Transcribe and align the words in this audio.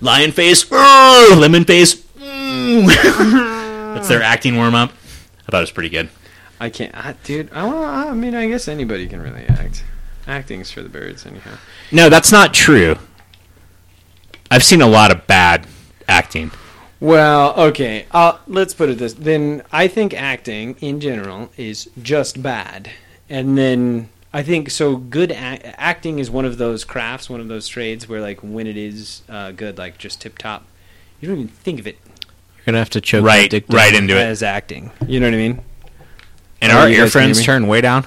Lion 0.00 0.32
face, 0.32 0.64
"Urgh!" 0.64 1.38
lemon 1.38 1.64
face. 1.64 1.94
mm. 1.94 2.86
That's 3.94 4.08
their 4.08 4.22
acting 4.22 4.56
warm 4.56 4.74
up. 4.74 4.90
I 5.46 5.50
thought 5.50 5.58
it 5.58 5.60
was 5.60 5.70
pretty 5.70 5.88
good. 5.88 6.08
I 6.60 6.70
can't, 6.70 6.94
I, 6.96 7.12
dude. 7.24 7.50
I, 7.52 7.64
wanna- 7.64 8.10
I 8.10 8.14
mean, 8.14 8.34
I 8.34 8.48
guess 8.48 8.68
anybody 8.68 9.06
can 9.06 9.22
really 9.22 9.44
act. 9.44 9.84
Acting's 10.26 10.70
for 10.70 10.82
the 10.82 10.88
birds, 10.88 11.24
anyhow. 11.24 11.56
No, 11.92 12.08
that's 12.08 12.30
not 12.32 12.52
true. 12.52 12.96
I've 14.50 14.64
seen 14.64 14.80
a 14.82 14.86
lot 14.86 15.10
of 15.10 15.26
bad 15.26 15.66
acting. 16.08 16.50
Well, 17.00 17.54
okay. 17.68 18.06
Uh, 18.10 18.38
let's 18.46 18.74
put 18.74 18.88
it 18.88 18.98
this. 18.98 19.12
Then 19.14 19.62
I 19.72 19.88
think 19.88 20.12
acting 20.14 20.76
in 20.80 21.00
general 21.00 21.50
is 21.56 21.88
just 22.02 22.42
bad, 22.42 22.90
and 23.28 23.56
then 23.56 24.08
I 24.32 24.42
think 24.42 24.70
so. 24.70 24.96
Good 24.96 25.30
a- 25.30 25.80
acting 25.80 26.18
is 26.18 26.30
one 26.30 26.44
of 26.44 26.58
those 26.58 26.84
crafts, 26.84 27.30
one 27.30 27.40
of 27.40 27.48
those 27.48 27.68
trades 27.68 28.08
where, 28.08 28.20
like, 28.20 28.40
when 28.40 28.66
it 28.66 28.76
is 28.76 29.22
uh, 29.28 29.52
good, 29.52 29.78
like 29.78 29.96
just 29.98 30.20
tip 30.20 30.38
top, 30.38 30.64
you 31.20 31.28
don't 31.28 31.36
even 31.38 31.48
think 31.48 31.78
of 31.78 31.86
it 31.86 31.98
You're 32.56 32.64
gonna 32.66 32.78
have 32.78 32.90
to 32.90 33.00
choke 33.00 33.24
Right, 33.24 33.42
that 33.42 33.50
dick 33.50 33.66
down. 33.68 33.76
right 33.76 33.94
into 33.94 34.16
it. 34.16 34.20
as 34.22 34.42
acting. 34.42 34.90
You 35.06 35.20
know 35.20 35.26
what 35.26 35.34
I 35.34 35.38
mean? 35.38 35.60
And 36.60 36.72
Oh, 36.72 36.78
our 36.78 36.88
you 36.88 36.96
ear 36.96 37.04
guys 37.04 37.12
can 37.12 37.22
hear 37.22 37.34
friends 37.34 37.44
turn 37.44 37.66
way 37.66 37.80
down. 37.80 38.04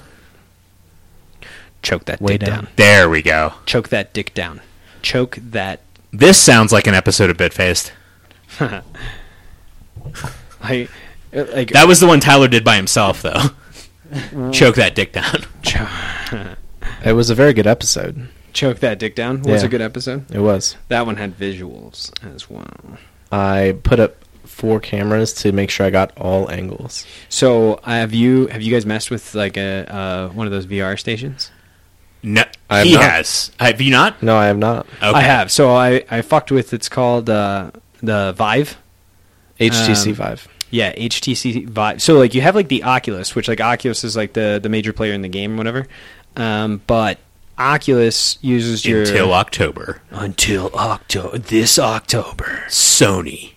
Choke 1.82 2.06
that 2.06 2.22
Way 2.22 2.38
dick 2.38 2.48
down. 2.48 2.66
down. 2.66 2.68
There 2.76 3.10
we 3.10 3.22
go. 3.22 3.54
Choke 3.66 3.90
that 3.90 4.14
dick 4.14 4.34
down. 4.34 4.62
Choke 5.02 5.38
that. 5.42 5.80
This 6.12 6.38
sounds 6.42 6.72
like 6.72 6.86
an 6.88 6.94
episode 6.94 7.30
of 7.30 7.38
Bitfaced. 7.38 7.92
I 10.62 10.88
like 11.34 11.72
That 11.72 11.88
was 11.88 12.00
the 12.00 12.08
one 12.08 12.20
Tyler 12.20 12.48
did 12.48 12.64
by 12.64 12.76
himself, 12.76 13.22
though. 13.22 13.42
Choke 14.52 14.76
that 14.76 14.96
dick 14.96 15.14
down. 15.14 15.46
It 17.06 17.14
was 17.14 17.30
a 17.32 17.36
very 17.36 17.54
good 17.54 17.66
episode. 17.68 18.28
choke 18.54 18.80
that 18.80 19.00
dick 19.00 19.16
down. 19.16 19.42
Was 19.44 19.62
Yeah. 19.62 19.66
a 19.68 19.70
good 19.70 19.82
episode. 19.82 20.30
It 20.32 20.40
was. 20.40 20.76
That 20.90 21.06
one 21.08 21.16
had 21.16 21.36
visuals 21.38 22.12
as 22.36 22.48
well. 22.50 22.98
I 23.32 23.76
put 23.84 24.00
up 24.00 24.18
four 24.62 24.80
cameras 24.80 25.34
to 25.42 25.52
make 25.52 25.70
sure 25.72 25.86
I 25.86 25.90
got 25.90 26.16
all 26.18 26.50
angles. 26.52 27.06
So 27.30 27.80
have 27.84 28.14
you 28.14 28.48
have 28.48 28.62
you 28.62 28.72
guys 28.72 28.86
messed 28.86 29.10
with 29.12 29.34
like 29.36 29.58
a 29.58 29.92
uh, 29.94 30.30
one 30.30 30.46
of 30.48 30.52
those 30.52 30.66
VR 30.68 30.98
stations? 31.00 31.52
No, 32.24 32.44
I 32.70 32.78
have 32.78 32.86
he 32.88 32.94
not. 32.94 33.04
has. 33.04 33.52
Have 33.60 33.82
you 33.82 33.90
not? 33.92 34.22
No, 34.22 34.38
I 34.38 34.46
have 34.46 34.58
not. 34.58 34.86
Okay. 35.02 35.10
I 35.10 35.22
have. 35.22 35.52
So 35.52 35.72
I 35.76 36.04
I 36.10 36.22
fucked 36.22 36.52
with. 36.52 36.74
It's 36.74 36.88
called 36.88 37.30
uh, 37.30 37.72
the 38.04 38.34
Vive. 38.34 38.78
HTC 39.60 40.08
Um, 40.10 40.14
Vive. 40.14 40.48
Yeah, 40.70 40.94
HTC 40.96 41.68
Vive. 41.68 42.02
So 42.02 42.18
like 42.20 42.34
you 42.36 42.42
have 42.42 42.54
like 42.56 42.68
the 42.68 42.84
Oculus, 42.84 43.36
which 43.36 43.48
like 43.48 43.60
Oculus 43.60 44.04
is 44.04 44.16
like 44.16 44.34
the 44.34 44.60
the 44.62 44.70
major 44.70 44.94
player 44.94 45.14
in 45.14 45.22
the 45.24 45.30
game, 45.30 45.54
or 45.56 45.58
whatever. 45.58 45.88
Um, 46.38 46.82
but 46.88 47.18
Oculus 47.58 48.38
uses 48.42 48.86
your 48.86 49.02
Until 49.02 49.34
October. 49.34 50.02
until 50.12 50.70
October 50.76 51.38
this 51.40 51.78
October. 51.80 52.64
Sony. 52.70 53.51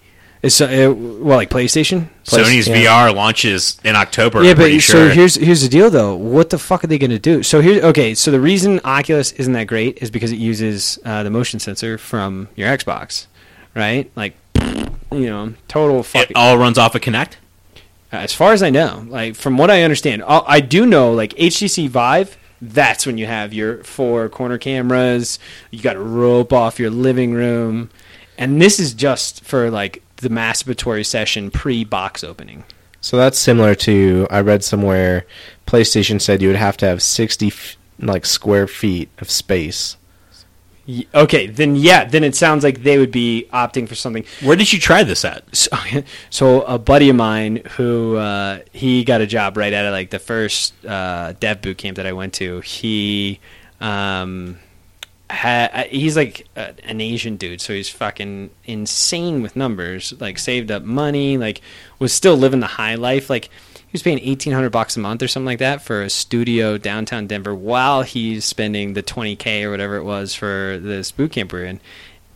It's 0.44 0.60
uh, 0.60 0.66
uh, 0.66 0.92
well 0.92 1.38
like 1.38 1.48
PlayStation. 1.48 2.10
Sony's 2.24 2.68
yeah. 2.68 3.06
VR 3.08 3.14
launches 3.14 3.80
in 3.82 3.96
October. 3.96 4.44
Yeah, 4.44 4.50
I'm 4.50 4.58
but 4.58 4.78
so 4.82 5.08
here's 5.08 5.36
here's 5.36 5.62
the 5.62 5.70
deal 5.70 5.88
though. 5.88 6.14
What 6.14 6.50
the 6.50 6.58
fuck 6.58 6.84
are 6.84 6.86
they 6.86 6.98
going 6.98 7.12
to 7.12 7.18
do? 7.18 7.42
So 7.42 7.62
here, 7.62 7.82
okay. 7.82 8.14
So 8.14 8.30
the 8.30 8.40
reason 8.40 8.78
Oculus 8.84 9.32
isn't 9.32 9.54
that 9.54 9.68
great 9.68 10.02
is 10.02 10.10
because 10.10 10.32
it 10.32 10.36
uses 10.36 10.98
uh, 11.02 11.22
the 11.22 11.30
motion 11.30 11.60
sensor 11.60 11.96
from 11.96 12.48
your 12.56 12.68
Xbox, 12.68 13.26
right? 13.74 14.12
Like, 14.16 14.36
you 14.54 15.30
know, 15.30 15.54
total 15.66 16.00
it 16.00 16.06
fucking. 16.06 16.36
all 16.36 16.58
runs 16.58 16.76
off 16.76 16.94
of 16.94 17.00
Kinect. 17.00 17.36
As 18.12 18.34
far 18.34 18.52
as 18.52 18.62
I 18.62 18.68
know, 18.68 19.06
like 19.08 19.36
from 19.36 19.56
what 19.56 19.70
I 19.70 19.82
understand, 19.82 20.22
I 20.24 20.42
I 20.46 20.60
do 20.60 20.84
know 20.84 21.14
like 21.14 21.32
HTC 21.36 21.88
Vive. 21.88 22.36
That's 22.60 23.06
when 23.06 23.16
you 23.16 23.24
have 23.24 23.54
your 23.54 23.82
four 23.82 24.28
corner 24.28 24.58
cameras. 24.58 25.38
You 25.70 25.80
got 25.80 25.94
to 25.94 26.00
rope 26.00 26.52
off 26.52 26.78
your 26.78 26.90
living 26.90 27.32
room, 27.32 27.88
and 28.36 28.60
this 28.60 28.78
is 28.78 28.92
just 28.92 29.42
for 29.42 29.70
like 29.70 30.02
the 30.24 30.28
masturbatory 30.28 31.06
session 31.06 31.50
pre 31.52 31.84
box 31.84 32.24
opening. 32.24 32.64
So 33.00 33.16
that's 33.16 33.38
similar 33.38 33.74
to 33.76 34.26
I 34.30 34.40
read 34.40 34.64
somewhere 34.64 35.26
PlayStation 35.66 36.20
said 36.20 36.42
you 36.42 36.48
would 36.48 36.56
have 36.56 36.76
to 36.78 36.86
have 36.86 37.02
60 37.02 37.46
f- 37.48 37.76
like 37.98 38.24
square 38.26 38.66
feet 38.66 39.08
of 39.18 39.30
space. 39.30 39.96
Y- 40.88 41.06
Okay, 41.14 41.46
then 41.46 41.76
yeah, 41.76 42.04
then 42.04 42.24
it 42.24 42.34
sounds 42.34 42.64
like 42.64 42.82
they 42.82 42.98
would 42.98 43.10
be 43.12 43.46
opting 43.52 43.88
for 43.88 43.94
something. 43.94 44.24
Where 44.42 44.56
did 44.56 44.72
you 44.72 44.78
try 44.78 45.02
this 45.04 45.24
at? 45.24 45.44
So, 45.54 46.02
so 46.30 46.62
a 46.62 46.78
buddy 46.78 47.08
of 47.10 47.16
mine 47.16 47.62
who 47.76 48.16
uh, 48.16 48.60
he 48.72 49.04
got 49.04 49.20
a 49.20 49.26
job 49.26 49.56
right 49.56 49.72
out 49.72 49.84
of 49.86 49.92
like 49.92 50.10
the 50.10 50.18
first 50.18 50.72
uh, 50.84 51.34
dev 51.40 51.60
boot 51.62 51.78
camp 51.78 51.96
that 51.96 52.06
I 52.06 52.12
went 52.12 52.32
to. 52.34 52.60
He 52.60 53.40
um, 53.80 54.58
ha- 55.34 55.84
he's 55.90 56.16
like 56.16 56.46
a, 56.56 56.74
an 56.84 57.00
Asian 57.00 57.36
dude, 57.36 57.60
so 57.60 57.72
he's 57.72 57.88
fucking 57.88 58.50
insane 58.64 59.42
with 59.42 59.56
numbers. 59.56 60.14
Like 60.20 60.38
saved 60.38 60.70
up 60.70 60.82
money, 60.82 61.36
like 61.36 61.60
was 61.98 62.12
still 62.12 62.36
living 62.36 62.60
the 62.60 62.66
high 62.66 62.94
life. 62.94 63.28
Like 63.28 63.46
he 63.46 63.90
was 63.92 64.02
paying 64.02 64.20
eighteen 64.20 64.52
hundred 64.52 64.70
bucks 64.70 64.96
a 64.96 65.00
month 65.00 65.22
or 65.22 65.28
something 65.28 65.46
like 65.46 65.58
that 65.58 65.82
for 65.82 66.02
a 66.02 66.10
studio 66.10 66.78
downtown 66.78 67.26
Denver, 67.26 67.54
while 67.54 68.02
he's 68.02 68.44
spending 68.44 68.94
the 68.94 69.02
twenty 69.02 69.36
k 69.36 69.64
or 69.64 69.70
whatever 69.70 69.96
it 69.96 70.04
was 70.04 70.34
for 70.34 70.78
this 70.80 71.10
boot 71.12 71.32
camp 71.32 71.52
we're 71.52 71.64
in. 71.64 71.80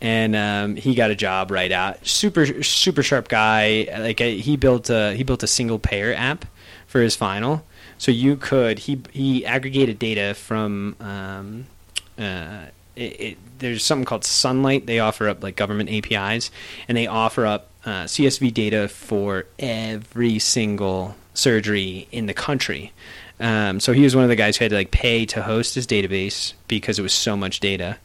And 0.01 0.33
um, 0.35 0.75
he 0.77 0.95
got 0.95 1.11
a 1.11 1.15
job 1.15 1.51
right 1.51 1.71
out. 1.71 2.07
Super 2.07 2.63
super 2.63 3.03
sharp 3.03 3.27
guy. 3.27 3.87
Like 3.97 4.21
uh, 4.21 4.25
he 4.25 4.55
built 4.55 4.89
a 4.89 5.13
he 5.13 5.23
built 5.23 5.43
a 5.43 5.47
single 5.47 5.79
payer 5.79 6.13
app 6.13 6.45
for 6.87 7.01
his 7.01 7.15
final. 7.15 7.65
So 7.97 8.11
you 8.11 8.37
could 8.37 8.79
he 8.79 9.01
he 9.11 9.45
aggregated 9.45 9.99
data 9.99 10.35
from 10.35 10.95
um, 11.01 11.65
uh, 12.17 12.67
it, 12.99 13.21
it, 13.21 13.37
there's 13.59 13.83
something 13.83 14.05
called 14.05 14.25
Sunlight. 14.25 14.85
They 14.85 14.99
offer 14.99 15.29
up 15.29 15.41
like 15.41 15.55
government 15.55 15.89
APIs, 15.89 16.51
and 16.87 16.97
they 16.97 17.07
offer 17.07 17.45
up 17.45 17.69
uh, 17.85 18.03
CSV 18.03 18.53
data 18.53 18.87
for 18.87 19.45
every 19.57 20.39
single 20.39 21.15
surgery 21.33 22.07
in 22.11 22.25
the 22.25 22.33
country. 22.33 22.91
Um, 23.39 23.79
so 23.79 23.93
he 23.93 24.03
was 24.03 24.15
one 24.15 24.25
of 24.25 24.29
the 24.29 24.35
guys 24.35 24.57
who 24.57 24.65
had 24.65 24.71
to 24.71 24.75
like 24.75 24.91
pay 24.91 25.25
to 25.27 25.41
host 25.41 25.75
his 25.75 25.87
database 25.87 26.53
because 26.67 26.99
it 26.99 27.01
was 27.01 27.13
so 27.13 27.37
much 27.37 27.61
data. 27.61 27.97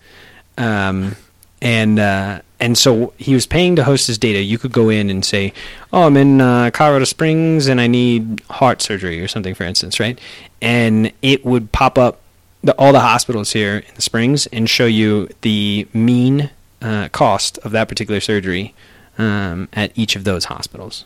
Um, 0.57 1.17
and 1.61 1.99
uh, 1.99 2.43
and 2.61 2.79
so 2.79 3.13
he 3.17 3.35
was 3.35 3.47
paying 3.47 3.75
to 3.77 3.85
host 3.85 4.07
his 4.07 4.19
data. 4.19 4.41
You 4.41 4.59
could 4.59 4.71
go 4.71 4.91
in 4.91 5.11
and 5.11 5.25
say, 5.25 5.53
"Oh, 5.93 6.03
I'm 6.03 6.17
in 6.17 6.41
uh, 6.41 6.71
Colorado 6.73 7.05
Springs 7.05 7.67
and 7.67 7.81
I 7.81 7.89
need 7.89 8.43
heart 8.49 8.81
surgery 8.81 9.21
or 9.21 9.27
something, 9.27 9.55
for 9.55 9.65
instance, 9.65 9.99
right?" 9.99 10.21
And 10.63 11.13
it 11.21 11.45
would 11.45 11.73
pop 11.73 11.99
up 11.99 12.21
the, 12.65 12.75
all 12.79 12.93
the 12.93 13.01
hospitals 13.01 13.53
here 13.53 13.79
in 13.79 13.95
the 13.95 14.03
Springs 14.03 14.47
and 14.47 14.69
show 14.69 14.87
you 14.87 15.29
the 15.43 15.87
mean 15.93 16.51
uh, 16.83 17.09
cost 17.11 17.59
of 17.59 17.73
that 17.73 17.89
particular 17.89 18.21
surgery 18.21 18.75
um, 19.19 19.69
at 19.73 19.93
each 19.95 20.17
of 20.17 20.25
those 20.25 20.47
hospitals. 20.47 21.05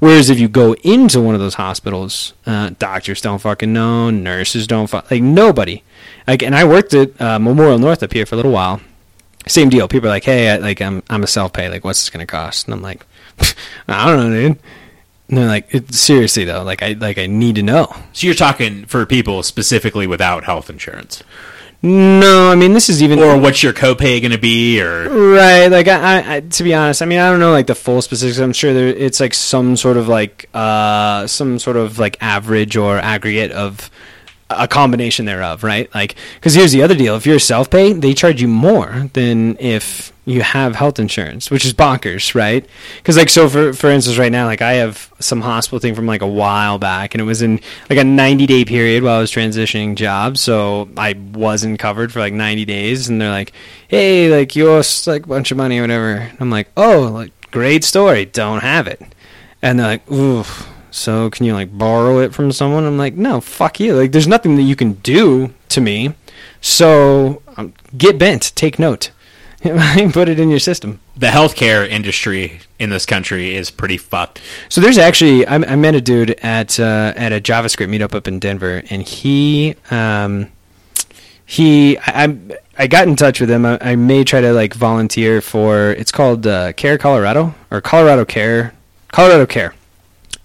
Whereas 0.00 0.28
if 0.28 0.40
you 0.40 0.48
go 0.48 0.74
into 0.82 1.20
one 1.20 1.34
of 1.36 1.40
those 1.40 1.54
hospitals, 1.54 2.34
uh, 2.46 2.70
doctors 2.78 3.20
don't 3.20 3.38
fucking 3.38 3.72
know, 3.72 4.10
nurses 4.10 4.66
don't 4.66 4.88
fu- 4.88 5.00
like 5.08 5.22
nobody. 5.22 5.82
Like, 6.26 6.42
and 6.42 6.54
I 6.54 6.64
worked 6.64 6.94
at 6.94 7.18
uh, 7.20 7.38
Memorial 7.38 7.78
North 7.78 8.02
up 8.02 8.12
here 8.12 8.26
for 8.26 8.34
a 8.34 8.36
little 8.36 8.52
while. 8.52 8.80
Same 9.46 9.68
deal. 9.68 9.86
People 9.88 10.08
are 10.08 10.12
like, 10.12 10.24
"Hey, 10.24 10.50
I, 10.50 10.56
like 10.56 10.82
I'm 10.82 11.02
I'm 11.08 11.22
a 11.22 11.26
self 11.28 11.52
pay. 11.52 11.70
Like, 11.70 11.84
what's 11.84 12.02
this 12.02 12.10
gonna 12.10 12.26
cost?" 12.26 12.66
And 12.66 12.74
I'm 12.74 12.82
like, 12.82 13.06
"I 13.88 14.06
don't 14.06 14.30
know, 14.30 14.48
dude." 14.48 14.58
They're 15.28 15.46
like, 15.46 15.74
it, 15.74 15.92
"Seriously 15.94 16.44
though, 16.44 16.62
like 16.62 16.82
I 16.82 16.92
like 16.92 17.18
I 17.18 17.26
need 17.26 17.56
to 17.56 17.62
know." 17.62 17.94
So 18.12 18.26
you're 18.26 18.34
talking 18.34 18.86
for 18.86 19.04
people 19.04 19.42
specifically 19.42 20.06
without 20.06 20.44
health 20.44 20.70
insurance, 20.70 21.22
No, 21.82 22.50
I 22.50 22.54
mean 22.54 22.72
this 22.72 22.88
is 22.88 23.02
even 23.02 23.18
or 23.18 23.38
what's 23.38 23.62
your 23.62 23.72
copay 23.74 24.20
going 24.20 24.32
to 24.32 24.38
be, 24.38 24.80
or 24.80 25.08
Right, 25.08 25.68
like 25.68 25.86
I, 25.86 26.00
I, 26.00 26.34
I, 26.36 26.40
to 26.40 26.62
be 26.64 26.74
honest, 26.74 27.02
I 27.02 27.04
mean 27.06 27.20
I 27.20 27.30
don't 27.30 27.40
know 27.40 27.52
like 27.52 27.66
the 27.66 27.74
full 27.74 28.00
specifics. 28.02 28.38
I'm 28.38 28.52
sure 28.54 28.72
there 28.72 28.88
it's 28.88 29.20
like 29.20 29.34
some 29.34 29.76
sort 29.76 29.96
of 29.98 30.08
like 30.08 30.48
uh 30.54 31.26
some 31.26 31.58
sort 31.58 31.76
of 31.76 31.98
like 31.98 32.16
average 32.22 32.76
or 32.76 32.98
aggregate 32.98 33.52
of 33.52 33.90
a 34.50 34.66
combination 34.66 35.26
thereof, 35.26 35.62
right? 35.62 35.92
Like 35.94 36.16
because 36.36 36.54
here's 36.54 36.72
the 36.72 36.82
other 36.82 36.94
deal: 36.94 37.16
if 37.16 37.26
you're 37.26 37.38
self 37.38 37.70
pay, 37.70 37.92
they 37.92 38.14
charge 38.14 38.40
you 38.40 38.48
more 38.48 39.08
than 39.12 39.56
if 39.58 40.12
you 40.24 40.42
have 40.42 40.76
health 40.76 40.98
insurance, 40.98 41.50
which 41.50 41.64
is 41.64 41.72
bonkers, 41.72 42.34
right? 42.34 42.66
Because 42.98 43.16
like 43.16 43.30
so 43.30 43.48
for 43.48 43.72
for 43.72 43.90
instance, 43.90 44.18
right 44.18 44.32
now, 44.32 44.46
like 44.46 44.62
I 44.62 44.74
have 44.74 45.12
some 45.20 45.40
hospital 45.40 45.78
thing 45.78 45.94
from 45.94 46.06
like 46.06 46.22
a 46.22 46.26
while 46.26 46.78
back, 46.78 47.14
and 47.14 47.20
it 47.20 47.24
was 47.24 47.42
in 47.42 47.60
like 47.88 47.98
a 47.98 48.04
90 48.04 48.46
day 48.46 48.64
period 48.64 49.02
while 49.02 49.16
I 49.16 49.20
was 49.20 49.32
transitioning 49.32 49.96
jobs, 49.96 50.40
so 50.40 50.88
I 50.96 51.14
wasn't 51.32 51.78
covered 51.78 52.12
for 52.12 52.20
like 52.20 52.32
90 52.34 52.64
days, 52.64 53.08
and 53.08 53.20
they're 53.20 53.30
like, 53.30 53.52
"Hey, 53.88 54.30
like 54.34 54.54
you 54.54 54.70
owe 54.70 54.78
us 54.78 55.06
like 55.06 55.24
a 55.24 55.28
bunch 55.28 55.50
of 55.50 55.56
money 55.56 55.78
or 55.78 55.82
whatever." 55.82 56.30
I'm 56.40 56.50
like, 56.50 56.68
"Oh, 56.76 57.00
like 57.12 57.32
great 57.50 57.84
story, 57.84 58.26
don't 58.26 58.60
have 58.60 58.86
it," 58.86 59.00
and 59.62 59.78
they're 59.78 59.86
like, 59.86 60.12
"Ooh." 60.12 60.44
So 60.98 61.30
can 61.30 61.46
you 61.46 61.54
like 61.54 61.76
borrow 61.76 62.18
it 62.18 62.34
from 62.34 62.52
someone? 62.52 62.84
I'm 62.84 62.98
like, 62.98 63.14
no, 63.14 63.40
fuck 63.40 63.80
you. 63.80 63.94
Like, 63.94 64.12
there's 64.12 64.26
nothing 64.26 64.56
that 64.56 64.62
you 64.62 64.76
can 64.76 64.94
do 64.94 65.54
to 65.70 65.80
me. 65.80 66.14
So 66.60 67.42
um, 67.56 67.74
get 67.96 68.18
bent. 68.18 68.52
Take 68.54 68.78
note. 68.78 69.10
Put 69.62 70.28
it 70.28 70.38
in 70.38 70.50
your 70.50 70.60
system. 70.60 71.00
The 71.16 71.28
healthcare 71.28 71.88
industry 71.88 72.60
in 72.78 72.90
this 72.90 73.04
country 73.04 73.56
is 73.56 73.70
pretty 73.70 73.96
fucked. 73.96 74.40
So 74.68 74.80
there's 74.80 74.98
actually 74.98 75.46
I, 75.46 75.56
I 75.56 75.76
met 75.76 75.94
a 75.96 76.00
dude 76.00 76.30
at 76.42 76.78
uh, 76.78 77.12
at 77.16 77.32
a 77.32 77.40
JavaScript 77.40 77.88
meetup 77.88 78.14
up 78.14 78.28
in 78.28 78.38
Denver, 78.38 78.82
and 78.88 79.02
he 79.02 79.74
um, 79.90 80.46
he 81.44 81.98
I, 81.98 82.24
I 82.24 82.38
I 82.80 82.86
got 82.86 83.08
in 83.08 83.16
touch 83.16 83.40
with 83.40 83.50
him. 83.50 83.66
I, 83.66 83.78
I 83.80 83.96
may 83.96 84.22
try 84.22 84.40
to 84.40 84.52
like 84.52 84.74
volunteer 84.74 85.40
for 85.40 85.90
it's 85.90 86.12
called 86.12 86.46
uh, 86.46 86.72
Care 86.74 86.96
Colorado 86.96 87.54
or 87.72 87.80
Colorado 87.80 88.24
Care 88.24 88.74
Colorado 89.10 89.46
Care, 89.46 89.74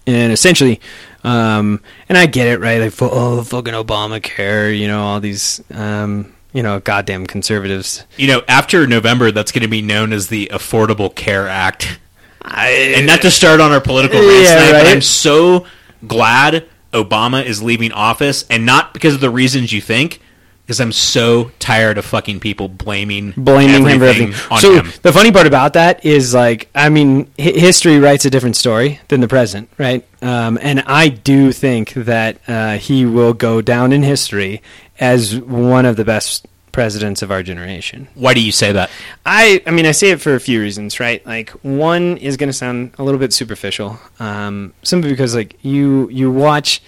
and 0.06 0.32
essentially. 0.32 0.80
Um, 1.22 1.80
and 2.08 2.18
I 2.18 2.26
get 2.26 2.48
it, 2.48 2.60
right? 2.60 2.80
Like, 2.80 2.92
oh, 3.00 3.42
fucking 3.42 3.72
Obamacare, 3.72 4.78
you 4.78 4.86
know, 4.86 5.02
all 5.02 5.20
these, 5.20 5.62
um, 5.72 6.34
you 6.52 6.62
know, 6.62 6.80
goddamn 6.80 7.26
conservatives. 7.26 8.04
You 8.18 8.26
know, 8.26 8.42
after 8.46 8.86
November, 8.86 9.30
that's 9.30 9.50
going 9.50 9.62
to 9.62 9.68
be 9.68 9.80
known 9.80 10.12
as 10.12 10.28
the 10.28 10.50
Affordable 10.52 11.14
Care 11.14 11.48
Act. 11.48 11.98
and 12.44 13.06
not 13.06 13.22
to 13.22 13.30
start 13.30 13.60
on 13.60 13.72
our 13.72 13.80
political 13.80 14.20
rant 14.20 14.44
Yeah, 14.44 14.72
right. 14.72 14.86
I'm 14.86 15.00
so 15.00 15.66
glad 16.06 16.68
Obama 16.92 17.44
is 17.44 17.62
leaving 17.62 17.90
office, 17.92 18.44
and 18.50 18.66
not 18.66 18.92
because 18.92 19.14
of 19.14 19.20
the 19.20 19.30
reasons 19.30 19.72
you 19.72 19.80
think, 19.80 20.20
because 20.64 20.80
I'm 20.80 20.92
so 20.92 21.50
tired 21.58 21.98
of 21.98 22.06
fucking 22.06 22.40
people 22.40 22.68
blaming 22.68 23.32
blaming 23.36 23.86
him 23.86 23.98
for 23.98 24.04
everything 24.06 24.32
so 24.58 24.76
him. 24.76 24.92
the 25.02 25.12
funny 25.12 25.30
part 25.30 25.46
about 25.46 25.74
that 25.74 26.04
is 26.04 26.32
like, 26.32 26.68
I 26.74 26.88
mean, 26.88 27.30
hi- 27.38 27.52
history 27.52 27.98
writes 27.98 28.24
a 28.24 28.30
different 28.30 28.56
story 28.56 29.00
than 29.08 29.20
the 29.20 29.28
present, 29.28 29.68
right? 29.76 30.06
Um, 30.22 30.58
and 30.62 30.80
I 30.86 31.08
do 31.08 31.52
think 31.52 31.92
that 31.94 32.38
uh, 32.48 32.78
he 32.78 33.04
will 33.04 33.34
go 33.34 33.60
down 33.60 33.92
in 33.92 34.02
history 34.02 34.62
as 34.98 35.38
one 35.38 35.84
of 35.84 35.96
the 35.96 36.04
best 36.04 36.46
presidents 36.72 37.22
of 37.22 37.30
our 37.30 37.42
generation. 37.42 38.08
Why 38.14 38.34
do 38.34 38.40
you 38.40 38.50
say 38.50 38.72
that? 38.72 38.90
I, 39.24 39.62
I 39.66 39.70
mean, 39.70 39.86
I 39.86 39.92
say 39.92 40.10
it 40.10 40.20
for 40.20 40.34
a 40.34 40.40
few 40.40 40.60
reasons, 40.60 40.98
right? 40.98 41.24
Like, 41.26 41.50
one 41.62 42.16
is 42.16 42.36
going 42.36 42.48
to 42.48 42.54
sound 42.54 42.94
a 42.98 43.04
little 43.04 43.20
bit 43.20 43.32
superficial, 43.32 44.00
um, 44.18 44.72
simply 44.82 45.10
because 45.10 45.34
like 45.34 45.56
you 45.62 46.08
you 46.08 46.32
watch 46.32 46.82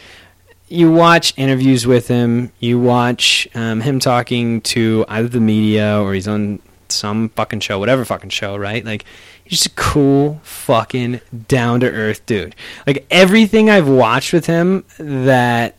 you 0.68 0.90
watch 0.90 1.32
interviews 1.36 1.86
with 1.86 2.08
him, 2.08 2.52
you 2.58 2.78
watch 2.78 3.46
um, 3.54 3.80
him 3.80 3.98
talking 3.98 4.60
to 4.62 5.04
either 5.08 5.28
the 5.28 5.40
media 5.40 6.00
or 6.00 6.14
he's 6.14 6.28
on 6.28 6.60
some 6.88 7.28
fucking 7.30 7.60
show, 7.60 7.78
whatever 7.78 8.04
fucking 8.04 8.30
show, 8.30 8.56
right? 8.56 8.84
Like, 8.84 9.04
he's 9.46 9.58
just 9.60 9.66
a 9.66 9.74
cool, 9.80 10.40
fucking 10.42 11.20
down 11.48 11.80
to 11.80 11.90
earth 11.90 12.26
dude. 12.26 12.54
Like 12.86 13.06
everything 13.10 13.70
I've 13.70 13.88
watched 13.88 14.32
with 14.32 14.46
him 14.46 14.84
that 14.98 15.76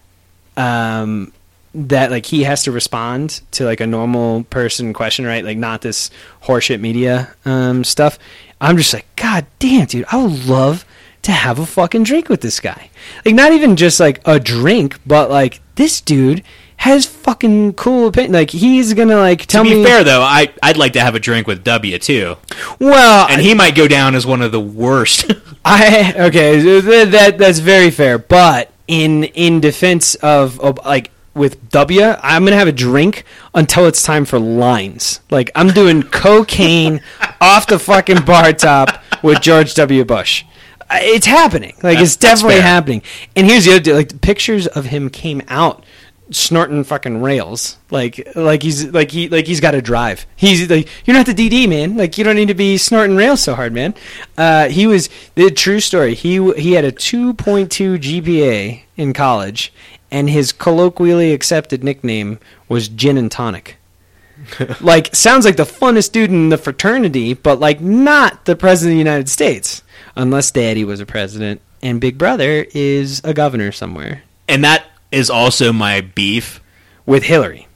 um 0.56 1.32
that 1.76 2.10
like 2.10 2.26
he 2.26 2.44
has 2.44 2.64
to 2.64 2.72
respond 2.72 3.42
to 3.52 3.64
like 3.66 3.80
a 3.80 3.88
normal 3.88 4.44
person 4.46 4.94
question, 4.94 5.26
right? 5.26 5.44
Like 5.44 5.58
not 5.58 5.82
this 5.82 6.10
horseshit 6.44 6.80
media 6.80 7.36
um 7.46 7.84
stuff. 7.84 8.18
I'm 8.60 8.78
just 8.78 8.94
like, 8.94 9.06
God 9.16 9.46
damn, 9.60 9.86
dude, 9.86 10.06
I 10.12 10.18
would 10.18 10.46
love 10.46 10.86
to 11.28 11.34
have 11.34 11.60
a 11.60 11.66
fucking 11.66 12.04
drink 12.04 12.30
with 12.30 12.40
this 12.40 12.62
guy. 12.62 12.90
Like 13.26 13.36
not 13.36 13.52
even 13.52 13.76
just 13.76 14.00
like 14.00 14.22
a 14.26 14.40
drink, 14.40 14.98
but 15.06 15.30
like 15.30 15.60
this 15.76 16.00
dude 16.00 16.42
has 16.78 17.06
fucking 17.06 17.74
cool 17.74 18.08
opinion. 18.08 18.32
Like 18.32 18.50
he's 18.52 18.94
gonna 18.94 19.18
like 19.18 19.46
tell 19.46 19.66
to 19.66 19.70
be 19.70 19.76
me 19.76 19.84
fair, 19.84 20.06
though, 20.06 20.22
I 20.22 20.54
I'd 20.64 20.78
like 20.78 20.94
to 20.94 21.02
have 21.02 21.16
a 21.16 21.20
drink 21.20 21.46
with 21.46 21.66
W 21.66 22.00
too, 22.00 22.38
Well, 22.80 23.28
and 23.30 23.42
he 23.42 23.54
might 23.54 23.76
go 23.76 23.90
down 23.90 24.16
as 24.16 24.26
one 24.26 24.42
of 24.42 24.54
the 24.54 24.62
worst. 24.62 25.30
I 25.66 26.14
okay, 26.18 26.80
that 26.80 27.38
that's 27.38 27.60
very 27.60 27.92
fair. 27.92 28.18
But 28.18 28.72
in 28.88 29.26
in 29.26 29.60
defense 29.60 30.16
of, 30.16 30.62
of 30.62 30.80
like 30.86 31.12
with 31.34 31.70
W, 31.72 32.04
I'm 32.04 32.46
gonna 32.46 32.56
have 32.56 32.70
a 32.70 32.72
drink 32.72 33.26
until 33.54 33.86
it's 33.86 34.02
time 34.02 34.24
for 34.24 34.40
lines. 34.40 35.20
Like 35.30 35.52
I'm 35.56 35.72
doing 35.72 36.04
cocaine 36.04 37.02
off 37.42 37.68
the 37.68 37.80
fucking 37.80 38.24
bar 38.24 38.54
top 38.54 39.04
with 39.22 39.42
George 39.42 39.74
W. 39.74 40.06
Bush. 40.06 40.46
Uh, 40.90 41.00
It's 41.02 41.26
happening. 41.26 41.74
Like 41.84 42.00
it's 42.00 42.16
definitely 42.16 42.62
happening. 42.62 43.02
And 43.36 43.46
here's 43.48 43.66
the 43.66 43.72
other 43.72 43.80
deal. 43.80 43.96
Like 43.96 44.22
pictures 44.22 44.68
of 44.68 44.86
him 44.86 45.10
came 45.10 45.42
out 45.48 45.84
snorting 46.30 46.84
fucking 46.84 47.22
rails 47.22 47.78
like 47.90 48.28
like 48.36 48.62
he's 48.62 48.88
like 48.88 49.12
he 49.12 49.30
like 49.30 49.48
he's 49.48 49.62
got 49.62 49.72
to 49.72 49.82
drive 49.82 50.26
he's 50.36 50.70
like 50.70 50.86
you're 51.06 51.16
not 51.16 51.26
the 51.26 51.34
dd 51.34 51.70
man 51.70 51.96
like 51.96 52.18
you 52.18 52.24
don't 52.26 52.36
need 52.36 52.50
to 52.50 52.54
be 52.54 52.78
snorting 52.78 53.16
rails 53.16 53.42
so 53.42 53.56
hard 53.56 53.72
man 53.72 53.96
uh 54.38 54.68
he 54.68 54.86
was 54.86 55.10
the 55.36 55.50
true 55.50 55.80
story 55.80 56.14
he 56.14 56.52
he 56.56 56.74
had 56.74 56.84
a 56.84 56.92
2.2 56.92 57.38
gpa 57.98 58.82
in 58.98 59.14
college 59.14 59.72
and 60.12 60.30
his 60.30 60.52
colloquially 60.52 61.32
accepted 61.32 61.82
nickname 61.82 62.40
was 62.68 62.90
gin 62.90 63.18
and 63.18 63.32
tonic 63.32 63.78
like 64.82 65.16
sounds 65.16 65.46
like 65.46 65.56
the 65.56 65.64
funnest 65.64 66.12
dude 66.12 66.30
in 66.30 66.50
the 66.50 66.58
fraternity 66.58 67.34
but 67.34 67.58
like 67.62 67.80
not 67.80 68.44
the 68.44 68.56
president 68.56 68.92
of 68.92 68.96
the 68.96 69.00
united 69.00 69.30
states 69.30 69.82
unless 70.18 70.52
daddy 70.52 70.84
was 70.84 71.00
a 71.00 71.06
president 71.06 71.62
and 71.82 72.02
big 72.02 72.18
brother 72.18 72.66
is 72.74 73.22
a 73.24 73.34
governor 73.34 73.72
somewhere 73.72 74.24
and 74.48 74.64
that 74.64 74.86
is 75.12 75.30
also 75.30 75.72
my 75.72 76.02
beef. 76.02 76.62
with 77.06 77.24
hillary 77.24 77.68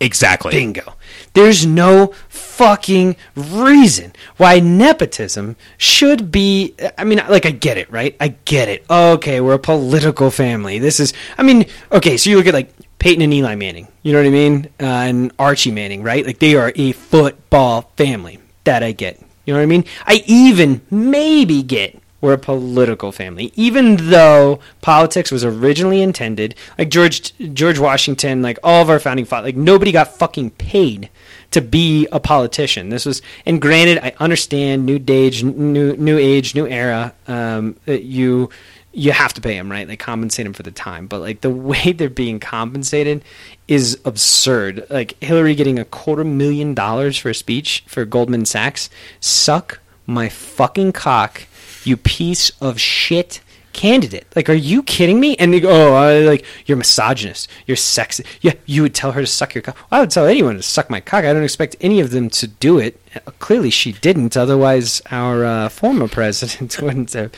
Exactly. 0.00 0.50
Bingo. 0.50 0.94
There's 1.32 1.64
no 1.64 2.08
fucking 2.28 3.16
reason 3.34 4.12
why 4.36 4.60
nepotism 4.60 5.56
should 5.78 6.30
be. 6.30 6.74
I 6.98 7.04
mean, 7.04 7.22
like, 7.28 7.46
I 7.46 7.52
get 7.52 7.78
it, 7.78 7.90
right? 7.90 8.14
I 8.20 8.28
get 8.44 8.68
it. 8.68 8.84
Okay, 8.90 9.40
we're 9.40 9.54
a 9.54 9.58
political 9.58 10.30
family. 10.30 10.78
This 10.78 11.00
is. 11.00 11.14
I 11.38 11.42
mean, 11.42 11.66
okay, 11.90 12.16
so 12.18 12.28
you 12.28 12.36
look 12.36 12.46
at, 12.46 12.54
like, 12.54 12.74
Peyton 12.98 13.22
and 13.22 13.32
Eli 13.32 13.54
Manning. 13.54 13.88
You 14.02 14.12
know 14.12 14.18
what 14.18 14.26
I 14.26 14.30
mean? 14.30 14.66
Uh, 14.80 14.84
and 14.84 15.32
Archie 15.38 15.70
Manning, 15.70 16.02
right? 16.02 16.26
Like, 16.26 16.38
they 16.38 16.54
are 16.54 16.72
a 16.74 16.92
football 16.92 17.90
family. 17.96 18.40
That 18.64 18.82
I 18.82 18.92
get. 18.92 19.23
You 19.44 19.52
know 19.52 19.58
what 19.58 19.64
I 19.64 19.66
mean? 19.66 19.84
I 20.06 20.22
even 20.26 20.80
maybe 20.90 21.62
get 21.62 22.00
we're 22.24 22.32
a 22.32 22.38
political 22.38 23.12
family, 23.12 23.52
even 23.54 23.96
though 24.08 24.58
politics 24.80 25.30
was 25.30 25.44
originally 25.44 26.00
intended, 26.00 26.54
like 26.78 26.88
George 26.88 27.36
George 27.52 27.78
Washington, 27.78 28.40
like 28.40 28.58
all 28.64 28.80
of 28.80 28.88
our 28.88 28.98
founding 28.98 29.26
fathers, 29.26 29.48
like 29.48 29.56
nobody 29.56 29.92
got 29.92 30.08
fucking 30.16 30.52
paid 30.52 31.10
to 31.50 31.60
be 31.60 32.08
a 32.10 32.18
politician. 32.18 32.88
This 32.88 33.04
was, 33.04 33.20
and 33.44 33.60
granted, 33.60 33.98
I 33.98 34.14
understand 34.20 34.86
new 34.86 34.98
age, 35.06 35.44
new 35.44 35.94
new 35.96 36.16
age, 36.16 36.54
new 36.54 36.66
era. 36.66 37.12
Um, 37.28 37.76
you 37.86 38.48
you 38.94 39.12
have 39.12 39.32
to 39.34 39.40
pay 39.40 39.56
them, 39.56 39.70
right? 39.70 39.88
Like 39.88 39.98
compensate 39.98 40.44
them 40.44 40.52
for 40.52 40.62
the 40.62 40.70
time, 40.70 41.06
but 41.06 41.20
like 41.20 41.40
the 41.40 41.50
way 41.70 41.92
they're 41.92 42.08
being 42.08 42.40
compensated 42.40 43.24
is 43.68 43.98
absurd. 44.04 44.86
Like 44.90 45.22
Hillary 45.22 45.54
getting 45.54 45.78
a 45.78 45.84
quarter 45.84 46.24
million 46.24 46.74
dollars 46.74 47.18
for 47.18 47.30
a 47.30 47.34
speech 47.34 47.84
for 47.86 48.04
Goldman 48.04 48.46
Sachs. 48.46 48.88
Suck 49.20 49.80
my 50.06 50.28
fucking 50.28 50.92
cock, 50.92 51.44
you 51.84 51.96
piece 51.96 52.50
of 52.60 52.78
shit 52.80 53.40
candidate. 53.74 54.26
Like, 54.34 54.48
are 54.48 54.54
you 54.54 54.82
kidding 54.82 55.20
me? 55.20 55.36
And 55.36 55.52
they 55.52 55.60
go, 55.60 55.68
oh, 55.70 55.94
I, 55.94 56.20
like 56.20 56.46
you're 56.64 56.78
misogynist, 56.78 57.50
you're 57.66 57.76
sexist. 57.76 58.24
Yeah, 58.40 58.54
you 58.64 58.82
would 58.82 58.94
tell 58.94 59.12
her 59.12 59.20
to 59.20 59.26
suck 59.26 59.54
your 59.54 59.62
cock. 59.62 59.76
I 59.90 60.00
would 60.00 60.10
tell 60.10 60.24
anyone 60.26 60.56
to 60.56 60.62
suck 60.62 60.88
my 60.88 61.00
cock. 61.00 61.24
I 61.24 61.32
don't 61.32 61.42
expect 61.42 61.76
any 61.82 62.00
of 62.00 62.10
them 62.10 62.30
to 62.30 62.46
do 62.46 62.78
it. 62.78 62.98
Clearly, 63.40 63.70
she 63.70 63.92
didn't. 63.92 64.36
Otherwise, 64.36 65.02
our 65.10 65.44
uh, 65.44 65.68
former 65.68 66.08
president 66.08 66.80
wouldn't 66.82 67.12
have, 67.12 67.32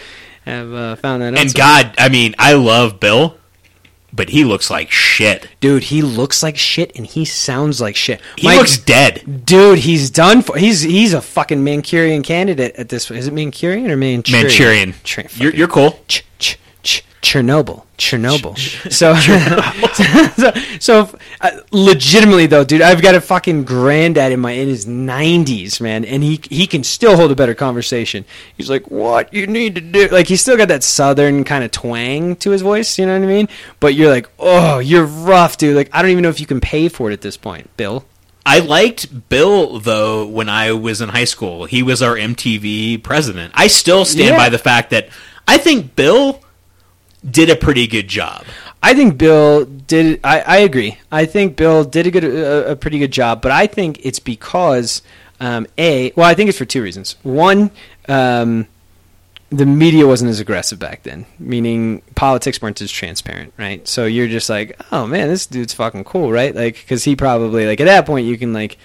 have 0.47 0.73
uh, 0.73 0.97
found 0.97 1.23
that 1.23 1.35
out. 1.35 1.41
And 1.41 1.53
God, 1.55 1.95
I 1.99 2.09
mean, 2.09 2.35
I 2.39 2.55
love 2.55 3.01
Bill, 3.01 3.37
but 4.13 4.31
he 4.31 4.45
looks 4.45 4.71
like 4.71 4.91
shit. 4.91 5.49
dude, 5.61 5.85
he 5.85 6.01
looks 6.03 6.43
like 6.43 6.57
shit 6.57 6.97
and 6.97 7.07
he 7.07 7.25
sounds 7.25 7.81
like 7.81 7.97
shit. 7.97 8.21
He 8.37 8.47
Mike- 8.47 8.59
looks 8.59 8.79
dead. 8.79 9.45
Dude, 9.45 9.81
he's 9.81 10.11
done 10.11 10.43
for. 10.43 10.57
He's 10.57 10.81
he's 10.83 11.13
a 11.13 11.21
fucking 11.21 11.63
Mancurian 11.65 12.23
candidate 12.25 12.75
at 12.77 12.89
this. 12.89 13.09
Point. 13.09 13.19
Is 13.21 13.27
it 13.27 13.35
Mancurian 13.35 13.91
or 13.91 13.97
Manchurian? 13.97 14.47
Manchurian. 14.47 14.95
Tra- 15.05 15.25
You're, 15.37 15.55
you're 15.55 15.69
cool. 15.69 15.99
Ch- 16.09 16.23
ch- 16.23 16.25
ch- 16.39 16.59
Chernobyl. 17.27 17.83
Chernobyl. 17.99 18.55
So, 18.93 19.15
so, 20.37 20.53
so 20.79 21.19
uh, 21.41 21.51
legitimately 21.73 22.47
though, 22.47 22.63
dude, 22.65 22.83
I've 22.83 23.03
got 23.03 23.15
a 23.15 23.21
fucking 23.21 23.65
granddad 23.65 24.31
in 24.33 24.41
my 24.41 24.53
in 24.53 24.69
his 24.69 24.87
nineties, 24.87 25.81
man, 25.81 26.05
and 26.05 26.23
he 26.23 26.41
he 26.49 26.67
can 26.67 26.85
still 26.85 27.17
hold 27.17 27.31
a 27.33 27.35
better 27.35 27.55
conversation. 27.55 28.25
He's 28.57 28.71
like, 28.71 28.91
"What 28.91 29.33
you 29.35 29.47
need 29.47 29.75
to 29.75 29.81
do?" 29.81 30.09
Like 30.09 30.29
he's 30.29 30.41
still 30.41 30.57
got 30.57 30.69
that 30.69 30.83
southern 30.85 31.43
kind 31.45 31.65
of 31.65 31.71
twang 31.73 32.37
to 32.37 32.51
his 32.51 32.63
voice. 32.63 32.99
You 32.99 33.07
know 33.07 33.19
what 33.19 33.25
I 33.25 33.27
mean? 33.27 33.49
But 33.81 33.95
you're 33.95 34.11
like, 34.11 34.29
"Oh, 34.39 34.79
you're 34.79 35.05
rough, 35.07 35.57
dude." 35.57 35.75
Like 35.77 35.91
I 35.93 36.03
don't 36.03 36.11
even 36.13 36.23
know 36.23 36.29
if 36.31 36.41
you 36.41 36.47
can 36.47 36.61
pay 36.61 36.89
for 36.89 37.11
it 37.11 37.13
at 37.13 37.23
this 37.23 37.37
point, 37.37 37.75
Bill. 37.77 38.05
I 38.45 38.61
liked 38.61 39.29
Bill 39.29 39.81
though 39.81 40.27
when 40.27 40.49
I 40.49 40.73
was 40.73 41.01
in 41.01 41.09
high 41.09 41.25
school. 41.25 41.65
He 41.65 41.83
was 41.83 42.03
our 42.03 42.15
MTV 42.15 43.03
president. 43.03 43.53
I 43.57 43.67
still 43.67 44.05
stand 44.05 44.29
Yeah. 44.29 44.37
by 44.37 44.49
the 44.51 44.59
fact 44.59 44.91
that 44.91 45.09
I 45.49 45.59
think 45.59 45.97
Bill 45.97 46.41
did 47.29 47.51
a 47.51 47.57
pretty 47.57 47.87
good 47.87 48.09
job. 48.09 48.45
I 48.83 48.95
think 48.95 49.19
Bill 49.19 49.65
did. 49.65 50.21
I, 50.23 50.41
I 50.41 50.57
agree. 50.59 50.99
I 51.11 51.25
think 51.25 51.57
Bill 51.57 51.85
did 51.85 52.07
a 52.07 52.11
good, 52.11 52.25
a, 52.25 52.73
a 52.73 52.77
pretty 52.77 52.99
good 52.99 53.11
job. 53.11 53.43
But 53.43 53.53
I 53.53 53.67
think 53.67 54.05
it's 54.05 54.19
because 54.19 55.03
um, 55.41 55.67
a. 55.79 56.13
Well, 56.15 56.27
I 56.27 56.35
think 56.35 56.49
it's 56.49 56.59
for 56.59 56.65
two 56.65 56.83
reasons. 56.83 57.17
One, 57.23 57.71
um, 58.09 58.69
the 59.51 59.67
media 59.67 60.07
wasn't 60.07 60.31
as 60.31 60.41
aggressive 60.41 60.79
back 60.79 61.03
then, 61.05 61.27
meaning 61.39 62.03
politics 62.15 62.61
weren't 62.61 62.81
as 62.81 62.91
transparent, 62.91 63.53
right? 63.57 63.87
So 63.87 64.05
you're 64.05 64.29
just 64.29 64.51
like, 64.51 64.79
oh 64.93 65.07
man, 65.07 65.29
this 65.29 65.47
dude's 65.47 65.75
fucking 65.75 66.05
cool, 66.05 66.33
right? 66.33 66.55
Like, 66.55 66.75
because 66.75 67.05
he 67.05 67.15
probably 67.17 67.67
like 67.67 67.81
at 67.81 67.85
that 67.85 68.07
point 68.07 68.27
you 68.27 68.39
can 68.39 68.53
like, 68.53 68.77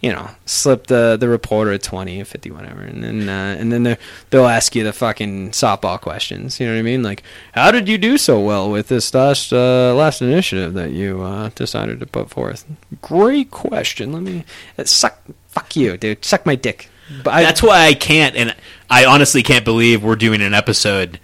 you 0.00 0.10
know, 0.12 0.30
slip 0.46 0.86
the 0.86 1.16
the 1.20 1.28
reporter 1.28 1.72
a 1.72 1.78
twenty, 1.78 2.20
a 2.20 2.24
fifty, 2.24 2.50
whatever, 2.50 2.80
and 2.80 3.04
then 3.04 3.28
uh, 3.28 3.56
and 3.58 3.70
then 3.72 3.82
they're- 3.82 3.98
they'll 4.30 4.46
ask 4.46 4.74
you 4.74 4.82
the 4.84 4.92
fucking 4.92 5.50
softball 5.50 6.00
questions. 6.00 6.58
You 6.58 6.66
know 6.66 6.72
what 6.72 6.78
I 6.78 6.82
mean? 6.82 7.02
Like, 7.02 7.22
how 7.52 7.70
did 7.70 7.88
you 7.88 7.98
do 7.98 8.16
so 8.16 8.40
well 8.40 8.70
with 8.70 8.88
this 8.88 9.12
last 9.12 9.52
uh, 9.52 9.94
last 9.94 10.22
initiative 10.22 10.72
that 10.74 10.92
you 10.92 11.22
uh, 11.22 11.50
decided 11.54 12.00
to 12.00 12.06
put 12.06 12.30
forth? 12.30 12.64
Great 13.02 13.50
question. 13.50 14.12
Let 14.12 14.22
me 14.22 14.44
uh, 14.78 14.84
suck. 14.84 15.18
Fuck 15.48 15.76
you, 15.76 15.96
dude. 15.96 16.24
Suck 16.24 16.46
my 16.46 16.54
dick. 16.54 16.88
But 17.24 17.34
I, 17.34 17.42
That's 17.42 17.60
why 17.62 17.86
I 17.86 17.94
can't, 17.94 18.36
and 18.36 18.54
I 18.88 19.04
honestly 19.04 19.42
can't 19.42 19.64
believe 19.64 20.04
we're 20.04 20.14
doing 20.14 20.40
an 20.40 20.54
episode. 20.54 21.18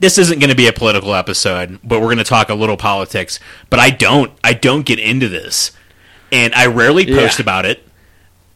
This 0.00 0.16
isn't 0.16 0.38
going 0.38 0.48
to 0.48 0.56
be 0.56 0.66
a 0.68 0.72
political 0.72 1.14
episode, 1.14 1.78
but 1.84 2.00
we're 2.00 2.06
going 2.06 2.16
to 2.18 2.24
talk 2.24 2.48
a 2.48 2.54
little 2.54 2.78
politics. 2.78 3.38
But 3.68 3.78
I 3.78 3.90
don't, 3.90 4.32
I 4.42 4.54
don't 4.54 4.86
get 4.86 4.98
into 4.98 5.28
this, 5.28 5.72
and 6.32 6.54
I 6.54 6.64
rarely 6.66 7.04
post 7.04 7.38
Yeah. 7.38 7.42
about 7.42 7.66
it, 7.66 7.86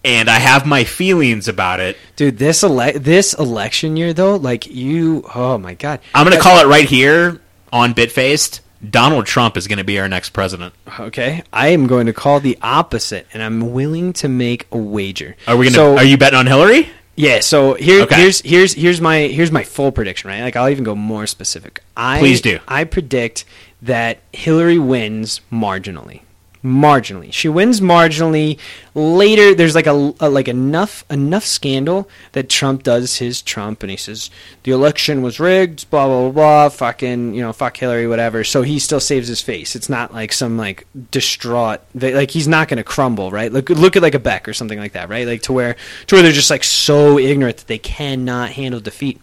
and 0.07 0.31
I 0.31 0.39
have 0.39 0.65
my 0.65 0.85
feelings 0.85 1.49
about 1.49 1.81
it. 1.81 1.97
Dude, 2.15 2.39
this 2.39 2.63
ele- 2.63 2.99
this 2.99 3.35
election 3.35 3.97
year 3.97 4.13
though, 4.15 4.37
like 4.37 4.67
you, 4.67 5.25
oh 5.35 5.59
my 5.59 5.75
god, 5.75 6.01
I'm 6.15 6.25
going 6.25 6.37
to 6.37 6.43
call 6.43 6.59
it 6.61 6.67
right 6.69 6.89
here 6.89 7.41
on 7.73 7.93
Bitfaced. 7.93 8.61
Donald 8.89 9.27
Trump 9.27 9.57
is 9.57 9.67
going 9.67 9.79
to 9.79 9.85
be 9.85 9.99
our 9.99 10.07
next 10.09 10.31
president. 10.31 10.73
Okay, 11.01 11.43
I 11.53 11.69
am 11.69 11.87
going 11.87 12.07
to 12.07 12.13
call 12.13 12.41
the 12.41 12.57
opposite, 12.63 13.27
and 13.33 13.43
I'm 13.43 13.73
willing 13.73 14.13
to 14.15 14.29
make 14.29 14.67
a 14.71 14.79
wager. 14.79 15.35
Are 15.49 15.57
we 15.57 15.65
going 15.67 15.73
to? 15.73 15.79
So, 15.79 15.97
are 15.97 16.05
you 16.05 16.17
betting 16.17 16.39
on 16.39 16.47
Hillary? 16.47 16.89
Yeah. 17.17 17.41
So 17.41 17.75
here, 17.75 18.03
Okay. 18.03 18.15
here's 18.21 18.43
here's 18.43 18.75
here's 18.75 19.01
my 19.01 19.21
here's 19.21 19.51
my 19.51 19.65
full 19.65 19.91
prediction. 19.91 20.29
Right, 20.29 20.43
like 20.43 20.55
I'll 20.55 20.69
even 20.69 20.85
go 20.85 20.95
more 20.95 21.27
specific. 21.27 21.83
I 21.97 22.19
Please 22.19 22.41
do. 22.43 22.61
I 22.69 22.85
predict 22.85 23.45
that 23.83 24.19
Hillary 24.33 24.79
wins 24.79 25.41
marginally. 25.51 26.21
Marginally, 26.65 27.33
she 27.33 27.49
wins 27.49 27.81
marginally. 27.81 28.59
Later, 28.95 29.55
there's 29.55 29.75
like 29.75 29.87
a, 29.87 30.15
a 30.21 30.29
like 30.29 30.49
enough 30.49 31.05
enough 31.11 31.45
scandal 31.45 32.09
that 32.33 32.49
Trump 32.49 32.83
does 32.83 33.19
his 33.19 33.43
Trump, 33.43 33.83
and 33.83 33.91
he 33.91 33.97
says 33.97 34.31
the 34.65 34.73
election 34.73 35.23
was 35.23 35.39
rigged, 35.39 35.89
blah 35.91 36.07
blah 36.07 36.23
blah, 36.23 36.31
blah 36.31 36.69
fucking 36.69 37.35
you 37.35 37.43
know 37.43 37.53
fuck 37.53 37.77
Hillary, 37.77 38.09
whatever. 38.09 38.43
So 38.43 38.63
he 38.63 38.79
still 38.79 39.01
saves 39.01 39.29
his 39.29 39.41
face. 39.41 39.77
It's 39.77 39.89
not 39.89 40.13
like 40.13 40.33
some 40.33 40.57
like 40.57 40.87
distraught, 41.11 41.83
like 41.95 42.31
he's 42.31 42.49
not 42.49 42.69
going 42.69 42.79
to 42.79 42.85
crumble, 42.85 43.31
right? 43.31 43.53
Look 43.53 43.71
look 43.71 43.95
at 43.95 44.03
like 44.03 44.15
a 44.15 44.19
Beck 44.19 44.49
or 44.49 44.55
something 44.55 44.79
like 44.79 44.93
that, 44.93 45.09
right? 45.09 45.27
Like 45.27 45.43
to 45.43 45.53
where 45.53 45.77
to 46.07 46.15
where 46.15 46.23
they're 46.23 46.33
just 46.33 46.51
like 46.51 46.65
so 46.65 47.19
ignorant 47.19 47.59
that 47.59 47.67
they 47.67 47.79
cannot 47.79 48.51
handle 48.51 48.81
defeat. 48.81 49.21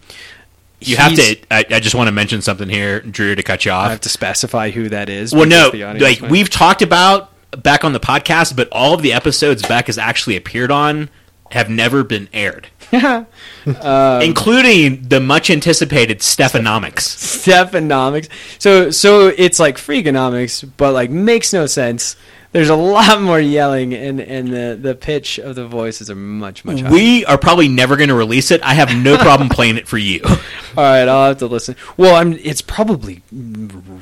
You 0.88 0.96
have 0.96 1.14
to. 1.14 1.36
I, 1.50 1.64
I 1.70 1.80
just 1.80 1.94
want 1.94 2.08
to 2.08 2.12
mention 2.12 2.42
something 2.42 2.68
here, 2.68 3.00
Drew, 3.00 3.34
to 3.34 3.42
cut 3.42 3.64
you 3.64 3.70
off. 3.72 3.86
I 3.88 3.90
have 3.90 4.00
to 4.02 4.08
specify 4.08 4.70
who 4.70 4.88
that 4.90 5.08
is. 5.08 5.34
Well, 5.34 5.46
no, 5.46 5.70
like 5.74 6.20
might- 6.20 6.30
we've 6.30 6.50
talked 6.50 6.82
about 6.82 7.30
back 7.62 7.84
on 7.84 7.92
the 7.92 8.00
podcast, 8.00 8.56
but 8.56 8.68
all 8.72 8.94
of 8.94 9.02
the 9.02 9.12
episodes 9.12 9.62
Beck 9.62 9.86
has 9.86 9.96
actually 9.98 10.36
appeared 10.36 10.70
on 10.70 11.08
have 11.50 11.70
never 11.70 12.02
been 12.02 12.28
aired, 12.32 12.66
Um, 12.92 14.22
including 14.22 15.08
the 15.08 15.20
much 15.20 15.50
anticipated 15.50 16.18
Stephanomics. 16.18 17.00
Stephanomics. 17.00 18.28
So 18.58 18.90
so 18.90 19.28
it's 19.28 19.60
like 19.60 19.76
Freakonomics, 19.76 20.68
but 20.76 20.92
like 20.92 21.10
makes 21.10 21.52
no 21.52 21.66
sense. 21.66 22.16
There's 22.54 22.68
a 22.68 22.76
lot 22.76 23.20
more 23.20 23.40
yelling, 23.40 23.92
and 23.94 24.20
and 24.20 24.48
the 24.48 24.78
the 24.80 24.94
pitch 24.94 25.38
of 25.40 25.56
the 25.56 25.66
voices 25.66 26.08
are 26.08 26.14
much 26.14 26.64
much 26.64 26.80
higher. 26.82 26.92
We 26.92 27.24
are 27.26 27.36
probably 27.36 27.66
never 27.66 27.96
going 27.96 28.10
to 28.10 28.14
release 28.14 28.52
it. 28.52 28.62
I 28.62 28.74
have 28.74 28.96
no 28.96 29.16
problem 29.18 29.48
playing 29.48 29.76
it 29.76 29.88
for 29.88 29.98
you. 29.98 30.20
All 30.24 30.38
right, 30.84 31.08
I'll 31.08 31.26
have 31.28 31.38
to 31.38 31.46
listen. 31.46 31.74
Well, 31.96 32.14
I'm. 32.14 32.34
It's 32.34 32.62
probably 32.62 33.22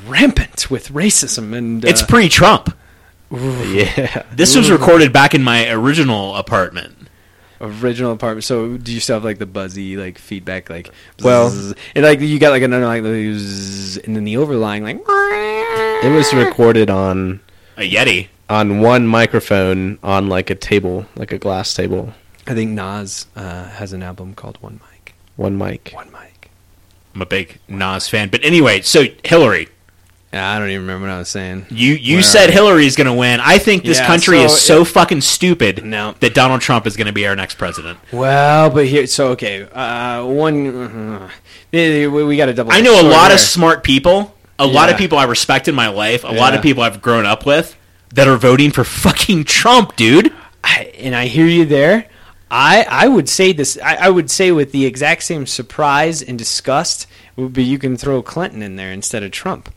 rampant 0.07 0.71
with 0.71 0.89
racism 0.91 1.55
and. 1.55 1.83
Uh, 1.85 1.89
It's 1.89 2.03
pre-Trump. 2.03 2.77
Yeah. 3.31 4.23
This 4.37 4.55
was 4.55 4.71
recorded 4.71 5.13
back 5.15 5.35
in 5.35 5.43
my 5.43 5.71
original 5.71 6.37
apartment. 6.37 7.09
original 7.61 8.13
apartment. 8.13 8.45
So 8.45 8.77
do 8.77 8.93
you 8.93 9.01
still 9.01 9.17
have 9.17 9.25
like 9.25 9.39
the 9.39 9.47
buzzy 9.47 9.97
like 9.97 10.19
feedback 10.19 10.69
like 10.69 10.91
Well- 11.23 11.49
and 11.95 12.05
like 12.05 12.21
you 12.21 12.39
got 12.39 12.51
like 12.51 12.63
another 12.63 12.85
like 12.87 13.03
and 13.03 14.15
then 14.17 14.25
the 14.25 14.37
overlying 14.37 14.83
like 14.83 15.01
It 15.07 16.13
was 16.15 16.35
recorded 16.35 16.91
on 16.91 17.41
A 17.79 17.91
Yeti. 17.91 18.29
On 18.53 18.81
one 18.81 19.07
microphone 19.07 19.99
on 20.03 20.29
like 20.29 20.51
a 20.51 20.55
table, 20.55 21.07
like 21.17 21.33
a 21.33 21.39
glass 21.39 21.73
table. 21.73 22.13
I 22.47 22.53
think 22.55 22.73
Nas 22.73 23.27
uh, 23.35 23.65
has 23.71 23.93
an 23.95 24.03
album 24.03 24.35
called 24.35 24.59
One 24.61 24.75
Mic. 24.91 25.15
One 25.37 25.57
mic. 25.57 25.91
One 25.95 26.11
Mic. 26.13 26.51
I'm 27.15 27.23
a 27.23 27.27
big 27.27 27.59
Nas 27.67 28.09
fan. 28.09 28.29
But 28.29 28.45
anyway, 28.45 28.83
so 28.83 29.05
Hillary, 29.25 29.69
Yeah, 30.35 30.51
I 30.51 30.59
don't 30.59 30.69
even 30.69 30.83
remember 30.83 31.07
what 31.07 31.15
I 31.15 31.19
was 31.19 31.31
saying. 31.31 31.67
you 31.71 31.95
you 31.95 32.17
Where 32.17 32.23
said 32.23 32.45
are 32.45 32.49
we? 32.49 32.53
Hillary 32.53 32.87
is 32.87 32.95
going 32.97 33.07
to 33.07 33.15
win. 33.15 33.41
I 33.41 33.57
think 33.57 33.85
this 33.85 33.99
Yeah, 33.99 34.07
country 34.07 34.39
so 34.41 34.45
is 34.45 34.61
so 34.61 34.85
fucking 34.85 35.23
stupid 35.23 35.83
No. 35.85 36.15
that 36.21 36.35
Donald 36.35 36.61
Trump 36.61 36.87
is 36.87 36.95
going 36.97 37.07
to 37.07 37.13
be 37.13 37.27
our 37.27 37.35
next 37.37 37.55
president. 37.57 37.99
Well, 38.13 38.69
but 38.69 38.87
here, 38.87 39.07
so 39.07 39.29
okay, 39.29 39.63
uh, 39.63 40.27
one. 40.27 40.67
Uh, 40.67 41.29
we, 41.73 42.07
we 42.09 42.37
got 42.37 42.47
to 42.47 42.55
double. 42.55 42.73
I 42.73 42.83
know 42.83 42.93
a 42.95 43.01
short 43.01 43.13
lot 43.13 43.33
of 43.33 43.41
smart 43.41 43.83
people, 43.83 44.35
a 44.59 44.67
lot 44.67 44.91
of 44.91 44.99
people 44.99 45.17
I 45.17 45.25
respect 45.25 45.69
in 45.69 45.75
my 45.75 45.89
life, 45.89 46.23
a 46.25 46.33
lot 46.33 46.55
of 46.55 46.61
people 46.61 46.83
I've 46.83 47.01
grown 47.01 47.25
up 47.25 47.47
with 47.47 47.77
that 48.13 48.29
are 48.29 48.37
voting 48.37 48.71
for 48.71 48.85
fucking 48.85 49.45
Trump, 49.45 49.97
dude. 49.97 50.33
I, 50.63 50.93
and 50.99 51.15
I 51.15 51.27
hear 51.27 51.47
you 51.47 51.65
there. 51.65 52.09
I 52.51 52.87
I 52.89 53.09
would 53.09 53.29
say 53.29 53.53
this. 53.53 53.79
I, 53.83 53.95
I 53.95 54.11
would 54.11 54.31
say 54.31 54.53
with 54.53 54.73
the 54.73 54.85
exact 54.85 55.23
same 55.23 55.47
surprise 55.47 56.23
and 56.23 56.39
disgust 56.39 57.07
would 57.37 57.55
be 57.55 57.65
you 57.65 57.79
can 57.79 57.97
throw 57.97 58.23
Clinton 58.23 58.63
in 58.63 58.77
there 58.77 58.93
instead 58.93 59.23
of 59.23 59.31
Trump. 59.31 59.73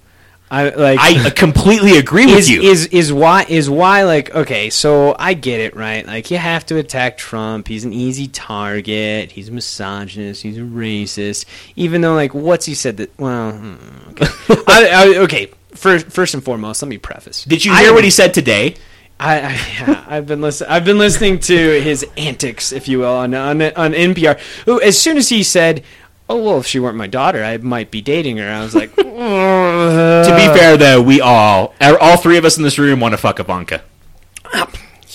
I 0.51 0.69
like. 0.69 0.99
I 0.99 1.29
completely 1.35 1.97
agree 1.97 2.25
with 2.25 2.39
is, 2.39 2.49
you. 2.49 2.61
is 2.61 2.85
is 2.87 3.13
why 3.13 3.45
is 3.47 3.69
why 3.69 4.03
like 4.03 4.35
okay 4.35 4.69
so 4.69 5.15
I 5.17 5.33
get 5.33 5.59
it 5.59 5.75
right 5.75 6.05
like 6.05 6.29
you 6.29 6.37
have 6.37 6.65
to 6.67 6.77
attack 6.77 7.17
Trump 7.17 7.67
he's 7.67 7.83
an 7.83 7.93
easy 7.93 8.27
target 8.27 9.31
he's 9.31 9.49
a 9.49 9.51
misogynist 9.51 10.43
he's 10.43 10.57
a 10.57 10.61
racist 10.61 11.45
even 11.75 12.01
though 12.01 12.13
like 12.13 12.35
what's 12.35 12.65
he 12.65 12.75
said 12.75 12.97
that 12.97 13.17
well 13.17 13.53
hmm, 13.53 13.75
okay 14.09 14.27
I, 14.67 14.89
I, 14.93 15.17
okay 15.19 15.51
first 15.75 16.07
first 16.07 16.33
and 16.33 16.43
foremost 16.43 16.81
let 16.81 16.89
me 16.89 16.97
preface 16.97 17.43
Did 17.43 17.63
you 17.65 17.75
hear 17.75 17.89
am- 17.89 17.95
what 17.95 18.03
he 18.03 18.09
said 18.09 18.33
today? 18.33 18.75
I, 19.19 19.39
I 19.39 19.51
yeah, 19.79 20.05
I've 20.09 20.27
been 20.27 20.41
listening. 20.41 20.69
I've 20.71 20.83
been 20.83 20.97
listening 20.97 21.39
to 21.39 21.81
his 21.81 22.05
antics, 22.17 22.73
if 22.73 22.89
you 22.89 22.99
will, 22.99 23.13
on 23.13 23.33
on, 23.33 23.61
on 23.61 23.93
NPR. 23.93 24.37
Ooh, 24.67 24.81
As 24.81 24.99
soon 24.99 25.15
as 25.15 25.29
he 25.29 25.41
said, 25.41 25.83
"Oh 26.27 26.43
well, 26.43 26.57
if 26.59 26.67
she 26.67 26.79
weren't 26.79 26.97
my 26.97 27.07
daughter, 27.07 27.41
I 27.41 27.55
might 27.55 27.91
be 27.91 28.01
dating 28.01 28.35
her," 28.37 28.49
I 28.49 28.61
was 28.61 28.75
like, 28.75 28.93
to 28.95 29.03
be 29.03 30.59
fair, 30.59 30.75
though, 30.75 31.01
we 31.01 31.21
all, 31.21 31.73
all 31.79 32.17
three 32.17 32.35
of 32.37 32.43
us 32.43 32.57
in 32.57 32.63
this 32.63 32.77
room 32.77 32.99
want 32.99 33.13
to 33.13 33.17
fuck 33.17 33.39
Ivanka. 33.39 33.83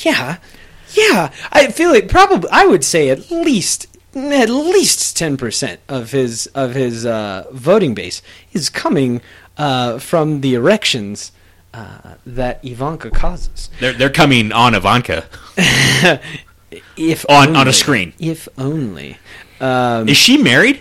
"Yeah, 0.02 0.38
yeah." 0.95 1.31
I 1.52 1.71
feel 1.71 1.93
it. 1.93 2.09
Probably, 2.09 2.49
I 2.50 2.64
would 2.64 2.85
say 2.85 3.11
at 3.11 3.31
least 3.31 3.87
at 4.14 4.49
least 4.49 5.17
ten 5.17 5.37
percent 5.37 5.81
of 5.88 6.12
his 6.12 6.47
of 6.55 6.75
his 6.75 7.05
uh, 7.05 7.45
voting 7.52 7.95
base 7.95 8.23
is 8.55 8.71
coming 8.71 9.21
uh, 9.61 9.99
from 9.99 10.40
the 10.40 10.55
erections 10.55 11.33
uh, 11.75 12.14
that 12.26 12.64
Ivanka 12.64 13.11
causes. 13.11 13.69
They're 13.81 13.93
they're 13.93 14.11
coming 14.11 14.52
on 14.52 14.75
Ivanka. 14.75 15.26
If 16.97 17.26
On- 17.29 17.57
on 17.57 17.67
a 17.67 17.73
screen. 17.73 18.12
If 18.21 18.49
only. 18.57 19.19
Um, 19.61 20.09
Is 20.09 20.17
she 20.17 20.38
married? 20.38 20.81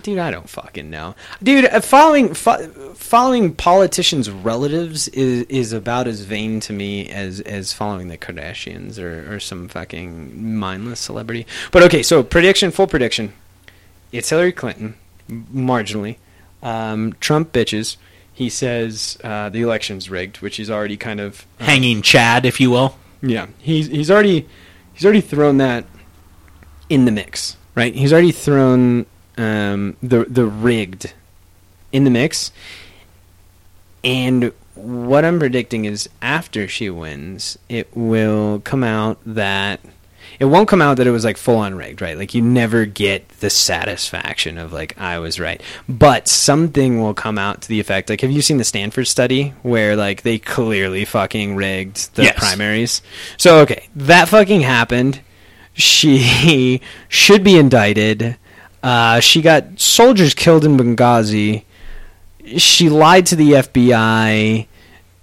Dude, 0.00 0.18
I 0.18 0.30
don't 0.30 0.48
fucking 0.48 0.88
know. 0.88 1.14
Dude, 1.42 1.66
uh, 1.66 1.80
following 1.80 2.32
fo- 2.32 2.66
following 2.94 3.54
politicians' 3.54 4.30
relatives 4.30 5.08
is 5.08 5.42
is 5.50 5.74
about 5.74 6.06
as 6.08 6.22
vain 6.22 6.60
to 6.60 6.72
me 6.72 7.10
as 7.10 7.40
as 7.40 7.74
following 7.74 8.08
the 8.08 8.16
Kardashians 8.16 8.98
or, 8.98 9.34
or 9.34 9.38
some 9.40 9.68
fucking 9.68 10.56
mindless 10.56 11.00
celebrity. 11.00 11.46
But 11.70 11.82
okay, 11.82 12.02
so 12.02 12.22
prediction, 12.22 12.70
full 12.70 12.86
prediction. 12.86 13.34
It's 14.12 14.30
Hillary 14.30 14.52
Clinton, 14.52 14.94
marginally. 15.30 16.16
Um, 16.62 17.12
Trump 17.20 17.52
bitches. 17.52 17.98
He 18.36 18.50
says 18.50 19.16
uh, 19.24 19.48
the 19.48 19.62
election's 19.62 20.10
rigged, 20.10 20.36
which 20.42 20.56
he's 20.56 20.70
already 20.70 20.98
kind 20.98 21.20
of 21.20 21.46
Hanging 21.58 22.02
Chad, 22.02 22.44
if 22.44 22.60
you 22.60 22.70
will. 22.70 22.96
yeah, 23.22 23.46
he's 23.58 23.86
he's 23.86 24.10
already 24.10 24.46
he's 24.92 25.04
already 25.06 25.22
thrown 25.22 25.56
that 25.56 25.86
in 26.90 27.06
the 27.06 27.10
mix, 27.10 27.56
right? 27.74 27.94
He's 27.94 28.12
already 28.12 28.32
thrown 28.32 29.06
um, 29.38 29.96
the 30.02 30.26
the 30.26 30.44
rigged 30.44 31.14
in 31.92 32.04
the 32.04 32.10
mix, 32.10 32.52
and 34.04 34.52
what 34.74 35.24
I'm 35.24 35.38
predicting 35.38 35.86
is 35.86 36.06
after 36.20 36.68
she 36.68 36.90
wins, 36.90 37.58
it 37.70 37.88
will 37.96 38.60
come 38.60 38.84
out 38.84 39.18
that 39.24 39.80
it 40.38 40.44
won't 40.46 40.68
come 40.68 40.82
out 40.82 40.96
that 40.98 41.06
it 41.06 41.10
was 41.10 41.24
like 41.24 41.36
full 41.36 41.56
on 41.58 41.74
rigged, 41.74 42.00
right? 42.02 42.16
Like 42.16 42.34
you 42.34 42.42
never 42.42 42.84
get 42.86 43.28
the 43.40 43.50
satisfaction 43.50 44.58
of 44.58 44.72
like 44.72 44.98
I 45.00 45.18
was 45.18 45.38
right, 45.40 45.60
but 45.88 46.28
something 46.28 47.00
will 47.00 47.14
come 47.14 47.38
out 47.38 47.62
to 47.62 47.68
the 47.68 47.80
effect. 47.80 48.10
Like, 48.10 48.20
have 48.20 48.30
you 48.30 48.42
seen 48.42 48.58
the 48.58 48.64
Stanford 48.64 49.06
study 49.08 49.54
where 49.62 49.96
like 49.96 50.22
they 50.22 50.38
clearly 50.38 51.04
fucking 51.04 51.56
rigged 51.56 52.14
the 52.14 52.24
Yes. 52.24 52.38
primaries? 52.38 53.02
So 53.36 53.58
okay, 53.60 53.88
that 53.96 54.28
fucking 54.28 54.60
happened. 54.62 55.20
She 55.74 56.80
should 57.08 57.44
be 57.44 57.58
indicted. 57.58 58.36
Uh, 58.82 59.20
she 59.20 59.42
got 59.42 59.80
soldiers 59.80 60.32
killed 60.34 60.64
in 60.64 60.76
Benghazi. 60.76 61.64
She 62.56 62.88
lied 62.88 63.26
to 63.26 63.36
the 63.36 63.52
FBI. 63.52 64.66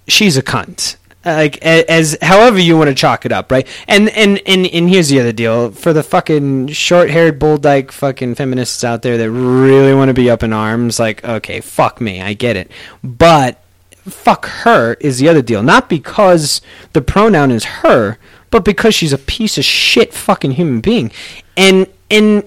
She's 0.06 0.36
a 0.36 0.42
cunt. 0.42 0.96
Like 1.24 1.58
as 1.62 2.18
however 2.20 2.58
you 2.58 2.76
want 2.76 2.88
to 2.88 2.94
chalk 2.94 3.24
it 3.24 3.32
up, 3.32 3.50
right? 3.50 3.66
And 3.88 4.08
and 4.10 4.40
and 4.46 4.66
and 4.66 4.88
here's 4.88 5.08
the 5.08 5.20
other 5.20 5.32
deal 5.32 5.70
for 5.70 5.92
the 5.92 6.02
fucking 6.02 6.68
short-haired 6.68 7.38
bull 7.38 7.56
dyke 7.56 7.92
fucking 7.92 8.34
feminists 8.34 8.84
out 8.84 9.02
there 9.02 9.16
that 9.16 9.30
really 9.30 9.94
want 9.94 10.08
to 10.08 10.14
be 10.14 10.28
up 10.28 10.42
in 10.42 10.52
arms. 10.52 10.98
Like, 10.98 11.24
okay, 11.24 11.60
fuck 11.60 12.00
me, 12.00 12.20
I 12.20 12.34
get 12.34 12.56
it, 12.56 12.70
but 13.02 13.60
fuck 14.04 14.46
her 14.46 14.94
is 15.00 15.18
the 15.18 15.28
other 15.28 15.42
deal. 15.42 15.62
Not 15.62 15.88
because 15.88 16.60
the 16.92 17.00
pronoun 17.00 17.50
is 17.50 17.64
her, 17.64 18.18
but 18.50 18.64
because 18.64 18.94
she's 18.94 19.12
a 19.12 19.18
piece 19.18 19.56
of 19.58 19.64
shit 19.64 20.12
fucking 20.12 20.52
human 20.52 20.80
being. 20.80 21.10
And 21.56 21.86
and 22.10 22.44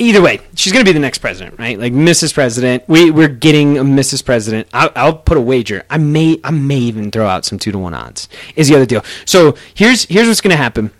either 0.00 0.22
way, 0.22 0.40
she's 0.54 0.72
gonna 0.72 0.84
be 0.84 0.92
the 0.92 0.98
next 0.98 1.18
president, 1.18 1.58
right? 1.58 1.78
Like 1.78 1.92
Mrs. 1.92 2.34
President. 2.34 2.82
We 2.88 3.10
we're 3.10 3.28
getting 3.28 3.78
a 3.78 3.84
Mrs. 3.84 4.24
President. 4.24 4.68
I'll, 4.72 4.90
I'll 4.96 5.16
put 5.16 5.36
a 5.36 5.40
wager. 5.40 5.84
I 5.90 5.98
may 5.98 6.40
I 6.42 6.50
may 6.50 6.78
even 6.78 7.10
throw 7.10 7.26
out 7.26 7.44
some 7.44 7.58
two 7.58 7.72
to 7.72 7.78
one 7.78 7.94
odds. 7.94 8.28
Is 8.56 8.68
the 8.68 8.76
other 8.76 8.86
deal. 8.86 9.04
So 9.24 9.56
here's 9.74 10.04
here's 10.06 10.26
what's 10.26 10.40
gonna 10.40 10.56
happen. 10.56 10.90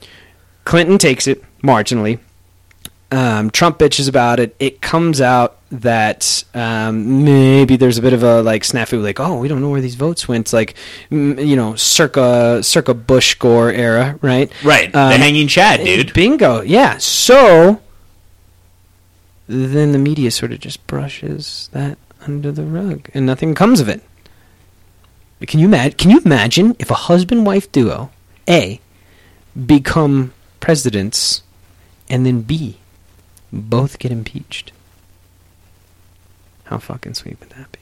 Clinton 0.65 0.99
takes 0.99 1.27
it 1.27 1.43
marginally. 1.63 2.21
Um, 3.13 3.51
Trump 3.51 3.79
bitches 3.79 4.09
about 4.09 4.39
it. 4.39 4.55
It 4.61 4.81
comes 4.81 5.21
out 5.21 5.57
that 5.73 6.45
um, 6.55 7.25
maybe 7.25 7.77
there's 7.77 7.99
a 7.99 8.03
bit 8.03 8.13
of 8.13 8.23
a 8.23 8.43
like 8.43 8.63
snafu, 8.63 9.03
like 9.03 9.19
oh 9.19 9.39
we 9.39 9.49
don't 9.49 9.61
know 9.61 9.71
where 9.71 9.81
these 9.81 9.97
votes 9.97 10.29
went. 10.29 10.47
It's 10.47 10.53
like 10.53 10.75
you 11.11 11.57
know 11.57 11.75
circa 11.75 12.63
circa 12.63 12.95
Bush 12.95 13.35
Gore 13.35 13.73
era, 13.73 14.19
right? 14.23 14.53
Right. 14.63 14.95
Um, 14.95 15.11
the 15.11 15.19
hanging 15.19 15.49
Chad, 15.49 15.85
dude. 15.85 16.13
Bingo. 16.13 16.61
Yeah. 16.61 16.99
So 16.99 17.81
then 19.51 19.91
the 19.91 19.99
media 19.99 20.31
sort 20.31 20.53
of 20.53 20.61
just 20.61 20.87
brushes 20.87 21.69
that 21.73 21.99
under 22.21 22.53
the 22.53 22.63
rug, 22.63 23.11
and 23.13 23.27
nothing 23.27 23.55
comes 23.55 23.81
of 23.81 23.89
it. 23.89 24.01
Can 25.47 25.59
you 25.59 25.67
imagine? 25.67 25.97
Can 25.97 26.11
you 26.11 26.21
imagine 26.25 26.77
if 26.79 26.91
a 26.91 26.95
husband-wife 26.95 27.73
duo, 27.73 28.11
A, 28.49 28.81
become 29.67 30.33
presidents, 30.61 31.43
and 32.09 32.25
then 32.25 32.43
B, 32.43 32.77
both 33.53 33.99
get 33.99 34.13
impeached? 34.13 34.71
How 36.65 36.79
fucking 36.79 37.15
sweet 37.15 37.41
would 37.41 37.51
that 37.51 37.73
be? 37.73 37.80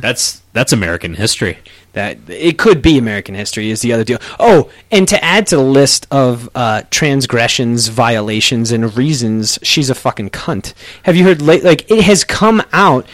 That's 0.00 0.42
that's 0.52 0.72
American 0.72 1.14
history. 1.14 1.58
that 1.92 2.18
it 2.28 2.58
could 2.58 2.82
be 2.82 2.98
American 2.98 3.34
history 3.34 3.70
is 3.70 3.80
the 3.80 3.92
other 3.92 4.04
deal. 4.04 4.18
Oh, 4.38 4.70
and 4.90 5.06
to 5.08 5.22
add 5.24 5.46
to 5.48 5.56
the 5.56 5.62
list 5.62 6.06
of 6.10 6.48
uh, 6.54 6.82
transgressions, 6.90 7.88
violations, 7.88 8.72
and 8.72 8.96
reasons, 8.96 9.58
she's 9.62 9.88
a 9.90 9.94
fucking 9.94 10.30
cunt. 10.30 10.74
Have 11.04 11.16
you 11.16 11.24
heard? 11.24 11.40
Late, 11.42 11.64
like 11.64 11.90
it 11.90 12.04
has 12.04 12.24
come 12.24 12.62
out. 12.72 13.06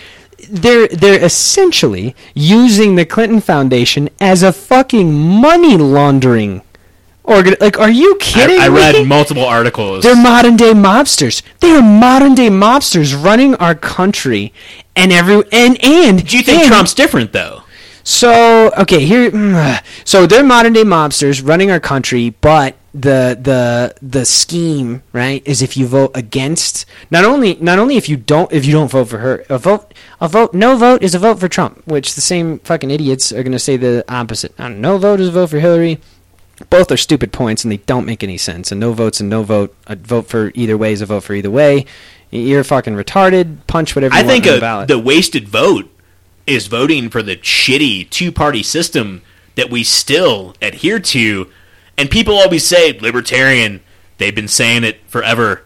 They're 0.50 0.88
they're 0.88 1.22
essentially 1.22 2.14
using 2.34 2.96
the 2.96 3.04
Clinton 3.06 3.40
Foundation 3.40 4.08
as 4.20 4.42
a 4.42 4.52
fucking 4.52 5.12
money 5.12 5.76
laundering 5.76 6.62
organ. 7.22 7.54
Like, 7.60 7.78
are 7.78 7.90
you 7.90 8.16
kidding? 8.20 8.58
I, 8.60 8.66
I 8.66 8.68
read 8.68 8.94
me? 8.94 9.04
multiple 9.04 9.44
articles. 9.44 10.02
They're 10.02 10.16
modern 10.16 10.56
day 10.56 10.72
mobsters. 10.72 11.42
They 11.60 11.70
are 11.70 11.82
modern 11.82 12.34
day 12.34 12.48
mobsters 12.48 13.14
running 13.24 13.54
our 13.54 13.74
country, 13.74 14.52
and 14.96 15.12
every 15.12 15.42
and 15.52 15.82
and 15.84 16.26
Do 16.26 16.36
you 16.36 16.42
think 16.42 16.62
and- 16.62 16.68
Trump's 16.68 16.94
different 16.94 17.32
though? 17.32 17.62
so 18.06 18.70
okay, 18.78 19.04
here. 19.04 19.30
mm, 19.30 19.82
So 20.04 20.26
they're 20.26 20.44
modern 20.44 20.72
day 20.74 20.82
mobsters 20.84 21.46
running 21.46 21.70
our 21.70 21.80
country, 21.80 22.30
but 22.40 22.76
the 22.92 23.36
the 23.40 23.94
the 24.02 24.24
scheme 24.24 25.02
right 25.12 25.42
is 25.44 25.62
if 25.62 25.76
you 25.76 25.84
vote 25.86 26.12
against 26.14 26.86
not 27.10 27.24
only 27.24 27.56
not 27.56 27.78
only 27.80 27.96
if 27.96 28.08
you 28.08 28.16
don't 28.16 28.52
if 28.52 28.64
you 28.64 28.72
don't 28.72 28.88
vote 28.90 29.08
for 29.08 29.18
her 29.18 29.44
a 29.48 29.58
vote 29.58 29.92
a 30.20 30.28
vote 30.28 30.54
no 30.54 30.76
vote 30.76 31.02
is 31.02 31.12
a 31.12 31.18
vote 31.18 31.40
for 31.40 31.48
Trump, 31.48 31.82
which 31.86 32.14
the 32.14 32.20
same 32.20 32.58
fucking 32.60 32.90
idiots 32.92 33.32
are 33.32 33.42
going 33.42 33.50
to 33.52 33.58
say 33.58 33.76
the 33.76 34.04
opposite. 34.08 34.56
No 34.58 34.98
vote 34.98 35.18
is 35.18 35.28
a 35.28 35.32
vote 35.32 35.50
for 35.50 35.58
Hillary. 35.60 35.98
Both 36.70 36.92
are 36.92 36.96
stupid 36.96 37.32
points 37.32 37.64
and 37.64 37.72
they 37.72 37.78
don't 37.78 38.06
make 38.06 38.22
any 38.22 38.38
sense. 38.38 38.70
And 38.70 38.80
no 38.80 38.92
votes 38.92 39.18
and 39.18 39.28
no 39.28 39.42
vote. 39.42 39.74
A 39.88 39.96
vote 39.96 40.28
for 40.28 40.52
either 40.54 40.78
way 40.78 40.92
is 40.92 41.02
a 41.02 41.06
vote 41.06 41.24
for 41.24 41.34
either 41.34 41.50
way. 41.50 41.84
You're 42.34 42.64
fucking 42.64 42.94
retarded. 42.94 43.58
Punch 43.66 43.94
whatever 43.94 44.14
you 44.14 44.20
I 44.20 44.22
want 44.24 44.32
think 44.32 44.46
on 44.46 44.52
the 44.52 44.58
a, 44.58 44.60
ballot. 44.60 44.88
the 44.88 44.98
wasted 44.98 45.48
vote 45.48 45.90
is 46.46 46.66
voting 46.66 47.08
for 47.08 47.22
the 47.22 47.36
shitty 47.36 48.10
two 48.10 48.32
party 48.32 48.62
system 48.62 49.22
that 49.54 49.70
we 49.70 49.84
still 49.84 50.54
adhere 50.60 50.98
to. 50.98 51.50
And 51.96 52.10
people 52.10 52.34
always 52.34 52.66
say 52.66 52.98
libertarian. 52.98 53.80
They've 54.18 54.34
been 54.34 54.48
saying 54.48 54.84
it 54.84 55.00
forever. 55.06 55.64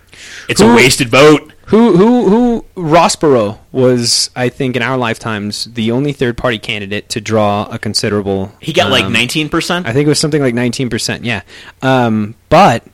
It's 0.48 0.60
a 0.60 0.66
wasted 0.74 1.08
vote. 1.08 1.52
Who 1.66 1.96
who 1.96 2.28
who 2.28 2.64
Ross 2.82 3.14
Perot 3.16 3.58
was 3.72 4.30
I 4.34 4.48
think 4.48 4.74
in 4.76 4.82
our 4.82 4.96
lifetimes 4.96 5.64
the 5.64 5.90
only 5.90 6.12
third 6.12 6.36
party 6.36 6.58
candidate 6.58 7.08
to 7.10 7.20
draw 7.20 7.66
a 7.70 7.78
considerable 7.78 8.52
He 8.60 8.72
got 8.72 8.90
like 8.90 9.04
um, 9.04 9.12
19%. 9.14 9.86
I 9.86 9.92
think 9.92 10.06
it 10.06 10.08
was 10.08 10.18
something 10.18 10.40
like 10.40 10.54
19%, 10.54 11.24
yeah. 11.24 11.42
Um, 11.82 12.34
but 12.48 12.84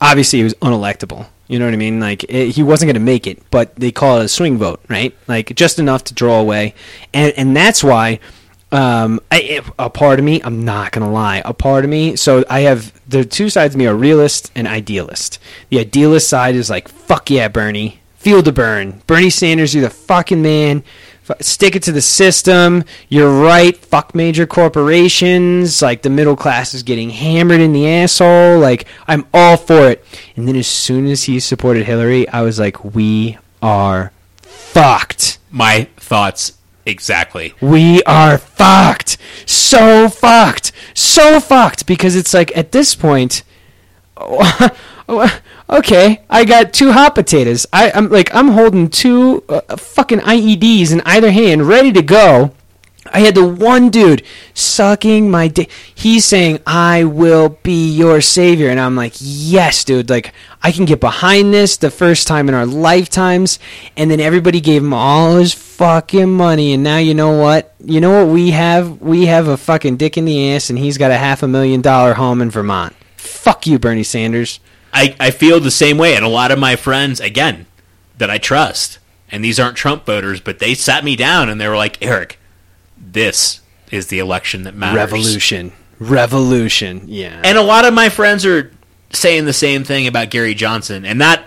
obviously 0.00 0.38
he 0.38 0.44
was 0.44 0.54
unelectable. 0.54 1.26
You 1.48 1.58
know 1.58 1.64
what 1.64 1.74
I 1.74 1.78
mean? 1.78 2.00
Like 2.00 2.24
it, 2.24 2.50
he 2.50 2.62
wasn't 2.62 2.88
going 2.88 2.94
to 2.94 3.00
make 3.00 3.26
it, 3.26 3.42
but 3.50 3.74
they 3.76 3.92
call 3.92 4.20
it 4.20 4.24
a 4.24 4.28
swing 4.28 4.58
vote, 4.58 4.80
right? 4.88 5.14
Like 5.28 5.54
just 5.54 5.78
enough 5.78 6.04
to 6.04 6.14
draw 6.14 6.40
away. 6.40 6.74
And 7.14 7.32
and 7.36 7.56
that's 7.56 7.84
why 7.84 8.20
um, 8.72 9.20
I, 9.30 9.62
a 9.78 9.88
part 9.88 10.18
of 10.18 10.24
me, 10.24 10.42
I'm 10.42 10.64
not 10.64 10.92
gonna 10.92 11.10
lie, 11.10 11.40
a 11.44 11.54
part 11.54 11.84
of 11.84 11.90
me. 11.90 12.16
So 12.16 12.44
I 12.50 12.60
have 12.60 12.92
the 13.08 13.24
two 13.24 13.48
sides 13.48 13.74
of 13.74 13.78
me 13.78 13.86
are 13.86 13.94
realist 13.94 14.50
and 14.54 14.66
idealist. 14.66 15.38
The 15.70 15.78
idealist 15.78 16.28
side 16.28 16.56
is 16.56 16.68
like, 16.68 16.88
fuck 16.88 17.30
yeah, 17.30 17.48
Bernie, 17.48 18.00
feel 18.16 18.42
the 18.42 18.52
burn. 18.52 19.02
Bernie 19.06 19.30
Sanders, 19.30 19.74
you're 19.74 19.84
the 19.84 19.90
fucking 19.90 20.42
man. 20.42 20.82
F- 21.28 21.42
Stick 21.42 21.74
it 21.76 21.82
to 21.84 21.92
the 21.92 22.00
system. 22.02 22.84
You're 23.08 23.42
right. 23.42 23.76
Fuck 23.76 24.14
major 24.14 24.46
corporations. 24.46 25.82
Like 25.82 26.02
the 26.02 26.10
middle 26.10 26.36
class 26.36 26.74
is 26.74 26.82
getting 26.82 27.10
hammered 27.10 27.60
in 27.60 27.72
the 27.72 27.88
asshole. 27.88 28.58
Like 28.58 28.86
I'm 29.06 29.26
all 29.34 29.56
for 29.56 29.90
it. 29.90 30.04
And 30.36 30.46
then 30.46 30.56
as 30.56 30.66
soon 30.66 31.06
as 31.06 31.24
he 31.24 31.40
supported 31.40 31.86
Hillary, 31.86 32.28
I 32.28 32.42
was 32.42 32.58
like, 32.58 32.84
we 32.84 33.38
are 33.62 34.12
fucked. 34.42 35.38
My 35.50 35.88
thoughts 35.96 36.52
exactly. 36.84 37.54
We 37.60 38.02
are 38.04 38.38
fucked. 38.38 39.16
So 39.46 40.08
fucked. 40.08 40.72
So 40.94 41.40
fucked. 41.40 41.86
Because 41.86 42.14
it's 42.14 42.34
like 42.34 42.56
at 42.56 42.72
this 42.72 42.94
point, 42.94 43.42
oh, 44.16 45.40
okay, 45.68 46.22
I 46.28 46.44
got 46.44 46.72
two 46.72 46.92
hot 46.92 47.14
potatoes. 47.14 47.66
I, 47.72 47.90
I'm 47.92 48.08
like 48.08 48.34
I'm 48.34 48.48
holding 48.48 48.88
two 48.88 49.44
uh, 49.48 49.76
fucking 49.76 50.20
IEDs 50.20 50.92
in 50.92 51.02
either 51.04 51.30
hand, 51.30 51.66
ready 51.68 51.92
to 51.92 52.02
go. 52.02 52.52
I 53.12 53.20
had 53.20 53.36
the 53.36 53.46
one 53.46 53.90
dude 53.90 54.24
sucking 54.52 55.30
my 55.30 55.48
dick. 55.48 55.70
He's 55.94 56.24
saying, 56.24 56.60
"I 56.66 57.04
will 57.04 57.58
be 57.62 57.88
your 57.88 58.20
savior," 58.20 58.68
and 58.68 58.80
I'm 58.80 58.96
like, 58.96 59.14
"Yes, 59.18 59.84
dude! 59.84 60.10
Like 60.10 60.32
I 60.62 60.72
can 60.72 60.84
get 60.84 61.00
behind 61.00 61.52
this 61.52 61.76
the 61.76 61.90
first 61.90 62.26
time 62.26 62.48
in 62.48 62.54
our 62.54 62.66
lifetimes." 62.66 63.58
And 63.96 64.10
then 64.10 64.20
everybody 64.20 64.60
gave 64.60 64.82
him 64.82 64.92
all 64.92 65.36
his 65.36 65.54
fucking 65.54 66.32
money, 66.32 66.72
and 66.72 66.82
now 66.82 66.98
you 66.98 67.14
know 67.14 67.38
what? 67.38 67.74
You 67.84 68.00
know 68.00 68.24
what 68.24 68.32
we 68.32 68.50
have? 68.50 69.00
We 69.00 69.26
have 69.26 69.48
a 69.48 69.56
fucking 69.56 69.96
dick 69.98 70.16
in 70.16 70.24
the 70.24 70.52
ass, 70.54 70.70
and 70.70 70.78
he's 70.78 70.98
got 70.98 71.10
a 71.10 71.16
half 71.16 71.42
a 71.42 71.48
million 71.48 71.80
dollar 71.82 72.14
home 72.14 72.42
in 72.42 72.50
Vermont. 72.50 72.94
Fuck 73.16 73.66
you, 73.66 73.78
Bernie 73.78 74.02
Sanders. 74.02 74.60
I, 74.96 75.14
I 75.20 75.30
feel 75.30 75.60
the 75.60 75.70
same 75.70 75.98
way. 75.98 76.16
And 76.16 76.24
a 76.24 76.28
lot 76.28 76.50
of 76.50 76.58
my 76.58 76.74
friends, 76.74 77.20
again, 77.20 77.66
that 78.16 78.30
I 78.30 78.38
trust, 78.38 78.98
and 79.30 79.44
these 79.44 79.60
aren't 79.60 79.76
Trump 79.76 80.06
voters, 80.06 80.40
but 80.40 80.58
they 80.58 80.74
sat 80.74 81.04
me 81.04 81.16
down 81.16 81.48
and 81.48 81.60
they 81.60 81.68
were 81.68 81.76
like, 81.76 82.02
Eric, 82.02 82.38
this 82.96 83.60
is 83.90 84.06
the 84.06 84.18
election 84.18 84.62
that 84.62 84.74
matters. 84.74 84.96
Revolution, 84.96 85.72
revolution. 85.98 87.02
Yeah. 87.06 87.40
And 87.44 87.58
a 87.58 87.62
lot 87.62 87.84
of 87.84 87.92
my 87.92 88.08
friends 88.08 88.46
are 88.46 88.72
saying 89.12 89.44
the 89.44 89.52
same 89.52 89.84
thing 89.84 90.06
about 90.06 90.30
Gary 90.30 90.54
Johnson, 90.54 91.04
and 91.04 91.20
that 91.20 91.44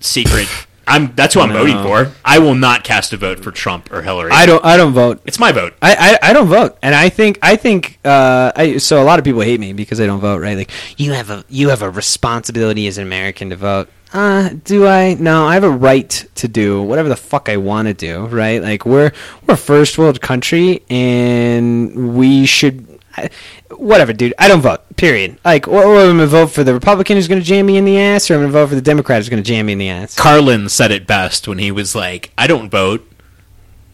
secret. 0.00 0.48
I'm 0.86 1.14
that's 1.14 1.34
who 1.34 1.40
I'm 1.40 1.50
No. 1.50 1.58
voting 1.58 1.82
for. 1.82 2.12
I 2.24 2.38
will 2.38 2.54
not 2.54 2.84
cast 2.84 3.12
a 3.12 3.16
vote 3.16 3.40
for 3.40 3.50
Trump 3.50 3.92
or 3.92 4.02
Hillary. 4.02 4.30
I 4.32 4.46
don't. 4.46 4.64
I 4.64 4.76
don't 4.76 4.92
vote. 4.92 5.20
it's 5.24 5.38
my 5.38 5.52
vote. 5.52 5.74
I, 5.80 6.18
I, 6.22 6.30
I 6.30 6.32
don't 6.32 6.48
vote, 6.48 6.76
and 6.82 6.94
I 6.94 7.08
think 7.08 7.38
I 7.42 7.56
think 7.56 7.98
uh, 8.04 8.52
I, 8.54 8.78
so. 8.78 9.02
A 9.02 9.04
lot 9.04 9.18
of 9.18 9.24
people 9.24 9.40
hate 9.40 9.60
me 9.60 9.72
because 9.72 10.00
I 10.00 10.06
don't 10.06 10.20
vote. 10.20 10.40
Right? 10.40 10.56
Like 10.56 10.70
you 10.98 11.12
have 11.12 11.30
a 11.30 11.44
you 11.48 11.68
have 11.70 11.82
a 11.82 11.90
responsibility 11.90 12.86
as 12.86 12.98
an 12.98 13.04
American 13.06 13.50
to 13.50 13.56
vote. 13.56 13.88
Uh, 14.12 14.50
do 14.64 14.86
I? 14.86 15.14
No, 15.14 15.46
I 15.46 15.54
have 15.54 15.64
a 15.64 15.70
right 15.70 16.08
to 16.36 16.46
do 16.46 16.80
whatever 16.82 17.08
the 17.08 17.16
fuck 17.16 17.48
I 17.48 17.56
want 17.56 17.88
to 17.88 17.94
do. 17.94 18.26
Right? 18.26 18.62
Like 18.62 18.86
we're 18.86 19.12
we're 19.46 19.54
a 19.54 19.56
first 19.56 19.98
world 19.98 20.20
country, 20.20 20.82
and 20.90 22.16
we 22.16 22.46
should. 22.46 22.93
I, 23.16 23.30
whatever, 23.70 24.12
dude. 24.12 24.34
I 24.38 24.48
don't 24.48 24.60
vote. 24.60 24.80
Period. 24.96 25.38
Like, 25.44 25.66
or, 25.68 25.84
or 25.84 25.96
I'm 26.00 26.16
gonna 26.16 26.26
vote 26.26 26.48
for 26.48 26.64
the 26.64 26.74
Republican 26.74 27.16
who's 27.16 27.28
gonna 27.28 27.40
jam 27.40 27.66
me 27.66 27.76
in 27.76 27.84
the 27.84 27.98
ass, 27.98 28.30
or 28.30 28.34
I'm 28.34 28.40
gonna 28.40 28.52
vote 28.52 28.68
for 28.68 28.74
the 28.74 28.80
Democrat 28.82 29.18
who's 29.18 29.28
gonna 29.28 29.42
jam 29.42 29.66
me 29.66 29.72
in 29.72 29.78
the 29.78 29.88
ass. 29.88 30.14
Carlin 30.16 30.68
said 30.68 30.90
it 30.90 31.06
best 31.06 31.46
when 31.48 31.58
he 31.58 31.70
was 31.70 31.94
like, 31.94 32.32
"I 32.38 32.46
don't 32.46 32.70
vote, 32.70 33.10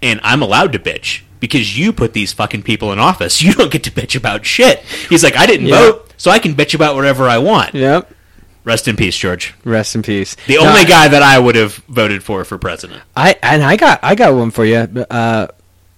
and 0.03 0.21
I'm 0.23 0.43
allowed 0.43 0.73
to 0.73 0.79
bitch 0.79 1.23
because 1.41 1.79
you 1.79 1.93
put 1.93 2.13
these 2.13 2.33
fucking 2.33 2.63
people 2.63 2.93
in 2.93 2.99
office. 2.99 3.43
You 3.43 3.53
don't 3.53 3.71
get 3.71 3.85
to 3.85 3.91
bitch 3.91 4.17
about 4.17 4.45
shit." 4.47 4.81
He's 5.09 5.23
like, 5.25 5.37
"I 5.37 5.47
didn't 5.47 5.67
Yeah. 5.67 5.79
vote, 5.81 6.11
so 6.17 6.31
I 6.31 6.39
can 6.39 6.55
bitch 6.55 6.75
about 6.75 6.95
whatever 6.97 7.29
I 7.29 7.39
want." 7.39 7.75
Yep. 7.75 8.15
Rest 8.63 8.89
in 8.89 8.97
peace, 8.97 9.17
George. 9.17 9.55
Rest 9.65 9.95
in 9.95 10.03
peace. 10.03 10.37
The 10.47 10.57
No, 10.57 10.67
only 10.69 10.85
guy 10.85 11.09
that 11.09 11.23
I 11.23 11.39
would 11.39 11.57
have 11.57 11.77
voted 11.89 12.23
for 12.23 12.45
for 12.45 12.59
president. 12.59 13.01
I 13.17 13.37
and 13.43 13.63
I 13.63 13.77
got 13.77 14.01
I 14.03 14.15
got 14.15 14.35
one 14.35 14.51
for 14.51 14.67
you. 14.67 14.77
Uh, 15.11 15.47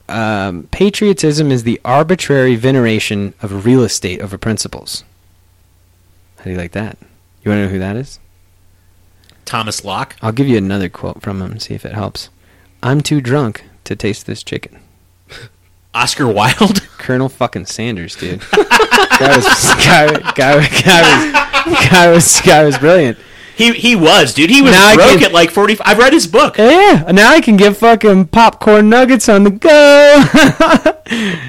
um, 0.08 0.68
patriotism 0.70 1.50
is 1.50 1.64
the 1.64 1.80
arbitrary 1.84 2.56
veneration 2.56 3.34
of 3.42 3.64
real 3.64 3.82
estate 3.82 4.20
over 4.20 4.38
principles. 4.38 5.04
How 6.38 6.44
do 6.44 6.50
you 6.50 6.56
like 6.56 6.72
that? 6.72 6.98
You 7.42 7.50
want 7.50 7.58
to 7.60 7.66
know 7.66 7.68
who 7.68 7.78
that 7.78 7.96
is? 7.96 8.18
Thomas 9.44 9.84
Locke. 9.84 10.16
I'll 10.22 10.32
give 10.32 10.48
you 10.48 10.58
another 10.58 10.88
quote 10.88 11.22
from 11.22 11.40
him. 11.40 11.58
See 11.58 11.74
if 11.74 11.84
it 11.84 11.94
helps. 11.94 12.28
I'm 12.82 13.00
too 13.00 13.20
drunk 13.20 13.64
to 13.84 13.96
taste 13.96 14.26
this 14.26 14.42
chicken. 14.42 14.80
Oscar 15.94 16.26
Wilde. 16.26 16.82
Colonel 16.98 17.28
fucking 17.28 17.66
Sanders, 17.66 18.16
dude. 18.16 18.40
guy 18.52 19.36
was 19.36 19.74
guy, 19.84 20.32
guy, 20.32 20.66
guy 20.82 21.42
was 21.64 21.88
guy 21.88 22.10
was 22.10 22.40
guy 22.40 22.64
was 22.64 22.78
brilliant. 22.78 23.18
He 23.62 23.72
he 23.74 23.96
was, 23.96 24.34
dude. 24.34 24.50
He 24.50 24.60
was 24.62 24.72
Now 24.72 24.94
broke 24.96 25.18
can- 25.18 25.24
at 25.24 25.32
like 25.32 25.50
45. 25.50 25.86
I've 25.86 25.98
read 25.98 26.12
his 26.12 26.26
book. 26.26 26.58
Yeah, 26.58 27.04
now 27.12 27.30
I 27.30 27.40
can 27.40 27.56
get 27.56 27.76
fucking 27.76 28.26
popcorn 28.28 28.88
nuggets 28.90 29.28
on 29.28 29.44
the 29.44 29.50
go. 29.50 30.92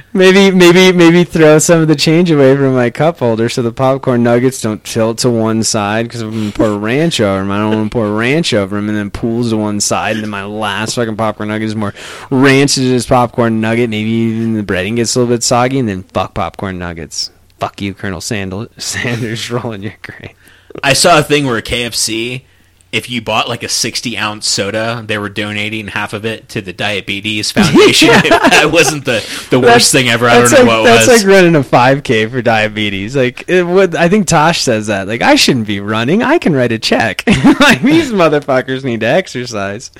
maybe, 0.13 0.51
maybe, 0.55 0.91
maybe 0.95 1.23
throw 1.23 1.57
some 1.59 1.81
of 1.81 1.87
the 1.87 1.95
change 1.95 2.29
away 2.31 2.55
from 2.55 2.73
my 2.75 2.89
cup 2.89 3.19
holder 3.19 3.49
so 3.49 3.61
the 3.61 3.71
popcorn 3.71 4.23
nuggets 4.23 4.61
don't 4.61 4.83
tilt 4.83 5.17
to 5.19 5.29
one 5.29 5.63
side 5.63 6.03
because 6.03 6.21
I'm 6.21 6.31
gonna 6.31 6.51
pour 6.51 6.77
ranch 6.77 7.19
over 7.19 7.39
them. 7.39 7.51
I 7.51 7.57
don't 7.57 7.73
want 7.75 7.91
to 7.91 7.95
pour 7.95 8.11
ranch 8.15 8.53
over 8.53 8.75
them 8.75 8.89
and 8.89 8.97
then 8.97 9.09
pools 9.11 9.49
to 9.51 9.57
one 9.57 9.79
side. 9.79 10.15
And 10.15 10.23
then 10.23 10.29
my 10.29 10.45
last 10.45 10.95
fucking 10.95 11.17
popcorn 11.17 11.49
nugget 11.49 11.67
is 11.67 11.75
more 11.75 11.93
ranch 12.29 12.75
to 12.75 12.81
this 12.81 13.05
popcorn 13.05 13.61
nugget. 13.61 13.89
Maybe 13.89 14.09
even 14.09 14.53
the 14.53 14.63
breading 14.63 14.95
gets 14.97 15.15
a 15.15 15.19
little 15.19 15.33
bit 15.33 15.43
soggy, 15.43 15.79
and 15.79 15.87
then 15.89 16.03
fuck 16.03 16.33
popcorn 16.33 16.77
nuggets. 16.77 17.31
Fuck 17.59 17.81
you, 17.81 17.93
Colonel 17.93 18.21
Sandal- 18.21 18.67
Sanders, 18.77 19.49
rolling 19.49 19.83
your 19.83 19.93
grave. 20.01 20.31
I 20.81 20.93
saw 20.93 21.19
a 21.19 21.23
thing 21.23 21.45
where 21.45 21.61
KFC, 21.61 22.43
if 22.91 23.09
you 23.09 23.21
bought 23.21 23.49
like 23.49 23.63
a 23.63 23.69
60 23.69 24.17
ounce 24.17 24.47
soda, 24.47 25.03
they 25.05 25.17
were 25.17 25.29
donating 25.29 25.87
half 25.87 26.13
of 26.13 26.25
it 26.25 26.47
to 26.49 26.61
the 26.61 26.73
Diabetes 26.73 27.51
Foundation. 27.53 28.07
that 28.09 28.69
wasn't 28.71 29.05
the, 29.05 29.23
the 29.49 29.59
worst 29.59 29.91
thing 29.91 30.09
ever. 30.09 30.27
I 30.27 30.41
don't 30.41 30.51
know 30.51 30.57
like, 30.59 30.67
what 30.67 30.79
it 30.81 30.83
that's 30.83 31.07
was. 31.07 31.23
like 31.23 31.31
running 31.33 31.55
a 31.55 31.61
5K 31.61 32.29
for 32.31 32.41
diabetes. 32.41 33.15
Like, 33.15 33.49
it 33.49 33.63
would, 33.63 33.95
I 33.95 34.09
think 34.09 34.27
Tosh 34.27 34.61
says 34.61 34.87
that. 34.87 35.07
Like, 35.07 35.21
I 35.21 35.35
shouldn't 35.35 35.67
be 35.67 35.79
running. 35.79 36.23
I 36.23 36.37
can 36.37 36.53
write 36.53 36.71
a 36.71 36.79
check. 36.79 37.23
like, 37.59 37.81
these 37.81 38.11
motherfuckers 38.11 38.83
need 38.83 39.01
to 39.01 39.07
exercise. 39.07 39.91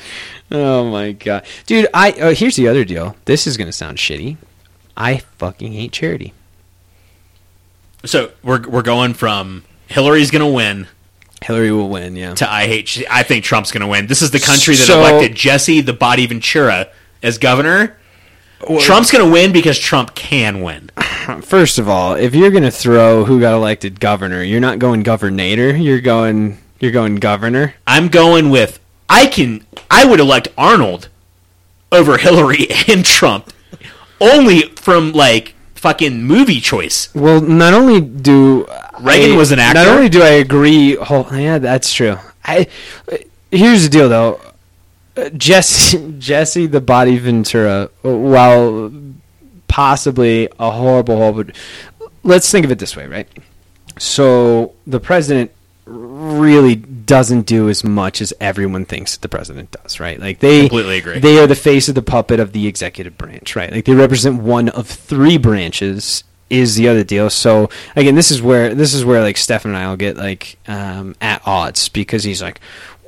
Oh 0.51 0.89
my 0.91 1.13
god, 1.13 1.45
dude. 1.65 1.87
I 1.95 2.11
oh, 2.19 2.33
here's 2.33 2.55
the 2.55 2.67
other 2.67 2.85
deal. 2.85 3.15
This 3.25 3.47
is 3.47 3.57
gonna 3.57 3.71
sound 3.71 3.97
shitty. 3.97 4.37
I 4.95 5.17
fucking 5.17 5.73
hate 5.73 5.91
charity. 5.91 6.33
so 8.05 8.31
we're, 8.43 8.61
we're 8.67 8.83
going 8.83 9.15
from 9.15 9.63
Hillary's 9.93 10.31
going 10.31 10.41
to 10.41 10.47
win 10.53 10.87
Hillary 11.43 11.71
will 11.71 11.89
win. 11.89 12.15
Yeah. 12.15 12.33
to 12.35 12.49
I 12.51 12.67
hate. 12.67 13.03
I 13.09 13.23
think 13.23 13.43
Trump's 13.43 13.71
going 13.71 13.81
to 13.81 13.87
win. 13.87 14.07
This 14.07 14.21
is 14.21 14.31
the 14.31 14.39
country 14.39 14.75
that 14.75 14.83
So- 14.85 14.99
elected 14.99 15.35
Jesse 15.35 15.81
the 15.81 15.93
Body 15.93 16.25
Ventura 16.25 16.87
as 17.21 17.37
governor. 17.37 17.97
Trump's 18.79 19.11
going 19.11 19.25
to 19.25 19.29
win 19.29 19.51
because 19.51 19.77
Trump 19.77 20.15
can 20.15 20.61
win. 20.61 20.89
First 21.41 21.79
of 21.79 21.89
all, 21.89 22.15
if 22.15 22.33
you're 22.33 22.49
gonna 22.51 22.71
throw 22.71 23.25
who 23.25 23.39
got 23.41 23.53
elected 23.53 23.99
governor, 23.99 24.41
you're 24.41 24.61
not 24.61 24.79
going 24.79 25.03
governator. 25.03 25.81
You're 25.81 25.99
going. 26.01 26.57
You're 26.79 26.91
going 26.91 27.15
governor. 27.17 27.75
I'm 27.87 28.07
going 28.09 28.49
with 28.49 28.79
I 29.09 29.27
can. 29.27 29.65
I 29.91 30.05
would 30.05 30.19
elect 30.21 30.47
Arnold 30.57 31.09
over 31.91 32.17
Hillary 32.17 32.67
and 32.87 33.03
Trump, 33.05 33.51
only 34.21 34.61
from 34.77 35.11
like 35.11 35.52
fucking 35.83 36.23
movie 36.23 36.61
choice. 36.61 37.13
Well, 37.13 37.41
not 37.41 37.73
only 37.73 37.99
do 37.99 38.65
Reagan 39.01 39.33
I- 39.33 39.35
was 39.35 39.51
an 39.51 39.59
actor. 39.59 39.79
Not 39.83 39.87
only 39.95 40.07
do 40.09 40.21
I 40.23 40.29
agree, 40.45 40.95
whole, 40.95 41.27
yeah, 41.33 41.57
that's 41.59 41.93
true. 41.93 42.17
I 42.45 42.67
here's 43.51 43.83
the 43.83 43.89
deal 43.89 44.07
though. 44.09 44.39
Jesse, 45.37 46.15
Jesse, 46.19 46.65
the 46.67 46.81
Body 46.81 47.17
Ventura, 47.17 47.89
while 48.01 48.91
possibly 49.67 50.47
a 50.57 50.71
horrible, 50.71 51.17
horrible. 51.17 51.53
Let's 52.23 52.49
think 52.49 52.65
of 52.65 52.71
it 52.71 52.79
this 52.79 52.95
way, 52.95 53.05
right? 53.07 53.27
So 53.99 54.73
the 54.87 54.99
president 54.99 55.51
really 55.85 56.75
doesn't 56.75 57.45
do 57.45 57.69
as 57.69 57.83
much 57.83 58.21
as 58.21 58.33
everyone 58.39 58.85
thinks 58.85 59.17
the 59.17 59.29
president 59.29 59.71
does, 59.71 59.99
right? 59.99 60.19
Like 60.19 60.39
they 60.39 60.61
Completely 60.61 60.97
agree. 60.97 61.19
They 61.19 61.39
are 61.39 61.47
the 61.47 61.55
face 61.55 61.89
of 61.89 61.95
the 61.95 62.01
puppet 62.01 62.39
of 62.39 62.53
the 62.53 62.67
executive 62.67 63.17
branch, 63.17 63.55
right? 63.55 63.71
Like 63.71 63.85
they 63.85 63.93
represent 63.93 64.41
one 64.41 64.69
of 64.69 64.87
three 64.87 65.37
branches. 65.37 66.23
Is 66.49 66.75
the 66.75 66.87
other 66.87 67.03
deal? 67.03 67.31
So 67.31 67.69
again, 67.95 68.13
this 68.13 68.29
is 68.29 68.39
where 68.39 68.75
this 68.75 68.93
is 68.93 69.03
where 69.03 69.21
like 69.21 69.37
Stefan 69.37 69.71
and 69.71 69.77
I 69.77 69.89
will 69.89 69.97
get 69.97 70.17
like 70.17 70.59
um, 70.67 71.15
at 71.19 71.41
odds 71.47 71.89
because 71.89 72.23
he's 72.23 72.43
like, 72.43 72.59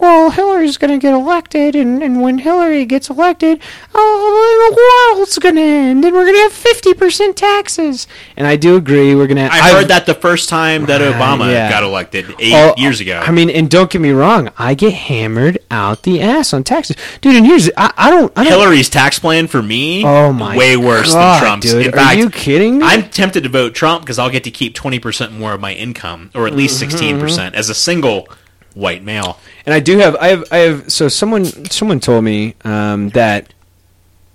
well, 0.06 0.30
Hillary's 0.30 0.78
going 0.78 0.92
to 0.92 1.00
get 1.00 1.14
elected, 1.14 1.76
and, 1.76 2.04
and 2.04 2.22
when 2.22 2.38
Hillary 2.38 2.86
gets 2.86 3.10
elected, 3.10 3.60
oh, 3.94 4.70
the 4.70 5.16
world's 5.16 5.38
going 5.40 5.56
to 5.56 5.62
end, 5.62 6.06
and 6.06 6.14
we're 6.16 6.26
going 6.26 6.36
to 6.36 6.42
have 6.44 6.54
fifty 6.54 6.94
percent 6.94 7.36
taxes. 7.36 8.08
And 8.38 8.46
I 8.46 8.56
do 8.56 8.76
agree, 8.76 9.16
we're 9.16 9.26
going 9.28 9.38
to. 9.38 9.52
I 9.52 9.72
heard 9.74 9.88
that 9.88 10.06
the 10.06 10.14
first 10.14 10.48
time 10.48 10.86
that 10.86 11.02
Uh, 11.02 11.12
Obama 11.14 11.52
yeah. 11.52 11.70
got 11.70 11.84
elected 11.84 12.34
eight 12.40 12.54
Oh, 12.54 12.74
years 12.78 13.00
ago. 13.02 13.20
I 13.26 13.32
mean, 13.32 13.50
and 13.50 13.70
don't 13.70 13.90
get 13.90 14.00
me 14.00 14.12
wrong, 14.12 14.50
I 14.58 14.76
get 14.76 14.94
hammered 14.94 15.58
out 15.72 16.04
the 16.04 16.22
ass 16.22 16.54
on 16.54 16.64
taxes, 16.64 16.96
dude. 17.22 17.36
And 17.36 17.46
here's 17.46 17.70
I, 17.76 17.92
I 17.98 18.10
don't 18.12 18.32
I 18.38 18.44
don't. 18.44 18.54
Hillary's 18.54 18.90
tax 18.90 19.18
plan 19.18 19.48
for 19.48 19.62
me, 19.64 20.06
Oh 20.06 20.32
my 20.32 20.56
way 20.56 20.78
worse 20.78 21.14
God, 21.14 21.36
than 21.42 21.42
Trump's. 21.48 21.72
dude. 21.72 21.88
In 21.88 21.94
Are 21.94 21.98
fact, 21.98 22.18
you 22.20 22.30
kidding 22.30 22.78
me? 22.80 22.86
I'm 22.86 23.10
tempted 23.10 23.42
to 23.44 23.50
vote 23.50 23.74
Trump 23.74 24.04
because 24.04 24.20
I'll 24.20 24.30
get 24.30 24.44
to 24.44 24.52
keep 24.52 24.76
20% 24.76 25.32
more 25.32 25.54
of 25.54 25.60
my 25.60 25.74
income, 25.74 26.30
or 26.36 26.46
at 26.48 26.54
least 26.54 26.76
Mm-hmm, 26.84 27.24
16% 27.26 27.54
as 27.54 27.70
a 27.70 27.74
single 27.76 28.28
white 28.76 29.04
male. 29.04 29.40
And 29.66 29.74
I 29.74 29.80
do 29.80 29.98
have 29.98 30.16
I 30.18 30.28
have 30.28 30.44
I 30.52 30.58
have 30.58 30.92
so 30.92 31.08
someone 31.08 31.46
someone 31.72 32.00
told 32.00 32.24
me 32.24 32.56
um, 32.64 33.10
that 33.10 33.54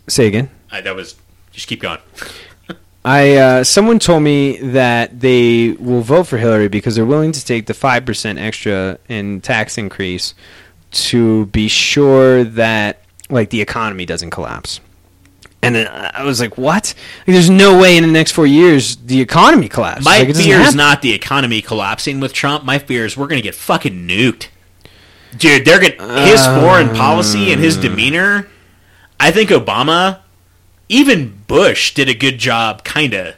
say 0.09 0.27
again. 0.27 0.51
I, 0.73 0.81
that 0.81 0.97
was 0.97 1.15
just 1.53 1.69
keep 1.69 1.81
going. 1.81 1.99
I 3.05 3.37
uh, 3.37 3.65
someone 3.65 3.99
told 3.99 4.23
me 4.23 4.59
that 4.59 5.21
they 5.21 5.73
will 5.73 6.03
vote 6.03 6.25
for 6.25 6.39
Hillary 6.39 6.69
because 6.69 6.97
they're 6.97 7.07
willing 7.07 7.33
to 7.33 7.45
take 7.45 7.67
the 7.67 7.75
five 7.75 8.05
percent 8.05 8.39
extra 8.39 8.99
in 9.09 9.41
tax 9.41 9.79
increase 9.79 10.35
to 10.91 11.47
be 11.47 11.69
sure 11.69 12.45
that 12.45 13.03
like 13.31 13.51
the 13.51 13.61
economy 13.61 14.05
doesn't 14.05 14.31
collapse. 14.31 14.81
And 15.63 15.77
I 15.77 16.23
was 16.25 16.41
like, 16.41 16.57
"What? 16.57 16.95
Like, 17.27 17.35
there's 17.35 17.51
no 17.51 17.79
way 17.79 17.97
in 17.99 18.03
the 18.03 18.11
next 18.11 18.33
four 18.33 18.47
years 18.47 18.97
the 18.97 19.21
economy 19.21 19.69
collapses." 19.69 20.05
My 20.07 20.23
like, 20.23 20.35
fear 20.35 20.59
is 20.61 20.75
not 20.75 21.03
the 21.03 21.13
economy 21.13 21.61
collapsing 21.61 22.19
with 22.19 22.33
Trump. 22.33 22.65
My 22.65 22.79
fear 22.79 23.05
is 23.05 23.17
we're 23.17 23.27
going 23.27 23.43
to 23.43 23.47
get 23.47 23.55
fucking 23.55 24.09
nuked. 24.09 24.47
Dude, 25.37 25.65
they're 25.67 25.79
going 25.79 25.93
his 26.27 26.45
foreign 26.47 26.95
policy 26.97 27.53
and 27.53 27.61
his 27.63 27.77
Uh. 27.77 27.83
demeanor. 27.83 28.49
I 29.21 29.31
think 29.31 29.51
Obama, 29.51 30.21
even 30.89 31.43
Bush 31.47 31.93
did 31.93 32.09
a 32.09 32.15
good 32.15 32.39
job 32.39 32.83
kind 32.85 33.13
of 33.13 33.35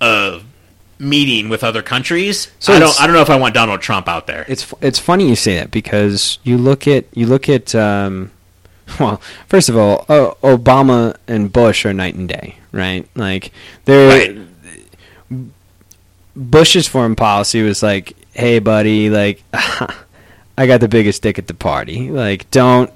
of 0.00 0.44
meeting 0.98 1.48
with 1.48 1.64
other 1.64 1.80
countries. 1.80 2.48
So 2.58 2.74
I 2.74 2.78
don't 2.78 3.00
I 3.00 3.06
don't 3.06 3.14
know 3.16 3.22
if 3.22 3.30
I 3.30 3.36
want 3.36 3.54
Donald 3.54 3.80
Trump 3.80 4.06
out 4.06 4.26
there. 4.26 4.44
It's 4.48 4.72
it's 4.82 4.98
funny 4.98 5.28
you 5.28 5.34
say 5.36 5.56
that 5.56 5.70
because 5.70 6.38
you 6.42 6.58
look 6.58 6.86
at 6.86 7.06
you 7.14 7.26
look 7.26 7.48
at 7.48 7.74
um, 7.74 8.30
well, 9.00 9.20
first 9.46 9.68
of 9.68 9.76
all, 9.76 10.04
uh, 10.08 10.32
Obama 10.42 11.16
and 11.26 11.52
Bush 11.52 11.84
are 11.86 11.92
night 11.92 12.14
and 12.14 12.28
day, 12.28 12.56
right? 12.72 13.08
Like 13.14 13.52
they're 13.84 14.34
Right. 14.34 14.46
Bush's 16.36 16.86
foreign 16.86 17.16
policy 17.16 17.62
was 17.62 17.82
like, 17.82 18.14
"Hey, 18.32 18.58
buddy, 18.60 19.10
like 19.10 19.42
I 19.52 20.66
got 20.66 20.80
the 20.80 20.88
biggest 20.88 21.22
dick 21.22 21.38
at 21.38 21.48
the 21.48 21.54
party. 21.54 22.10
Like 22.10 22.50
don't 22.50 22.90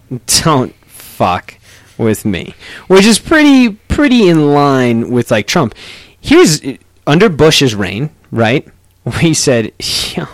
don't 0.44 0.74
fuck 0.86 1.56
with 1.98 2.24
me," 2.24 2.54
which 2.86 3.04
is 3.04 3.18
pretty 3.18 3.70
pretty 3.70 4.28
in 4.28 4.52
line 4.54 5.10
with 5.10 5.30
like 5.30 5.46
Trump. 5.46 5.74
Here's 6.20 6.60
under 7.06 7.28
Bush's 7.28 7.74
reign, 7.74 8.10
right? 8.30 8.66
We 9.20 9.34
said, 9.34 9.72
"Yo, 10.14 10.28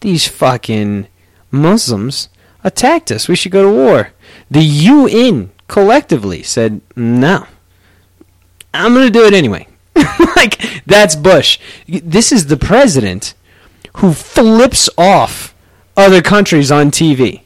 these 0.00 0.26
fucking 0.26 1.06
Muslims 1.50 2.30
attacked 2.64 3.10
us. 3.12 3.28
We 3.28 3.36
should 3.36 3.52
go 3.52 3.62
to 3.64 3.70
war." 3.70 4.12
The 4.50 4.62
UN 4.62 5.50
collectively 5.68 6.42
said, 6.42 6.80
"No, 6.96 7.46
I'm 8.74 8.94
going 8.94 9.06
to 9.06 9.10
do 9.12 9.24
it 9.24 9.34
anyway." 9.34 9.66
like 10.36 10.82
that's 10.86 11.14
Bush. 11.16 11.58
This 11.86 12.32
is 12.32 12.46
the 12.46 12.56
president 12.56 13.34
who 13.96 14.12
flips 14.12 14.88
off 14.96 15.54
other 15.96 16.22
countries 16.22 16.70
on 16.70 16.90
TV. 16.90 17.42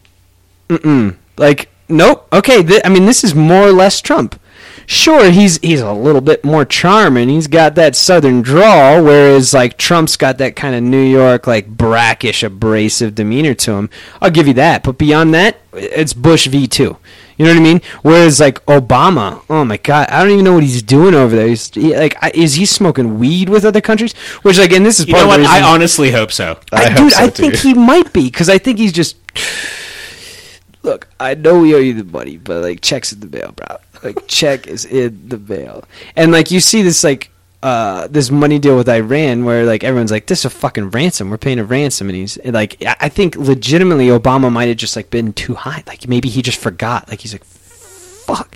Mm-mm. 0.69 1.17
Like, 1.37 1.69
nope. 1.89 2.27
Okay, 2.33 2.63
th- 2.63 2.83
I 2.85 2.89
mean, 2.89 3.07
this 3.07 3.25
is 3.25 3.35
more 3.35 3.67
or 3.67 3.73
less 3.73 4.01
Trump. 4.01 4.39
Sure, 4.87 5.31
he's 5.31 5.59
he's 5.59 5.81
a 5.81 5.93
little 5.93 6.21
bit 6.21 6.45
more 6.45 6.65
charming. 6.65 7.29
He's 7.29 7.47
got 7.47 7.75
that 7.77 7.97
southern 7.97 8.43
drawl, 8.43 9.03
whereas 9.03 9.55
like 9.55 9.79
Trump's 9.79 10.17
got 10.17 10.39
that 10.39 10.57
kind 10.57 10.75
of 10.75 10.83
New 10.83 11.03
York 11.03 11.47
like 11.47 11.69
brackish, 11.69 12.43
abrasive 12.43 13.15
demeanor 13.15 13.55
to 13.55 13.73
him. 13.73 13.91
I'll 14.21 14.31
give 14.31 14.47
you 14.47 14.55
that. 14.55 14.83
But 14.83 14.99
beyond 14.99 15.33
that, 15.35 15.59
it's 15.73 16.13
Bush 16.13 16.47
v 16.47 16.67
two. 16.67 16.99
You 17.37 17.47
know 17.47 17.53
what 17.53 17.61
I 17.61 17.63
mean? 17.63 17.81
Whereas 18.03 18.39
like 18.41 18.65
Obama, 18.67 19.43
oh 19.51 19.65
my 19.65 19.77
god, 19.77 20.09
I 20.09 20.23
don't 20.23 20.33
even 20.33 20.45
know 20.45 20.55
what 20.55 20.63
he's 20.63 20.83
doing 20.83 21.15
over 21.15 21.35
there. 21.35 21.49
He's 21.49 21.73
he, 21.75 21.97
like, 21.97 22.17
I, 22.23 22.31
is 22.35 22.55
he 22.55 22.67
smoking 22.67 23.19
weed 23.19 23.49
with 23.49 23.65
other 23.65 23.81
countries? 23.81 24.13
Which 24.43 24.59
like, 24.59 24.73
and 24.73 24.87
this 24.87 25.01
is 25.01 25.09
You 25.09 25.15
part 25.15 25.27
know 25.27 25.35
of 25.35 25.41
what? 25.41 25.51
I 25.51 25.63
honestly 25.63 26.13
hope 26.13 26.31
so. 26.31 26.59
I 26.73 26.77
I, 26.77 26.89
hope 26.91 26.97
dude, 26.99 27.13
so, 27.13 27.25
I 27.25 27.31
think 27.31 27.57
he 27.57 27.75
might 27.75 28.13
be 28.13 28.25
because 28.25 28.49
I 28.49 28.59
think 28.59 28.79
he's 28.79 28.93
just. 28.93 29.17
Look, 30.83 31.09
I 31.19 31.35
know 31.35 31.61
we 31.61 31.75
owe 31.75 31.79
you 31.79 31.95
the 31.95 32.05
money, 32.05 32.37
but 32.37 32.63
like, 32.63 32.83
checks 32.83 33.11
in 33.11 33.21
the 33.21 33.27
mail, 33.27 33.53
bro. 33.53 33.79
Like, 34.05 34.27
check 34.29 34.67
is 34.67 34.85
in 34.85 35.29
the 35.29 35.39
mail, 35.39 35.85
and 36.15 36.31
like 36.31 36.51
you 36.51 36.61
see 36.61 36.83
this 36.83 37.03
like 37.03 37.31
uh 37.63 38.07
this 38.09 38.31
money 38.31 38.59
deal 38.59 38.77
with 38.77 38.89
Iran 38.91 39.47
where 39.47 39.65
like 39.65 39.83
everyone's 39.83 40.11
like, 40.11 40.27
this 40.27 40.41
is 40.41 40.45
a 40.45 40.51
fucking 40.51 40.91
ransom. 40.91 41.31
We're 41.31 41.39
paying 41.39 41.59
a 41.59 41.65
ransom, 41.65 42.09
and 42.11 42.17
he's 42.17 42.39
like, 42.45 42.77
I 42.85 42.97
I 43.01 43.09
think 43.09 43.37
legitimately 43.37 44.09
Obama 44.09 44.53
might 44.53 44.69
have 44.69 44.77
just 44.77 44.95
like 44.97 45.09
been 45.11 45.33
too 45.33 45.55
high. 45.55 45.83
Like 45.87 46.07
maybe 46.07 46.29
he 46.29 46.43
just 46.43 46.61
forgot. 46.61 47.09
Like 47.09 47.21
he's 47.21 47.33
like, 47.33 47.45
fuck, 47.45 48.55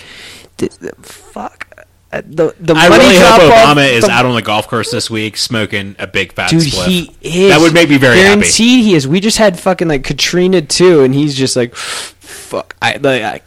fuck. 1.03 1.65
Uh, 2.11 2.23
The, 2.27 2.55
the 2.59 2.73
I 2.75 2.89
money 2.89 3.05
really 3.05 3.17
hope 3.19 3.53
off, 3.53 3.77
Obama 3.77 3.87
is 3.93 4.05
the- 4.05 4.11
out 4.11 4.25
on 4.25 4.35
the 4.35 4.41
golf 4.43 4.67
course 4.67 4.91
this 4.91 5.11
week 5.11 5.37
smoking 5.37 5.95
a 5.99 6.07
big 6.07 6.33
fat 6.33 6.49
Dude, 6.51 6.63
he 6.65 7.15
is. 7.21 7.51
That 7.51 7.61
would 7.61 7.75
make 7.75 7.91
me 7.91 7.99
very 7.99 8.17
happy. 8.17 8.41
Guaranteed 8.41 8.85
he 8.85 8.95
is. 8.95 9.07
We 9.07 9.21
just 9.21 9.37
had 9.37 9.59
fucking 9.61 9.89
like 9.89 10.05
Katrina 10.05 10.63
too, 10.63 11.03
and 11.03 11.15
he's 11.15 11.35
just 11.35 11.55
like, 11.55 11.75
fuck. 11.75 12.75
I 12.81 12.97
like, 12.97 13.23
I, 13.23 13.43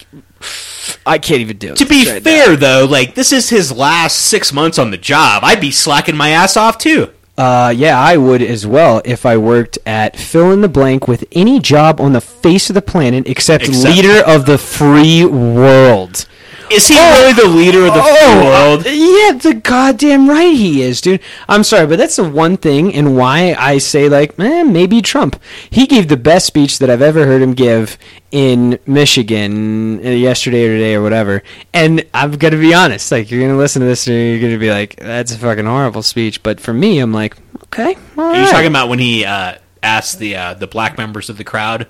I 1.06 1.18
can't 1.18 1.42
even 1.42 1.58
do 1.58 1.72
it. 1.72 1.78
To 1.78 1.86
be 1.86 2.10
right 2.10 2.24
fair, 2.24 2.56
though, 2.56 2.86
like 2.90 3.16
this 3.16 3.32
is 3.32 3.50
his 3.50 3.72
last 3.72 4.18
six 4.18 4.52
months 4.54 4.80
on 4.80 4.92
the 4.92 4.98
job. 4.98 5.44
I'd 5.44 5.62
be 5.62 5.72
slacking 5.72 6.16
my 6.18 6.30
ass 6.30 6.58
off 6.58 6.78
too. 6.78 7.12
Uh, 7.38 7.74
yeah, 7.76 8.00
I 8.00 8.18
would 8.18 8.42
as 8.42 8.68
well 8.68 9.02
if 9.06 9.26
I 9.26 9.38
worked 9.38 9.78
at 9.86 10.16
fill 10.18 10.52
in 10.52 10.62
the 10.62 10.68
blank 10.70 11.08
with 11.08 11.24
any 11.32 11.60
job 11.60 12.00
on 12.00 12.14
the 12.14 12.22
face 12.22 12.70
of 12.70 12.74
the 12.76 12.82
planet 12.82 13.28
except, 13.28 13.68
Except- 13.68 13.96
leader 13.96 14.22
of 14.26 14.46
the 14.46 14.58
free 14.58 15.26
world. 15.26 16.26
Is 16.72 16.88
he 16.88 16.98
really 16.98 17.34
the 17.34 17.48
leader 17.48 17.86
of 17.86 17.94
the 17.94 18.00
world? 18.00 18.88
uh, 18.88 18.90
yeah, 18.90 19.34
the 19.34 19.60
goddamn 19.62 20.30
right 20.30 20.56
he 20.56 20.82
is, 20.82 21.02
dude. 21.02 21.20
I'm 21.50 21.64
sorry, 21.64 21.86
but 21.86 21.98
that's 21.98 22.16
the 22.16 22.30
one 22.30 22.56
thing 22.56 22.94
and 22.94 23.18
why 23.18 23.56
I 23.58 23.78
say 23.78 24.08
like, 24.08 24.40
eh, 24.40 24.64
maybe 24.64 25.02
Trump. 25.02 25.42
He 25.70 25.86
gave 25.86 26.08
the 26.08 26.18
best 26.18 26.48
speech 26.48 26.80
that 26.80 26.90
I've 26.90 27.02
ever 27.02 27.26
heard 27.26 27.42
him 27.42 27.54
give 27.54 27.98
in 28.32 28.80
Michigan 28.86 30.00
uh, 30.06 30.10
yesterday 30.10 30.64
or 30.66 30.78
today 30.78 30.96
or 30.96 31.02
whatever. 31.04 31.44
And 31.74 32.06
I'm 32.14 32.32
gonna 32.32 32.58
be 32.58 32.74
honest, 32.74 33.12
like 33.12 33.30
you're 33.30 33.42
gonna 33.42 33.60
listen 33.60 33.82
to 33.82 33.88
this 33.88 34.08
and 34.08 34.16
you're 34.16 34.40
gonna 34.40 34.58
be 34.60 34.72
like, 34.72 34.96
that's 34.96 35.36
a 35.36 35.38
fucking 35.38 35.66
horrible 35.66 36.04
speech. 36.04 36.42
But 36.42 36.62
for 36.62 36.74
me, 36.74 37.00
I'm 37.00 37.12
like, 37.12 37.36
okay, 37.66 37.98
Are 38.18 38.36
you 38.36 38.50
talking 38.50 38.68
about 38.68 38.88
when 38.88 39.00
he 39.00 39.26
uh, 39.26 39.56
asked 39.84 40.20
the 40.20 40.36
uh, 40.36 40.54
the 40.54 40.68
black 40.68 40.98
members 40.98 41.30
of 41.30 41.38
the 41.38 41.44
crowd, 41.44 41.88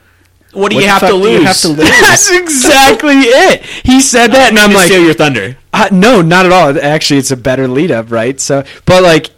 "What 0.54 0.70
do 0.70 0.76
What 0.76 0.84
you 0.84 0.90
have 0.90 1.02
to 1.02 1.14
lose?" 1.14 1.44
have 1.44 1.58
to 1.62 1.68
lose? 1.70 1.90
That's 2.02 2.32
exactly 2.32 3.16
it. 3.16 3.64
He 3.64 4.02
said 4.02 4.32
that, 4.32 4.50
and 4.50 4.60
I'm 4.60 4.74
like, 4.74 4.88
steal 4.88 5.04
your 5.04 5.14
thunder. 5.14 5.58
Uh, 5.74 5.90
no, 5.92 6.22
not 6.22 6.46
at 6.46 6.52
all. 6.52 6.78
Actually, 6.80 7.20
it's 7.20 7.32
a 7.32 7.38
better 7.38 7.68
lead 7.68 7.92
up, 7.92 8.12
right? 8.12 8.40
So, 8.40 8.64
but 8.86 9.04
like, 9.04 9.30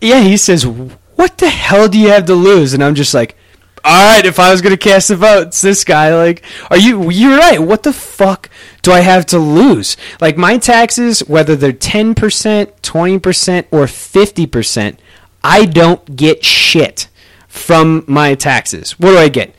yeah, 0.00 0.20
he 0.20 0.36
says, 0.36 0.66
"What 0.66 1.38
the 1.38 1.48
hell 1.48 1.88
do 1.88 1.98
you 1.98 2.08
have 2.08 2.26
to 2.26 2.34
lose?" 2.34 2.74
And 2.74 2.84
I'm 2.84 2.94
just 2.94 3.14
like, 3.14 3.36
"All 3.84 4.14
right, 4.14 4.24
if 4.24 4.38
I 4.38 4.50
was 4.52 4.60
gonna 4.60 4.76
cast 4.76 5.10
a 5.10 5.16
vote, 5.16 5.48
it's 5.48 5.60
this 5.60 5.84
guy. 5.84 6.14
Like, 6.14 6.42
are 6.70 6.78
you? 6.78 7.10
You're 7.10 7.38
right. 7.38 7.60
What 7.60 7.82
the 7.82 7.92
fuck 7.92 8.50
do 8.82 8.92
I 8.92 9.00
have 9.00 9.26
to 9.26 9.38
lose? 9.38 9.96
Like, 10.20 10.36
my 10.36 10.58
taxes, 10.58 11.20
whether 11.20 11.56
they're 11.56 11.72
ten 11.72 12.14
percent, 12.14 12.82
twenty 12.82 13.18
percent, 13.18 13.66
or 13.70 13.86
fifty 13.86 14.46
percent, 14.46 15.00
I 15.42 15.64
don't 15.64 16.16
get 16.16 16.44
shit 16.44 17.08
from 17.48 18.04
my 18.06 18.34
taxes. 18.34 18.98
What 19.00 19.10
do 19.12 19.18
I 19.18 19.28
get? 19.28 19.54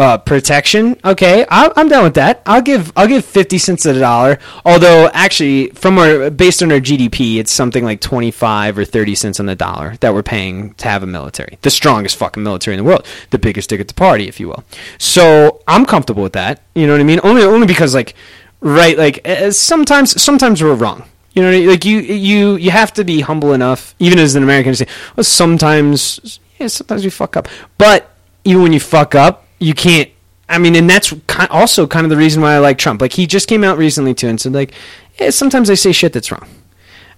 Uh, 0.00 0.16
protection. 0.16 0.96
Okay, 1.04 1.44
I, 1.50 1.70
I'm 1.76 1.90
down 1.90 2.04
with 2.04 2.14
that. 2.14 2.40
I'll 2.46 2.62
give 2.62 2.90
I'll 2.96 3.06
give 3.06 3.22
fifty 3.22 3.58
cents 3.58 3.84
of 3.84 3.98
a 3.98 4.00
dollar. 4.00 4.38
Although 4.64 5.10
actually, 5.12 5.66
from 5.72 5.98
our 5.98 6.30
based 6.30 6.62
on 6.62 6.72
our 6.72 6.80
GDP, 6.80 7.36
it's 7.36 7.52
something 7.52 7.84
like 7.84 8.00
twenty 8.00 8.30
five 8.30 8.78
or 8.78 8.86
thirty 8.86 9.14
cents 9.14 9.38
on 9.40 9.44
the 9.44 9.54
dollar 9.54 9.96
that 10.00 10.14
we're 10.14 10.22
paying 10.22 10.72
to 10.76 10.88
have 10.88 11.02
a 11.02 11.06
military, 11.06 11.58
the 11.60 11.68
strongest 11.68 12.16
fucking 12.16 12.42
military 12.42 12.78
in 12.78 12.82
the 12.82 12.88
world, 12.88 13.06
the 13.28 13.38
biggest 13.38 13.68
dick 13.68 13.78
at 13.78 13.88
the 13.88 13.94
party, 13.94 14.26
if 14.26 14.40
you 14.40 14.48
will. 14.48 14.64
So 14.96 15.60
I'm 15.68 15.84
comfortable 15.84 16.22
with 16.22 16.32
that. 16.32 16.62
You 16.74 16.86
know 16.86 16.94
what 16.94 17.02
I 17.02 17.04
mean? 17.04 17.20
Only 17.22 17.42
only 17.42 17.66
because 17.66 17.94
like, 17.94 18.14
right? 18.60 18.96
Like 18.96 19.20
sometimes 19.52 20.22
sometimes 20.22 20.62
we're 20.62 20.76
wrong. 20.76 21.04
You 21.34 21.42
know, 21.42 21.70
like 21.70 21.84
you 21.84 21.98
you 21.98 22.56
you 22.56 22.70
have 22.70 22.94
to 22.94 23.04
be 23.04 23.20
humble 23.20 23.52
enough, 23.52 23.94
even 23.98 24.18
as 24.18 24.34
an 24.34 24.42
American, 24.42 24.72
to 24.72 24.76
say, 24.76 24.86
well, 25.14 25.24
sometimes 25.24 26.40
yeah, 26.58 26.68
sometimes 26.68 27.04
we 27.04 27.10
fuck 27.10 27.36
up. 27.36 27.48
But 27.76 28.08
even 28.44 28.62
when 28.62 28.72
you 28.72 28.80
fuck 28.80 29.14
up, 29.14 29.44
you 29.60 29.74
can't. 29.74 30.10
I 30.48 30.58
mean, 30.58 30.74
and 30.74 30.90
that's 30.90 31.14
also 31.48 31.86
kind 31.86 32.04
of 32.04 32.10
the 32.10 32.16
reason 32.16 32.42
why 32.42 32.54
I 32.54 32.58
like 32.58 32.76
Trump. 32.76 33.00
Like 33.00 33.12
he 33.12 33.26
just 33.26 33.46
came 33.46 33.62
out 33.62 33.78
recently 33.78 34.14
too 34.14 34.26
and 34.26 34.40
said 34.40 34.52
like, 34.52 34.72
yeah, 35.20 35.30
sometimes 35.30 35.70
I 35.70 35.74
say 35.74 35.92
shit 35.92 36.12
that's 36.12 36.32
wrong, 36.32 36.48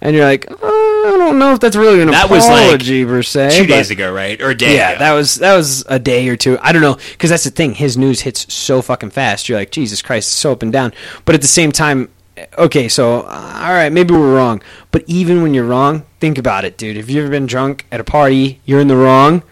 and 0.03 0.15
you're 0.15 0.27
like, 0.27 0.47
oh, 0.51 1.13
I 1.15 1.17
don't 1.17 1.39
know 1.39 1.55
if 1.55 1.61
that's 1.61 1.77
really 1.77 2.03
an 2.03 2.11
That 2.11 2.29
was, 2.29 2.47
like, 2.47 2.65
apology 2.65 3.07
per 3.07 3.23
se. 3.23 3.57
Two 3.57 3.67
days 3.67 3.91
ago, 3.91 4.13
right, 4.13 4.39
or 4.43 4.51
a 4.51 4.55
day 4.55 4.75
yeah, 4.77 4.91
ago. 4.91 4.99
that 4.99 5.13
was 5.15 5.37
that 5.37 5.57
was 5.57 5.83
a 5.89 5.99
day 5.99 6.29
or 6.29 6.37
two. 6.37 6.59
I 6.61 6.73
don't 6.73 6.83
know 6.83 6.99
because 7.13 7.31
that's 7.31 7.45
the 7.45 7.51
thing. 7.51 7.75
His 7.75 7.97
news 7.97 8.21
hits 8.21 8.53
so 8.53 8.83
fucking 8.83 9.11
fast. 9.11 9.49
You're 9.49 9.59
like, 9.59 9.71
Jesus 9.71 10.03
Christ, 10.03 10.29
it's 10.29 10.37
so 10.37 10.53
up 10.53 10.63
and 10.63 10.73
down. 10.73 10.93
But 11.25 11.35
at 11.35 11.41
the 11.41 11.47
same 11.47 11.73
time, 11.73 12.11
okay, 12.59 12.89
so 12.89 13.21
uh, 13.21 13.61
all 13.65 13.73
right, 13.73 13.91
maybe 13.91 14.13
we're 14.13 14.37
wrong. 14.37 14.61
But 14.91 15.05
even 15.07 15.43
when 15.43 15.55
you're 15.55 15.65
wrong, 15.65 16.05
think 16.21 16.37
about 16.37 16.67
it, 16.67 16.77
dude. 16.77 16.97
Have 16.97 17.09
you 17.09 17.23
ever 17.23 17.31
been 17.31 17.47
drunk 17.47 17.87
at 17.91 17.99
a 17.99 18.05
party? 18.05 18.61
You're 18.67 18.81
in 18.81 18.89
the 18.89 18.97
wrong. 18.97 19.43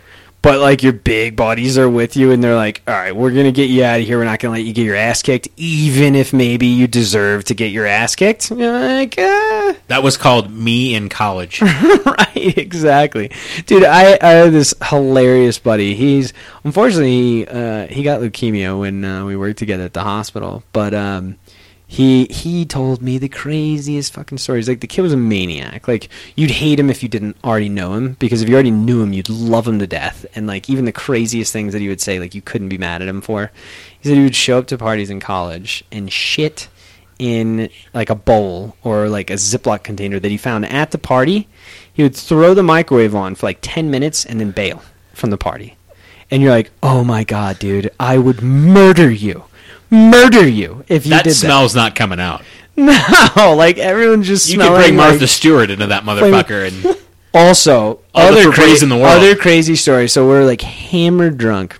But 0.42 0.59
like 0.61 0.83
your 0.83 0.92
big 0.94 1.37
buddies 1.37 1.76
are 1.76 1.88
with 1.88 2.16
you, 2.16 2.31
and 2.31 2.42
they're 2.42 2.57
like, 2.57 2.83
"All 2.87 2.94
right, 2.94 3.14
we're 3.14 3.31
gonna 3.31 3.53
get 3.53 3.68
you 3.68 3.85
out 3.85 4.00
of 4.00 4.07
here. 4.07 4.18
We're 4.18 4.24
not 4.24 4.38
gonna 4.38 4.55
let 4.55 4.64
you 4.64 4.72
get 4.72 4.85
your 4.85 4.96
ass 4.96 5.22
kicked, 5.22 5.48
even 5.57 6.14
if 6.14 6.33
maybe 6.33 6.66
you 6.66 6.87
deserve 6.87 7.44
to 7.44 7.55
get 7.55 7.72
your 7.72 7.87
ass 7.87 8.14
kicked." 8.14 8.50
You're 8.50 8.72
like, 8.72 9.18
uh, 9.18 9.74
that 9.88 10.03
was 10.03 10.16
called 10.16 10.50
me 10.50 10.94
in 10.94 11.09
college. 11.09 11.61
right, 12.07 12.59
exactly, 12.59 13.31
dude. 13.66 13.85
I, 13.85 14.18
I 14.22 14.29
had 14.31 14.53
this 14.53 14.74
hilarious 14.83 15.59
buddy. 15.59 15.94
He's 15.94 16.33
unfortunately 16.64 17.11
he, 17.11 17.46
uh, 17.46 17.87
he 17.88 18.03
got 18.03 18.20
leukemia 18.20 18.79
when 18.79 19.05
uh, 19.05 19.24
we 19.24 19.37
worked 19.37 19.59
together 19.59 19.85
at 19.85 19.92
the 19.92 20.05
hospital, 20.05 20.62
but 20.72 20.94
um, 20.94 21.37
he 21.90 22.26
he 22.26 22.64
told 22.64 23.03
me 23.03 23.18
the 23.18 23.29
craziest 23.29 24.12
fucking 24.12 24.38
stories. 24.38 24.68
Like 24.68 24.79
the 24.79 24.87
kid 24.87 25.03
was 25.03 25.12
a 25.12 25.16
maniac. 25.16 25.88
Like 25.88 26.09
you'd 26.37 26.53
hate 26.53 26.79
him 26.79 26.88
if 26.88 27.03
you 27.03 27.09
didn't 27.09 27.37
already 27.42 27.68
know 27.68 27.94
him, 27.94 28.12
because 28.20 28.42
if 28.42 28.48
you 28.48 28.55
already 28.55 28.70
knew 28.70 29.03
him, 29.03 29.12
you'd 29.12 29.29
love 29.29 29.66
him 29.66 29.81
to 29.81 29.88
death. 29.88 30.24
And 30.37 30.46
like 30.46 30.70
even 30.70 30.85
the 30.85 30.92
craziest 30.92 31.53
things 31.53 31.72
that 31.72 31.83
he 31.83 31.88
would 31.88 32.00
say, 32.00 32.20
like 32.20 32.33
you 32.33 32.42
couldn't 32.42 32.68
be 32.68 32.79
mad 32.79 33.03
at 33.03 33.09
him 33.09 33.20
for. 33.20 33.50
He 33.98 34.09
said 34.09 34.16
he 34.16 34.22
would 34.22 34.37
show 34.37 34.59
up 34.59 34.68
to 34.68 34.79
parties 34.79 35.11
in 35.11 35.18
college 35.18 35.83
and 35.90 36.12
shit 36.12 36.68
in 37.18 37.68
like 37.92 38.09
a 38.09 38.14
bowl 38.14 38.76
or 38.85 39.09
like 39.09 39.29
a 39.29 39.35
Ziploc 39.35 39.83
container 39.83 40.20
that 40.20 40.31
he 40.31 40.37
found 40.37 40.66
at 40.66 40.92
the 40.92 40.98
party. 40.98 41.48
He 41.92 42.05
would 42.05 42.14
throw 42.14 42.55
the 42.55 42.62
microwave 42.62 43.16
on 43.16 43.35
for 43.35 43.46
like 43.46 43.59
10 43.62 43.90
minutes 43.90 44.24
and 44.24 44.38
then 44.38 44.53
bail 44.53 44.81
from 45.12 45.31
the 45.31 45.37
party. 45.37 45.76
And 46.31 46.40
you're 46.40 46.53
like, 46.53 46.70
oh 46.85 47.03
my 47.03 47.24
god, 47.24 47.59
dude, 47.59 47.90
I 47.98 48.16
would 48.16 48.42
murder 48.42 49.11
you. 49.11 49.42
Murder 49.90 50.46
you 50.48 50.85
if 50.88 51.05
you 51.05 51.11
did 51.11 51.18
that 51.18 51.24
did 51.24 51.35
smell's 51.35 51.74
not 51.74 51.94
coming 51.94 52.20
out. 52.20 52.42
No, 52.76 53.55
like 53.57 53.76
everyone's 53.76 54.26
just 54.26 54.48
You 54.48 54.57
could 54.57 54.64
smelling 54.66 54.83
bring 54.83 54.96
Martha 54.96 55.18
like- 55.20 55.29
Stewart 55.29 55.70
into 55.70 55.88
that 55.88 56.05
motherfucker, 56.05 56.66
and 56.68 56.96
also, 57.35 58.00
other 58.14 58.50
crazy 58.53 58.85
in 58.85 58.88
the 58.88 58.96
world. 58.96 59.18
Other 59.18 59.37
crazy 59.37 59.76
story. 59.76 60.09
So 60.09 60.26
we're 60.26 60.44
like 60.46 60.62
hammered 60.62 61.37
drunk 61.37 61.79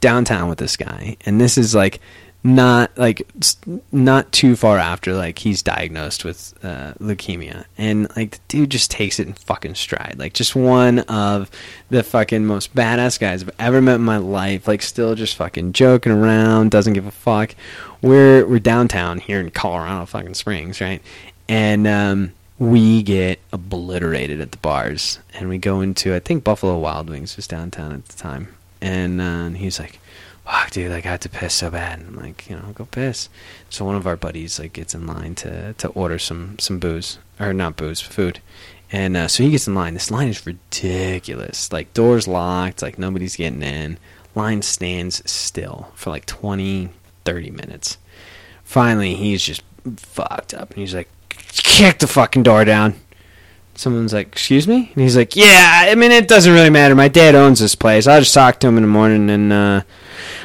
downtown 0.00 0.48
with 0.48 0.58
this 0.58 0.76
guy, 0.78 1.16
and 1.26 1.38
this 1.40 1.58
is 1.58 1.74
like 1.74 2.00
not 2.46 2.96
like 2.98 3.26
not 3.90 4.30
too 4.30 4.54
far 4.54 4.76
after 4.76 5.14
like 5.14 5.38
he's 5.38 5.62
diagnosed 5.62 6.26
with 6.26 6.52
uh, 6.62 6.92
leukemia, 7.00 7.64
and 7.78 8.14
like 8.16 8.32
the 8.32 8.38
dude 8.48 8.70
just 8.70 8.90
takes 8.90 9.18
it 9.18 9.26
in 9.26 9.32
fucking 9.32 9.74
stride. 9.74 10.16
Like 10.18 10.34
just 10.34 10.54
one 10.54 10.98
of 11.00 11.50
the 11.88 12.02
fucking 12.02 12.44
most 12.44 12.74
badass 12.74 13.18
guys 13.18 13.42
I've 13.42 13.50
ever 13.58 13.80
met 13.80 13.94
in 13.94 14.02
my 14.02 14.18
life. 14.18 14.68
Like 14.68 14.82
still 14.82 15.14
just 15.14 15.36
fucking 15.36 15.72
joking 15.72 16.12
around, 16.12 16.70
doesn't 16.70 16.92
give 16.92 17.06
a 17.06 17.10
fuck. 17.10 17.54
We're 18.02 18.46
we're 18.46 18.58
downtown 18.58 19.20
here 19.20 19.40
in 19.40 19.50
Colorado 19.50 20.04
fucking 20.04 20.34
Springs, 20.34 20.82
right? 20.82 21.00
And 21.48 21.86
um, 21.86 22.32
we 22.58 23.02
get 23.02 23.40
obliterated 23.52 24.42
at 24.42 24.52
the 24.52 24.58
bars, 24.58 25.18
and 25.32 25.48
we 25.48 25.56
go 25.56 25.80
into 25.80 26.14
I 26.14 26.20
think 26.20 26.44
Buffalo 26.44 26.78
Wild 26.78 27.08
Wings 27.08 27.36
was 27.36 27.46
downtown 27.46 27.92
at 27.92 28.04
the 28.04 28.18
time, 28.18 28.48
and, 28.82 29.18
uh, 29.20 29.24
and 29.24 29.56
he's 29.56 29.78
like, 29.78 29.98
"Fuck, 30.44 30.70
dude, 30.70 30.90
like 30.90 31.06
I 31.06 31.10
had 31.10 31.20
to 31.22 31.28
piss 31.28 31.54
so 31.54 31.70
bad." 31.70 32.00
I'm 32.00 32.16
like, 32.16 32.48
you 32.48 32.56
know, 32.56 32.72
go 32.74 32.84
piss. 32.84 33.28
So 33.70 33.84
one 33.84 33.96
of 33.96 34.06
our 34.06 34.16
buddies 34.16 34.58
like 34.58 34.72
gets 34.72 34.94
in 34.94 35.06
line 35.06 35.34
to 35.36 35.72
to 35.74 35.88
order 35.88 36.18
some 36.18 36.58
some 36.58 36.78
booze 36.78 37.18
or 37.40 37.52
not 37.52 37.76
booze, 37.76 38.00
food. 38.00 38.40
And 38.92 39.16
uh, 39.16 39.28
so 39.28 39.42
he 39.42 39.50
gets 39.50 39.66
in 39.66 39.74
line. 39.74 39.94
This 39.94 40.10
line 40.10 40.28
is 40.28 40.46
ridiculous. 40.46 41.72
Like 41.72 41.92
doors 41.94 42.28
locked, 42.28 42.82
like 42.82 42.98
nobody's 42.98 43.36
getting 43.36 43.62
in. 43.62 43.98
Line 44.34 44.62
stands 44.62 45.28
still 45.30 45.90
for 45.94 46.10
like 46.10 46.26
20, 46.26 46.90
30 47.24 47.50
minutes. 47.50 47.98
Finally, 48.62 49.14
he's 49.14 49.42
just 49.42 49.62
fucked 49.96 50.54
up, 50.54 50.70
and 50.70 50.78
he's 50.78 50.94
like, 50.94 51.08
"Kick 51.28 51.98
the 51.98 52.06
fucking 52.06 52.42
door 52.42 52.64
down." 52.64 52.94
Someone's 53.74 54.12
like, 54.12 54.28
"Excuse 54.28 54.66
me," 54.68 54.90
and 54.94 55.02
he's 55.02 55.16
like, 55.16 55.36
"Yeah, 55.36 55.86
I 55.88 55.94
mean, 55.94 56.12
it 56.12 56.28
doesn't 56.28 56.52
really 56.52 56.70
matter. 56.70 56.94
My 56.94 57.08
dad 57.08 57.34
owns 57.34 57.58
this 57.60 57.74
place. 57.74 58.06
I'll 58.06 58.20
just 58.20 58.34
talk 58.34 58.60
to 58.60 58.68
him 58.68 58.76
in 58.76 58.82
the 58.82 58.88
morning, 58.88 59.28
and 59.30 59.52
uh, 59.52 59.80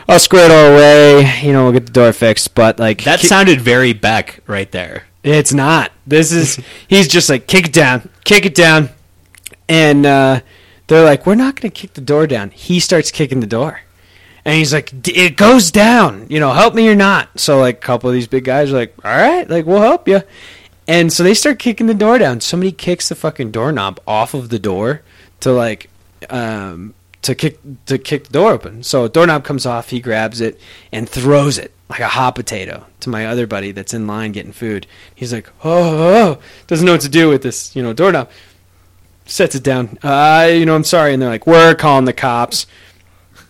I'll 0.09 0.19
square 0.19 0.45
it 0.45 0.51
all 0.51 0.73
away. 0.73 1.39
You 1.43 1.53
know, 1.53 1.63
we'll 1.63 1.73
get 1.73 1.85
the 1.85 1.91
door 1.91 2.11
fixed. 2.13 2.55
But 2.55 2.79
like 2.79 3.03
That 3.03 3.19
sounded 3.19 3.61
very 3.61 3.93
Beck 3.93 4.39
right 4.47 4.71
there. 4.71 5.03
It's 5.23 5.53
not. 5.53 5.91
This 6.07 6.31
is 6.31 6.59
he's 6.87 7.07
just 7.07 7.29
like 7.29 7.45
kick 7.47 7.67
it 7.67 7.73
down, 7.73 8.09
kick 8.23 8.45
it 8.45 8.55
down, 8.55 8.89
and 9.67 10.05
uh, 10.05 10.39
they're 10.87 11.03
like, 11.05 11.25
we're 11.25 11.35
not 11.35 11.55
going 11.59 11.69
to 11.71 11.81
kick 11.81 11.93
the 11.93 12.01
door 12.01 12.25
down. 12.25 12.49
He 12.49 12.79
starts 12.79 13.11
kicking 13.11 13.39
the 13.39 13.47
door, 13.47 13.81
and 14.45 14.55
he's 14.55 14.73
like, 14.73 14.99
"D- 15.01 15.15
it 15.15 15.37
goes 15.37 15.71
down. 15.71 16.25
You 16.29 16.39
know, 16.39 16.53
help 16.53 16.73
me 16.73 16.89
or 16.89 16.95
not. 16.95 17.39
So 17.39 17.59
like 17.59 17.77
a 17.77 17.81
couple 17.81 18.09
of 18.09 18.13
these 18.13 18.27
big 18.27 18.45
guys 18.45 18.71
are 18.71 18.77
like, 18.77 18.95
all 19.03 19.11
right, 19.11 19.47
like 19.49 19.65
we'll 19.65 19.81
help 19.81 20.07
you, 20.07 20.21
and 20.87 21.11
so 21.13 21.21
they 21.21 21.33
start 21.33 21.59
kicking 21.59 21.87
the 21.87 21.93
door 21.93 22.17
down. 22.17 22.41
Somebody 22.41 22.71
kicks 22.71 23.09
the 23.09 23.15
fucking 23.15 23.51
doorknob 23.51 23.99
off 24.07 24.33
of 24.33 24.49
the 24.49 24.59
door 24.59 25.03
to 25.41 25.51
like. 25.51 25.89
Um, 26.29 26.93
to 27.21 27.35
kick 27.35 27.59
to 27.85 27.97
kick 27.97 28.25
the 28.25 28.33
door 28.33 28.51
open. 28.51 28.83
So 28.83 29.07
doorknob 29.07 29.43
comes 29.43 29.65
off, 29.65 29.89
he 29.89 29.99
grabs 29.99 30.41
it 30.41 30.59
and 30.91 31.09
throws 31.09 31.57
it 31.57 31.73
like 31.89 31.99
a 31.99 32.07
hot 32.07 32.35
potato 32.35 32.85
to 32.99 33.09
my 33.09 33.25
other 33.25 33.47
buddy 33.47 33.71
that's 33.71 33.93
in 33.93 34.07
line 34.07 34.31
getting 34.31 34.51
food. 34.51 34.85
He's 35.13 35.33
like, 35.33 35.49
oh, 35.63 35.83
oh, 35.83 36.13
oh," 36.13 36.41
doesn't 36.67 36.85
know 36.85 36.93
what 36.93 37.01
to 37.01 37.09
do 37.09 37.29
with 37.29 37.41
this, 37.41 37.75
you 37.75 37.83
know, 37.83 37.93
doorknob. 37.93 38.29
Sets 39.25 39.55
it 39.55 39.63
down. 39.63 39.97
Uh, 40.01 40.49
you 40.51 40.65
know, 40.65 40.75
I'm 40.75 40.83
sorry, 40.83 41.13
and 41.13 41.21
they're 41.21 41.29
like, 41.29 41.45
we're 41.45 41.75
calling 41.75 42.05
the 42.05 42.13
cops. 42.13 42.65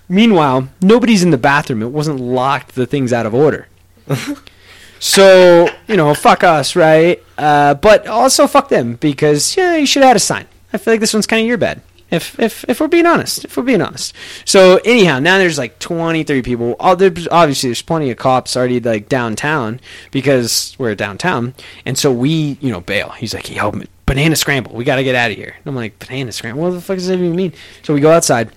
Meanwhile, 0.10 0.70
nobody's 0.82 1.24
in 1.24 1.30
the 1.30 1.38
bathroom. 1.38 1.84
It 1.84 1.92
wasn't 1.92 2.20
locked. 2.20 2.76
The 2.76 2.86
thing's 2.86 3.14
out 3.14 3.26
of 3.26 3.34
order. 3.34 3.68
so 5.00 5.70
you 5.88 5.96
know, 5.96 6.14
fuck 6.14 6.44
us, 6.44 6.76
right? 6.76 7.24
Uh, 7.38 7.76
but 7.76 8.08
also 8.08 8.48
fuck 8.48 8.70
them 8.70 8.96
because 8.96 9.56
yeah, 9.56 9.76
you 9.76 9.86
should 9.86 10.02
have 10.02 10.10
had 10.10 10.18
a 10.18 10.20
sign. 10.20 10.48
I 10.74 10.78
feel 10.78 10.94
like 10.94 11.02
this 11.02 11.14
one's 11.14 11.28
kind 11.28 11.42
of 11.42 11.48
your 11.48 11.58
bad. 11.58 11.82
If, 12.12 12.40
if 12.40 12.66
if 12.68 12.80
we're 12.80 12.88
being 12.88 13.06
honest, 13.06 13.46
if 13.46 13.56
we're 13.56 13.64
being 13.64 13.82
honest. 13.82 14.16
So 14.46 14.80
anyhow, 14.84 15.20
now 15.20 15.38
there's 15.38 15.58
like 15.58 15.80
20, 15.80 16.24
30 16.24 16.42
people. 16.42 16.76
All 16.80 16.96
there's, 16.96 17.28
obviously, 17.28 17.70
there's 17.70 17.82
plenty 17.82 18.10
of 18.10 18.18
cops 18.18 18.58
already 18.58 18.80
like 18.80 19.10
downtown 19.10 19.80
because 20.12 20.76
we're 20.80 20.96
downtown, 20.96 21.54
and 21.86 21.98
so 21.98 22.12
we, 22.12 22.58
you 22.62 22.72
know, 22.72 22.82
bail. 22.82 23.10
He's 23.10 23.34
like, 23.34 23.54
"Yo, 23.54 23.72
banana 24.06 24.36
scramble. 24.36 24.74
We 24.74 24.84
got 24.84 24.96
to 24.96 25.04
get 25.04 25.16
out 25.16 25.32
of 25.32 25.38
here." 25.38 25.56
And 25.56 25.68
I'm 25.68 25.76
like, 25.76 26.00
"Banana 26.00 26.32
scramble? 26.32 26.64
What 26.64 26.72
the 26.72 26.82
fuck 26.82 26.98
does 26.98 27.08
that 27.08 27.16
even 27.16 27.36
mean?" 27.36 27.54
So 27.84 27.94
we 27.94 28.02
go 28.02 28.12
outside 28.12 28.52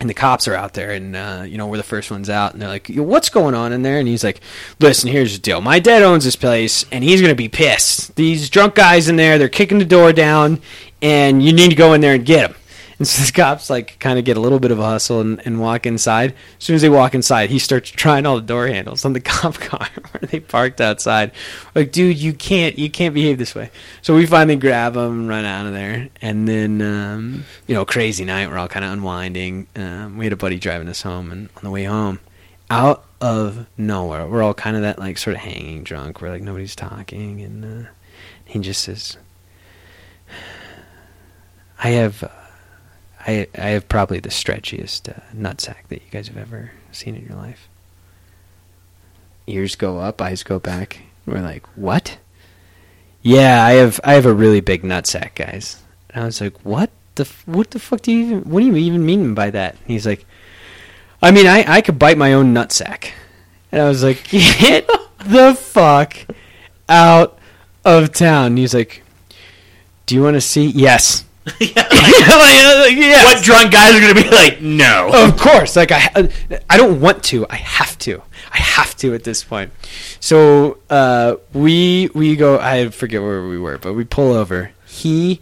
and 0.00 0.08
the 0.08 0.14
cops 0.14 0.46
are 0.46 0.54
out 0.54 0.74
there 0.74 0.92
and 0.92 1.16
uh, 1.16 1.44
you 1.46 1.58
know 1.58 1.66
we're 1.66 1.76
the 1.76 1.82
first 1.82 2.10
ones 2.10 2.30
out 2.30 2.52
and 2.52 2.62
they're 2.62 2.68
like 2.68 2.88
what's 2.88 3.28
going 3.28 3.54
on 3.54 3.72
in 3.72 3.82
there 3.82 3.98
and 3.98 4.06
he's 4.06 4.22
like 4.22 4.40
listen 4.80 5.10
here's 5.10 5.32
the 5.32 5.40
deal 5.40 5.60
my 5.60 5.78
dad 5.78 6.02
owns 6.02 6.24
this 6.24 6.36
place 6.36 6.84
and 6.92 7.02
he's 7.02 7.20
going 7.20 7.32
to 7.32 7.36
be 7.36 7.48
pissed 7.48 8.14
these 8.16 8.48
drunk 8.48 8.74
guys 8.74 9.08
in 9.08 9.16
there 9.16 9.38
they're 9.38 9.48
kicking 9.48 9.78
the 9.78 9.84
door 9.84 10.12
down 10.12 10.60
and 11.02 11.42
you 11.42 11.52
need 11.52 11.70
to 11.70 11.76
go 11.76 11.92
in 11.94 12.00
there 12.00 12.14
and 12.14 12.24
get 12.24 12.48
them 12.48 12.58
and 12.98 13.06
so 13.06 13.24
the 13.24 13.32
cops 13.32 13.70
like 13.70 13.98
kind 13.98 14.18
of 14.18 14.24
get 14.24 14.36
a 14.36 14.40
little 14.40 14.58
bit 14.58 14.70
of 14.70 14.78
a 14.78 14.84
hustle 14.84 15.20
and, 15.20 15.44
and 15.46 15.60
walk 15.60 15.86
inside. 15.86 16.34
As 16.58 16.64
soon 16.64 16.76
as 16.76 16.82
they 16.82 16.88
walk 16.88 17.14
inside 17.14 17.50
he 17.50 17.58
starts 17.58 17.90
trying 17.90 18.26
all 18.26 18.36
the 18.36 18.42
door 18.42 18.66
handles 18.66 19.04
on 19.04 19.12
the 19.12 19.20
cop 19.28 19.54
car 19.54 19.88
where 20.10 20.28
they 20.28 20.40
parked 20.40 20.80
outside. 20.80 21.32
Like 21.74 21.92
dude 21.92 22.18
you 22.18 22.32
can't 22.32 22.78
you 22.78 22.90
can't 22.90 23.14
behave 23.14 23.38
this 23.38 23.54
way. 23.54 23.70
So 24.02 24.14
we 24.14 24.26
finally 24.26 24.56
grab 24.56 24.96
him 24.96 25.20
and 25.20 25.28
run 25.28 25.44
out 25.44 25.66
of 25.66 25.72
there. 25.72 26.08
And 26.20 26.48
then 26.48 26.82
um, 26.82 27.44
you 27.66 27.74
know 27.74 27.84
crazy 27.84 28.24
night. 28.24 28.48
We're 28.48 28.58
all 28.58 28.68
kind 28.68 28.84
of 28.84 28.92
unwinding. 28.92 29.68
Um, 29.76 30.18
we 30.18 30.24
had 30.26 30.32
a 30.32 30.36
buddy 30.36 30.58
driving 30.58 30.88
us 30.88 31.02
home 31.02 31.30
and 31.30 31.48
on 31.56 31.62
the 31.62 31.70
way 31.70 31.84
home 31.84 32.20
out 32.70 33.04
of 33.20 33.66
nowhere 33.78 34.26
we're 34.26 34.42
all 34.42 34.54
kind 34.54 34.76
of 34.76 34.82
that 34.82 34.98
like 34.98 35.18
sort 35.18 35.34
of 35.34 35.40
hanging 35.40 35.82
drunk 35.82 36.20
where 36.20 36.30
like 36.30 36.42
nobody's 36.42 36.76
talking. 36.76 37.40
And 37.40 37.86
uh, 37.86 37.88
he 38.44 38.58
just 38.58 38.82
says 38.82 39.16
i 41.80 41.90
have 41.90 42.24
uh, 42.24 42.28
I, 43.28 43.46
I 43.56 43.68
have 43.68 43.88
probably 43.88 44.20
the 44.20 44.30
stretchiest 44.30 45.08
uh, 45.10 45.20
nutsack 45.34 45.86
that 45.88 46.02
you 46.02 46.10
guys 46.10 46.28
have 46.28 46.36
ever 46.36 46.72
seen 46.92 47.14
in 47.14 47.26
your 47.26 47.36
life 47.36 47.68
ears 49.46 49.76
go 49.76 49.98
up 49.98 50.20
eyes 50.20 50.42
go 50.42 50.58
back 50.58 51.02
we're 51.26 51.40
like 51.40 51.66
what 51.76 52.18
yeah, 53.22 53.64
I 53.64 53.72
have 53.72 54.00
I 54.04 54.14
have 54.14 54.26
a 54.26 54.32
really 54.32 54.60
big 54.60 54.82
nutsack, 54.82 55.34
guys. 55.34 55.82
And 56.10 56.22
I 56.22 56.26
was 56.26 56.40
like, 56.40 56.58
what 56.64 56.90
the 57.16 57.28
what 57.46 57.72
the 57.72 57.78
fuck 57.78 58.02
do 58.02 58.12
you 58.12 58.24
even 58.24 58.50
what 58.50 58.60
do 58.60 58.66
you 58.66 58.76
even 58.76 59.04
mean 59.04 59.34
by 59.34 59.50
that? 59.50 59.72
And 59.72 59.86
he's 59.86 60.06
like, 60.06 60.24
I 61.20 61.30
mean, 61.30 61.46
I 61.46 61.64
I 61.70 61.80
could 61.80 61.98
bite 61.98 62.18
my 62.18 62.32
own 62.32 62.54
nutsack. 62.54 63.10
And 63.72 63.82
I 63.82 63.88
was 63.88 64.02
like, 64.02 64.24
get 64.30 64.88
the 65.18 65.54
fuck 65.54 66.16
out 66.88 67.38
of 67.84 68.12
town. 68.12 68.46
And 68.46 68.58
he's 68.58 68.74
like, 68.74 69.02
do 70.06 70.14
you 70.14 70.22
want 70.22 70.34
to 70.34 70.40
see? 70.40 70.66
Yes. 70.66 71.24
yeah, 71.60 71.82
like, 71.90 72.96
yes. 72.96 73.24
what 73.24 73.44
drunk 73.44 73.72
guys 73.72 73.94
are 73.94 74.00
going 74.00 74.14
to 74.14 74.22
be 74.22 74.28
like? 74.30 74.60
No. 74.60 75.10
Of 75.12 75.36
course, 75.38 75.76
like 75.76 75.90
I, 75.92 76.30
I 76.68 76.76
don't 76.76 77.00
want 77.00 77.24
to. 77.24 77.46
I 77.48 77.56
have 77.56 77.98
to. 77.98 78.22
I 78.52 78.58
have 78.58 78.96
to 78.98 79.14
at 79.14 79.24
this 79.24 79.44
point. 79.44 79.72
So 80.20 80.78
uh, 80.90 81.36
we 81.52 82.10
we 82.14 82.36
go. 82.36 82.58
I 82.58 82.88
forget 82.88 83.22
where 83.22 83.46
we 83.46 83.58
were, 83.58 83.78
but 83.78 83.94
we 83.94 84.04
pull 84.04 84.32
over. 84.32 84.72
He 84.86 85.40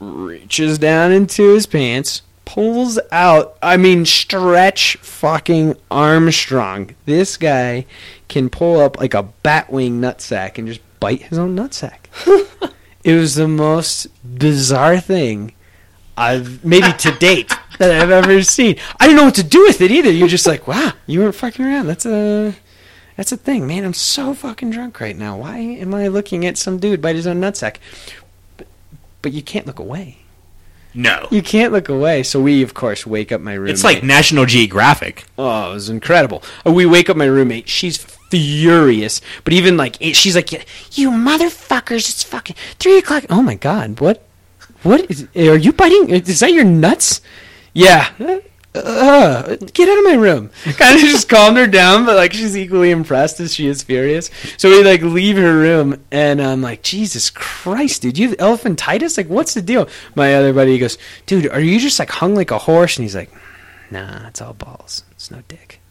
reaches 0.00 0.78
down 0.78 1.12
into 1.12 1.54
his 1.54 1.66
pants, 1.66 2.22
pulls 2.44 2.98
out. 3.10 3.56
I 3.62 3.76
mean, 3.76 4.04
stretch 4.04 4.96
fucking 4.96 5.76
Armstrong. 5.90 6.94
This 7.04 7.36
guy 7.36 7.86
can 8.28 8.50
pull 8.50 8.80
up 8.80 8.98
like 8.98 9.14
a 9.14 9.28
batwing 9.44 10.00
nutsack 10.00 10.58
and 10.58 10.66
just 10.66 10.80
bite 11.00 11.22
his 11.22 11.38
own 11.38 11.56
nutsack. 11.56 11.98
it 13.04 13.14
was 13.14 13.34
the 13.34 13.48
most 13.48 14.06
bizarre 14.38 15.00
thing 15.00 15.52
I've 16.16 16.64
maybe 16.64 16.92
to 16.98 17.10
date 17.18 17.52
that 17.78 17.90
I've 18.02 18.10
ever 18.10 18.42
seen. 18.42 18.76
I 19.00 19.06
didn't 19.06 19.16
know 19.18 19.24
what 19.24 19.34
to 19.36 19.42
do 19.42 19.62
with 19.62 19.80
it 19.80 19.90
either. 19.90 20.10
You're 20.10 20.28
just 20.28 20.46
like, 20.46 20.68
wow, 20.68 20.92
you 21.06 21.20
weren't 21.20 21.34
fucking 21.34 21.64
around. 21.64 21.86
That's 21.86 22.06
a 22.06 22.54
that's 23.16 23.32
a 23.32 23.36
thing, 23.36 23.66
man. 23.66 23.84
I'm 23.84 23.94
so 23.94 24.34
fucking 24.34 24.70
drunk 24.70 25.00
right 25.00 25.16
now. 25.16 25.38
Why 25.38 25.58
am 25.58 25.94
I 25.94 26.08
looking 26.08 26.46
at 26.46 26.56
some 26.56 26.78
dude 26.78 27.02
bite 27.02 27.16
his 27.16 27.26
own 27.26 27.40
nutsack? 27.40 27.76
But, 28.56 28.66
but 29.20 29.32
you 29.32 29.42
can't 29.42 29.66
look 29.66 29.78
away. 29.78 30.18
No. 30.94 31.26
You 31.30 31.42
can't 31.42 31.72
look 31.72 31.88
away. 31.88 32.22
So 32.22 32.40
we, 32.40 32.62
of 32.62 32.74
course, 32.74 33.06
wake 33.06 33.32
up 33.32 33.40
my 33.40 33.54
roommate. 33.54 33.72
It's 33.74 33.84
like 33.84 34.02
National 34.02 34.44
Geographic. 34.46 35.24
Oh, 35.38 35.70
it 35.70 35.74
was 35.74 35.88
incredible. 35.88 36.42
Uh, 36.66 36.72
We 36.72 36.84
wake 36.84 37.08
up 37.08 37.16
my 37.16 37.24
roommate. 37.24 37.68
She's 37.68 37.96
furious. 38.32 39.20
But 39.44 39.52
even 39.52 39.76
like 39.76 39.96
it- 40.00 40.16
she's 40.16 40.34
like, 40.34 40.50
"You 40.98 41.10
motherfuckers! 41.10 42.08
It's 42.10 42.22
fucking 42.24 42.56
three 42.80 42.98
o'clock." 42.98 43.24
Oh 43.30 43.42
my 43.42 43.54
god! 43.54 44.00
What? 44.00 44.22
What 44.82 45.08
is? 45.10 45.28
Are 45.36 45.56
you 45.56 45.72
biting? 45.72 46.10
Is 46.10 46.40
that 46.40 46.52
your 46.52 46.64
nuts? 46.64 47.20
Yeah. 47.72 48.08
Uh, 48.74 49.56
get 49.74 49.86
out 49.86 49.98
of 49.98 50.04
my 50.04 50.14
room. 50.14 50.48
Kind 50.78 50.96
of 50.96 51.02
just 51.02 51.28
calmed 51.28 51.58
her 51.58 51.66
down, 51.66 52.06
but 52.06 52.16
like 52.16 52.32
she's 52.32 52.56
equally 52.56 52.90
impressed 52.90 53.38
as 53.38 53.52
she 53.54 53.66
is 53.66 53.82
furious. 53.82 54.30
So 54.56 54.70
we 54.70 54.82
like 54.82 55.02
leave 55.02 55.36
her 55.36 55.54
room, 55.58 56.02
and 56.10 56.40
I'm 56.40 56.62
like, 56.62 56.82
Jesus 56.82 57.28
Christ, 57.28 58.00
dude, 58.00 58.16
you 58.16 58.30
have 58.30 58.38
elephantitis? 58.38 59.18
Like, 59.18 59.28
what's 59.28 59.52
the 59.52 59.60
deal? 59.60 59.88
My 60.14 60.34
other 60.36 60.54
buddy 60.54 60.78
goes, 60.78 60.96
Dude, 61.26 61.48
are 61.48 61.60
you 61.60 61.78
just 61.80 61.98
like 61.98 62.08
hung 62.08 62.34
like 62.34 62.50
a 62.50 62.56
horse? 62.58 62.96
And 62.96 63.04
he's 63.04 63.14
like, 63.14 63.30
Nah, 63.90 64.28
it's 64.28 64.40
all 64.40 64.54
balls. 64.54 65.04
It's 65.10 65.30
no 65.30 65.42
dick. 65.48 65.81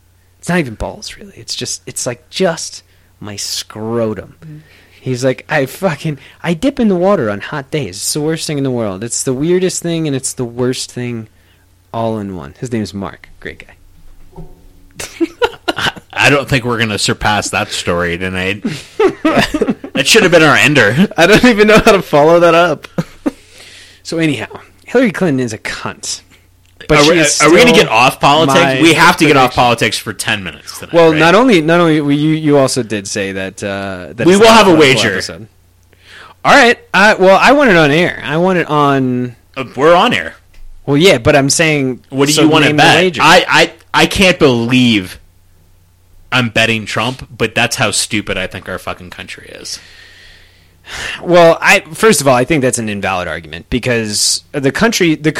It's 0.41 0.49
not 0.49 0.57
even 0.57 0.73
balls, 0.73 1.17
really. 1.17 1.37
It's 1.37 1.53
just, 1.53 1.83
it's 1.85 2.07
like 2.07 2.27
just 2.31 2.81
my 3.19 3.35
scrotum. 3.35 4.37
Mm-hmm. 4.41 4.57
He's 4.99 5.23
like, 5.23 5.45
I 5.47 5.67
fucking, 5.67 6.17
I 6.41 6.55
dip 6.55 6.79
in 6.79 6.87
the 6.87 6.95
water 6.95 7.29
on 7.29 7.41
hot 7.41 7.69
days. 7.69 7.97
It's 7.97 8.13
the 8.13 8.21
worst 8.21 8.47
thing 8.47 8.57
in 8.57 8.63
the 8.63 8.71
world. 8.71 9.03
It's 9.03 9.21
the 9.21 9.35
weirdest 9.35 9.83
thing, 9.83 10.07
and 10.07 10.15
it's 10.15 10.33
the 10.33 10.43
worst 10.43 10.91
thing 10.91 11.27
all 11.93 12.17
in 12.17 12.35
one. 12.35 12.55
His 12.59 12.71
name 12.71 12.81
is 12.81 12.91
Mark. 12.91 13.29
Great 13.39 13.67
guy. 13.67 13.75
I 16.13 16.31
don't 16.31 16.49
think 16.49 16.65
we're 16.65 16.77
going 16.77 16.89
to 16.89 16.97
surpass 16.97 17.51
that 17.51 17.67
story 17.69 18.17
tonight. 18.17 18.63
that 19.93 20.03
should 20.05 20.23
have 20.23 20.31
been 20.31 20.41
our 20.41 20.55
ender. 20.55 21.07
I 21.17 21.27
don't 21.27 21.45
even 21.45 21.67
know 21.67 21.79
how 21.79 21.91
to 21.91 22.01
follow 22.01 22.39
that 22.39 22.55
up. 22.55 22.87
So 24.03 24.17
anyhow, 24.17 24.59
Hillary 24.83 25.11
Clinton 25.11 25.39
is 25.39 25.53
a 25.53 25.59
cunt. 25.59 26.23
But 26.87 26.99
are 26.99 27.03
she 27.03 27.11
we, 27.11 27.19
is 27.19 27.41
are 27.41 27.49
we 27.49 27.57
going 27.57 27.67
to 27.67 27.73
get 27.73 27.87
off 27.87 28.19
politics? 28.19 28.81
We 28.81 28.93
have 28.93 29.17
to 29.17 29.25
get 29.25 29.37
off 29.37 29.53
politics 29.53 29.97
for 29.97 30.13
10 30.13 30.43
minutes 30.43 30.79
tonight. 30.79 30.93
Well, 30.93 31.11
right? 31.11 31.19
not 31.19 31.35
only 31.35 31.61
not 31.61 31.79
only 31.79 32.01
we, 32.01 32.15
you 32.15 32.29
you 32.31 32.57
also 32.57 32.83
did 32.83 33.07
say 33.07 33.31
that 33.33 33.63
uh, 33.63 34.13
that 34.13 34.25
We 34.27 34.35
will 34.37 34.51
have 34.51 34.67
a 34.67 34.75
wager. 34.75 35.13
episode. 35.13 35.47
All 36.43 36.53
right. 36.53 36.79
Uh, 36.93 37.15
well, 37.19 37.37
I 37.39 37.51
want 37.51 37.69
it 37.69 37.75
on 37.77 37.91
air. 37.91 38.19
I 38.23 38.37
want 38.37 38.57
it 38.57 38.67
on. 38.67 39.35
Uh, 39.55 39.65
We're 39.75 39.95
on 39.95 40.13
air. 40.13 40.35
Well, 40.85 40.97
yeah, 40.97 41.19
but 41.19 41.35
I'm 41.35 41.49
saying. 41.49 42.03
What 42.09 42.27
do 42.27 42.31
so 42.33 42.43
you 42.43 42.49
want 42.49 42.65
to 42.65 42.73
bet? 42.73 43.17
I, 43.19 43.45
I, 43.47 43.73
I 43.93 44.05
can't 44.07 44.39
believe 44.39 45.19
I'm 46.31 46.49
betting 46.49 46.85
Trump, 46.85 47.27
but 47.35 47.53
that's 47.53 47.75
how 47.75 47.91
stupid 47.91 48.37
I 48.37 48.47
think 48.47 48.67
our 48.67 48.79
fucking 48.79 49.09
country 49.11 49.47
is. 49.49 49.79
Well, 51.23 51.57
I 51.61 51.81
first 51.81 52.21
of 52.21 52.27
all, 52.27 52.35
I 52.35 52.43
think 52.43 52.61
that's 52.61 52.77
an 52.79 52.89
invalid 52.89 53.27
argument 53.27 53.69
because 53.69 54.43
the 54.51 54.71
country, 54.71 55.15
the 55.15 55.31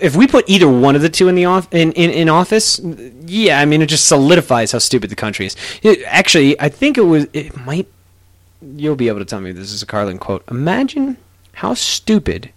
if 0.00 0.14
we 0.14 0.26
put 0.26 0.48
either 0.48 0.68
one 0.68 0.94
of 0.94 1.02
the 1.02 1.08
two 1.08 1.28
in 1.28 1.34
the 1.34 1.46
off 1.46 1.72
in, 1.72 1.92
in, 1.92 2.10
in 2.10 2.28
office, 2.28 2.80
yeah, 3.26 3.60
I 3.60 3.64
mean 3.64 3.82
it 3.82 3.86
just 3.86 4.06
solidifies 4.06 4.72
how 4.72 4.78
stupid 4.78 5.10
the 5.10 5.16
country 5.16 5.46
is. 5.46 5.56
It- 5.82 6.02
actually, 6.06 6.58
I 6.60 6.68
think 6.68 6.98
it 6.98 7.02
was 7.02 7.26
it 7.32 7.56
might. 7.56 7.88
You'll 8.60 8.96
be 8.96 9.08
able 9.08 9.20
to 9.20 9.24
tell 9.24 9.40
me 9.40 9.52
this 9.52 9.72
is 9.72 9.82
a 9.82 9.86
Carlin 9.86 10.18
quote. 10.18 10.42
Imagine 10.50 11.16
how 11.54 11.74
stupid 11.74 12.50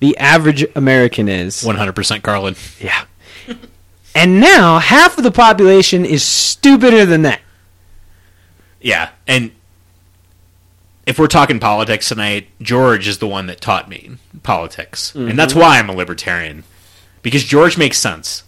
the 0.00 0.16
average 0.18 0.66
American 0.76 1.28
is. 1.28 1.62
100% 1.62 2.22
Carlin. 2.22 2.54
Yeah. 2.80 3.04
And 4.14 4.40
now 4.40 4.78
half 4.78 5.18
of 5.18 5.24
the 5.24 5.30
population 5.30 6.06
is 6.06 6.22
stupider 6.22 7.04
than 7.04 7.20
that. 7.22 7.42
Yeah, 8.80 9.10
and 9.26 9.50
if 11.06 11.18
we're 11.18 11.28
talking 11.28 11.60
politics 11.60 12.08
tonight, 12.08 12.48
George 12.60 13.08
is 13.08 13.18
the 13.18 13.28
one 13.28 13.46
that 13.46 13.60
taught 13.60 13.88
me 13.88 14.16
politics, 14.42 15.14
and 15.14 15.38
that's 15.38 15.52
mm-hmm. 15.52 15.62
why 15.62 15.78
I'm 15.78 15.88
a 15.88 15.94
libertarian 15.94 16.64
because 17.26 17.42
George 17.42 17.76
makes 17.76 17.98
sense, 17.98 18.44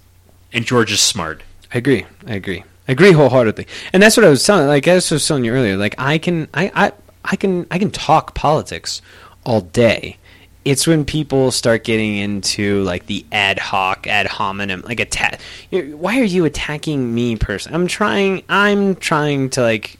and 0.52 0.64
George 0.64 0.92
is 0.92 1.00
smart. 1.00 1.42
I 1.74 1.78
agree. 1.78 2.06
I 2.28 2.34
agree. 2.34 2.62
I 2.86 2.92
agree 2.92 3.10
wholeheartedly. 3.10 3.66
And 3.92 4.00
that's 4.00 4.16
what 4.16 4.24
I 4.24 4.28
was 4.28 4.44
telling. 4.44 4.68
Like 4.68 4.86
I 4.86 4.94
was 4.94 5.26
telling 5.26 5.44
you 5.44 5.52
earlier. 5.52 5.76
Like 5.76 5.96
I 5.98 6.18
can, 6.18 6.46
I, 6.54 6.70
I, 6.72 6.92
I 7.24 7.34
can, 7.34 7.66
I 7.72 7.80
can 7.80 7.90
talk 7.90 8.36
politics 8.36 9.02
all 9.44 9.62
day. 9.62 10.16
It's 10.64 10.86
when 10.86 11.04
people 11.04 11.50
start 11.50 11.82
getting 11.82 12.14
into 12.18 12.84
like 12.84 13.06
the 13.06 13.26
ad 13.32 13.58
hoc, 13.58 14.06
ad 14.06 14.28
hominem, 14.28 14.82
like 14.82 15.00
attack. 15.00 15.40
Why 15.72 16.20
are 16.20 16.24
you 16.24 16.44
attacking 16.44 17.12
me, 17.12 17.34
person? 17.34 17.74
I'm 17.74 17.88
trying. 17.88 18.44
I'm 18.48 18.94
trying 18.94 19.50
to 19.50 19.62
like 19.62 19.97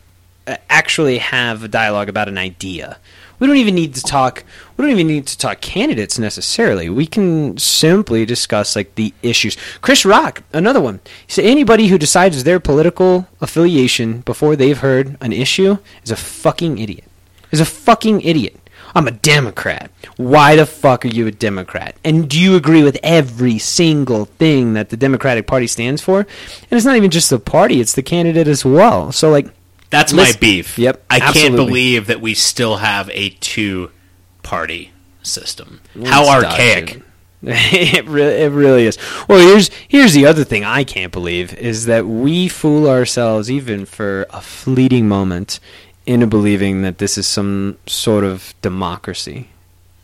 actually 0.70 1.18
have 1.18 1.64
a 1.64 1.68
dialogue 1.68 2.08
about 2.08 2.28
an 2.28 2.38
idea. 2.38 2.98
We 3.38 3.46
don't 3.46 3.56
even 3.56 3.74
need 3.74 3.94
to 3.94 4.02
talk. 4.02 4.42
We 4.76 4.82
don't 4.82 4.92
even 4.92 5.06
need 5.06 5.26
to 5.28 5.38
talk 5.38 5.60
candidates 5.60 6.18
necessarily. 6.18 6.88
We 6.88 7.06
can 7.06 7.56
simply 7.56 8.26
discuss 8.26 8.74
like 8.74 8.94
the 8.96 9.14
issues. 9.22 9.56
Chris 9.80 10.04
Rock, 10.04 10.42
another 10.52 10.80
one. 10.80 11.00
Said 11.28 11.44
anybody 11.44 11.86
who 11.86 11.98
decides 11.98 12.42
their 12.42 12.58
political 12.58 13.28
affiliation 13.40 14.20
before 14.20 14.56
they've 14.56 14.78
heard 14.78 15.16
an 15.20 15.32
issue 15.32 15.78
is 16.02 16.10
a 16.10 16.16
fucking 16.16 16.78
idiot. 16.78 17.04
Is 17.52 17.60
a 17.60 17.64
fucking 17.64 18.22
idiot. 18.22 18.58
I'm 18.94 19.06
a 19.06 19.12
Democrat. 19.12 19.90
Why 20.16 20.56
the 20.56 20.66
fuck 20.66 21.04
are 21.04 21.08
you 21.08 21.26
a 21.26 21.30
Democrat? 21.30 21.94
And 22.04 22.28
do 22.28 22.40
you 22.40 22.56
agree 22.56 22.82
with 22.82 22.98
every 23.02 23.58
single 23.58 24.24
thing 24.24 24.72
that 24.72 24.88
the 24.88 24.96
Democratic 24.96 25.46
Party 25.46 25.66
stands 25.66 26.02
for? 26.02 26.20
And 26.20 26.72
it's 26.72 26.84
not 26.84 26.96
even 26.96 27.10
just 27.10 27.30
the 27.30 27.38
party; 27.38 27.80
it's 27.80 27.92
the 27.92 28.02
candidate 28.02 28.48
as 28.48 28.64
well. 28.64 29.12
So 29.12 29.30
like. 29.30 29.46
That's 29.90 30.12
my 30.12 30.32
beef. 30.38 30.78
Yep, 30.78 31.04
I 31.08 31.20
can't 31.20 31.56
believe 31.56 32.06
that 32.06 32.20
we 32.20 32.34
still 32.34 32.76
have 32.76 33.08
a 33.12 33.30
two-party 33.30 34.92
system. 35.22 35.80
How 36.04 36.26
Let's 36.26 36.44
archaic! 36.44 37.02
it. 37.42 37.94
it, 37.94 38.06
really, 38.06 38.34
it 38.42 38.52
really 38.52 38.86
is. 38.86 38.98
Well, 39.28 39.38
here's 39.38 39.70
here's 39.86 40.12
the 40.12 40.26
other 40.26 40.44
thing 40.44 40.64
I 40.64 40.84
can't 40.84 41.12
believe 41.12 41.54
is 41.54 41.86
that 41.86 42.06
we 42.06 42.48
fool 42.48 42.88
ourselves 42.88 43.50
even 43.50 43.86
for 43.86 44.26
a 44.30 44.40
fleeting 44.40 45.08
moment 45.08 45.60
into 46.04 46.26
believing 46.26 46.82
that 46.82 46.98
this 46.98 47.16
is 47.16 47.26
some 47.26 47.78
sort 47.86 48.24
of 48.24 48.54
democracy. 48.60 49.48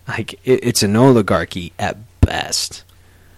Like 0.07 0.35
it, 0.45 0.61
it's 0.62 0.82
an 0.82 0.95
oligarchy 0.97 1.72
at 1.78 1.97
best. 2.20 2.85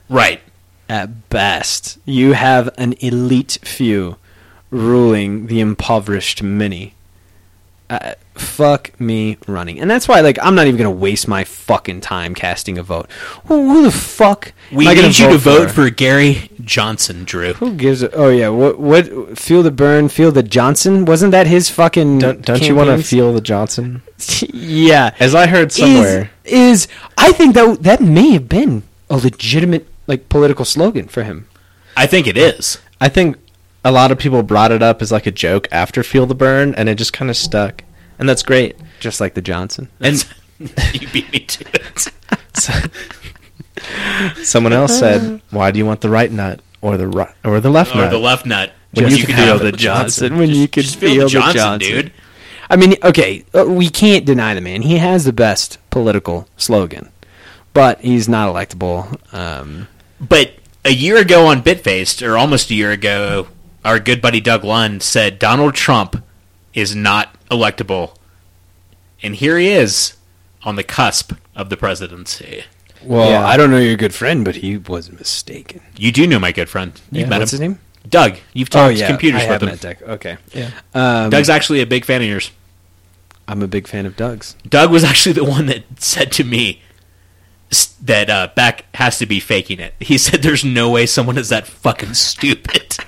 Right. 0.09 0.41
At 0.89 1.29
best, 1.31 1.99
you 2.05 2.35
have 2.35 2.69
an 2.79 2.95
elite 3.01 3.59
few 3.63 4.19
ruling 4.77 5.47
the 5.47 5.61
impoverished 5.61 6.43
many. 6.43 6.95
Uh, 7.89 8.15
fuck 8.35 8.99
me 9.01 9.39
running, 9.47 9.79
and 9.79 9.89
that's 9.89 10.09
why 10.09 10.21
like 10.21 10.39
I'm 10.43 10.57
not 10.57 10.67
even 10.67 10.77
gonna 10.77 10.91
waste 10.91 11.29
my 11.29 11.45
fucking 11.45 12.01
time 12.01 12.35
casting 12.35 12.79
a 12.79 12.83
vote. 12.83 13.09
Who, 13.47 13.73
who 13.73 13.83
the 13.85 13.93
fuck? 13.93 14.53
We 14.73 14.87
am 14.87 14.91
I 14.91 14.95
gonna 14.97 15.07
need 15.09 15.19
you 15.19 15.29
to 15.29 15.39
vote 15.39 15.71
for 15.71 15.89
Gary 15.91 16.51
Johnson, 16.61 17.23
Drew. 17.25 17.53
Who 17.55 17.75
gives? 17.75 18.03
A, 18.03 18.11
oh 18.13 18.29
yeah, 18.29 18.49
what 18.49 18.81
what? 18.81 19.39
Feel 19.39 19.63
the 19.63 19.71
burn, 19.71 20.09
feel 20.09 20.33
the 20.33 20.43
Johnson. 20.43 21.05
Wasn't 21.05 21.31
that 21.31 21.47
his 21.47 21.71
fucking? 21.71 22.19
Don't, 22.19 22.43
don't 22.43 22.63
you 22.67 22.75
want 22.75 22.91
to 22.91 23.07
feel 23.07 23.33
the 23.33 23.41
Johnson? 23.41 24.03
yeah, 24.53 25.15
As 25.21 25.37
I 25.37 25.47
heard 25.47 25.71
somewhere, 25.71 26.33
is, 26.45 26.87
is 26.87 26.89
I 27.17 27.31
think 27.31 27.55
that 27.55 27.85
that 27.85 28.01
may 28.01 28.31
have 28.33 28.49
been 28.49 28.83
a 29.09 29.17
legitimate 29.17 29.87
like 30.09 30.29
political 30.29 30.65
slogan 30.65 31.07
for 31.07 31.23
him. 31.23 31.47
I 31.97 32.07
think 32.07 32.27
it 32.27 32.37
is. 32.37 32.79
I 33.01 33.09
think 33.09 33.37
a 33.87 33.93
lot 33.93 34.11
of 34.11 34.19
people 34.19 34.43
brought 34.43 34.73
it 34.73 34.83
up 34.83 35.01
as 35.01 35.13
like 35.13 35.27
a 35.27 35.31
joke 35.31 35.69
after 35.71 36.03
Feel 36.03 36.27
the 36.27 36.35
Burn, 36.35 36.75
and 36.75 36.89
it 36.89 36.97
just 36.97 37.13
kind 37.13 37.31
of 37.31 37.37
stuck, 37.37 37.85
and 38.19 38.29
that's 38.29 38.43
great. 38.43 38.77
Just 38.99 39.21
like 39.21 39.35
the 39.35 39.41
Johnson. 39.43 39.89
And 40.01 40.25
you 40.95 41.07
beat 41.09 41.31
me 41.33 41.41
to 41.41 41.65
it. 41.75 42.09
someone 44.47 44.73
else 44.73 44.99
said, 44.99 45.43
"Why 45.51 45.71
do 45.71 45.79
you 45.79 45.85
want 45.87 46.01
the 46.01 46.09
right 46.09 46.33
nut 46.33 46.61
or 46.81 46.97
the 46.97 47.07
right 47.07 47.35
or 47.45 47.61
the 47.61 47.69
left 47.71 47.95
or 47.95 47.99
nut?" 47.99 48.11
the 48.11 48.19
left 48.19 48.47
nut. 48.47 48.73
When 48.93 49.11
Just 49.11 49.21
you 49.21 49.27
can 49.27 49.37
feel 49.37 49.59
the 49.59 49.65
with 49.67 49.77
Johnson. 49.77 50.39
when 50.39 50.49
you 50.51 50.67
can 50.67 50.83
feel, 50.85 50.99
feel 51.11 51.15
the 51.15 51.21
the 51.25 51.29
Johnson, 51.29 51.57
Johnson. 51.59 51.91
dude. 51.93 52.13
I 52.71 52.77
mean, 52.77 52.95
okay, 53.05 53.45
uh, 53.55 53.67
we 53.67 53.89
can't 53.91 54.25
deny 54.25 54.55
the 54.55 54.61
man. 54.63 54.81
He 54.83 54.97
has 54.97 55.25
the 55.25 55.33
best 55.33 55.79
political 55.91 56.49
slogan, 56.57 57.11
but 57.75 58.01
he's 58.01 58.29
not 58.29 58.53
electable. 58.53 59.19
Um, 59.35 59.89
But 60.21 60.55
a 60.85 60.91
year 60.93 61.19
ago 61.19 61.47
on 61.47 61.63
Bitfaced, 61.63 62.27
or 62.27 62.39
almost 62.39 62.71
a 62.71 62.75
year 62.75 62.91
ago, 62.91 63.49
our 63.87 63.99
good 63.99 64.21
buddy 64.21 64.41
Doug 64.41 64.65
Lund 64.65 65.03
said 65.03 65.39
Donald 65.39 65.75
Trump 65.75 66.23
is 66.75 66.95
not 66.95 67.35
electable. 67.51 68.15
And 69.23 69.37
here 69.37 69.57
he 69.59 69.69
is 69.69 70.15
on 70.63 70.77
the 70.77 70.83
cusp 70.85 71.33
of 71.55 71.71
the 71.71 71.77
presidency. 71.77 72.65
well, 73.03 73.31
Yeah. 73.31 73.47
I 73.47 73.57
don't 73.57 73.71
know 73.71 73.79
your 73.79 73.97
good 73.97 74.13
friend, 74.15 74.45
but 74.45 74.57
he 74.57 74.77
was 74.77 75.11
mistaken. 75.13 75.81
You 75.97 76.11
do 76.13 76.27
know 76.27 76.39
my 76.41 76.51
good 76.53 76.69
friend. 76.69 76.93
You've 77.13 77.23
Yeah. 77.23 77.29
met 77.29 77.39
What's 77.39 77.53
him. 77.53 77.61
his 77.61 77.69
name? 77.69 77.79
Doug. 78.09 78.37
You've 78.53 78.69
Oh 78.73 78.89
talked 78.89 78.97
yeah, 78.99 79.07
computers 79.07 79.43
I 79.43 79.45
with 79.45 79.53
have 79.53 79.63
him. 79.63 79.69
met 79.69 79.81
Doug. 79.81 79.97
Okay, 80.03 80.37
Yeah. 80.53 80.71
um, 80.95 81.31
Doug's 81.31 81.49
actually 81.49 81.81
a 81.81 81.87
big 81.87 82.05
fan 82.05 82.21
of 82.23 82.29
yours. 82.29 82.51
I'm 83.49 83.63
a 83.63 83.69
big 83.69 83.87
fan 83.87 84.07
of 84.07 84.17
Doug's. 84.17 84.57
Doug 84.69 84.91
was 84.91 85.05
actually 85.05 85.33
the 85.35 85.45
one 85.45 85.67
that 85.67 85.85
said 86.01 86.33
to 86.33 86.45
me 86.45 86.83
that 88.03 88.29
uh, 88.31 88.49
Beck 88.57 88.85
has 88.95 89.19
to 89.19 89.27
be 89.27 89.39
faking 89.41 89.79
it. 89.81 89.95
He 90.01 90.19
said, 90.19 90.43
"There's 90.43 90.65
no 90.65 90.91
way 90.91 91.07
someone 91.07 91.39
is 91.39 91.49
that 91.51 91.67
fucking 91.67 92.15
stupid." 92.15 92.97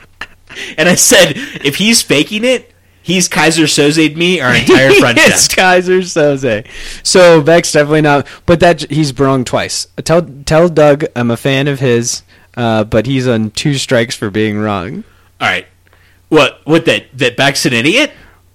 and 0.76 0.88
I 0.88 0.94
said, 0.94 1.32
"If 1.64 1.76
he's 1.76 2.02
faking 2.02 2.44
it, 2.44 2.72
he's 3.02 3.28
Keyser 3.28 3.64
Soze'd 3.68 4.16
me 4.16 4.40
our 4.40 4.54
entire 4.54 4.92
friendship." 5.00 5.26
it's 5.28 5.48
Keyser 5.48 6.00
Soze. 6.02 6.66
So 7.02 7.40
Beck's 7.42 7.72
definitely 7.72 8.02
not, 8.02 8.26
but 8.46 8.60
that 8.60 8.82
he's 8.90 9.18
wrong 9.18 9.44
twice. 9.44 9.86
Tell 10.04 10.22
tell 10.22 10.68
Doug 10.68 11.04
I'm 11.16 11.30
a 11.30 11.36
fan 11.36 11.68
of 11.68 11.80
his, 11.80 12.22
uh, 12.56 12.84
but 12.84 13.06
he's 13.06 13.26
on 13.28 13.50
two 13.50 13.74
strikes 13.74 14.14
for 14.16 14.30
being 14.30 14.58
wrong. 14.58 15.04
All 15.40 15.48
right. 15.48 15.66
What? 16.28 16.60
What? 16.64 16.84
That 16.84 17.06
that 17.14 17.36
Beck's 17.36 17.64
an 17.66 17.72
idiot? 17.72 18.12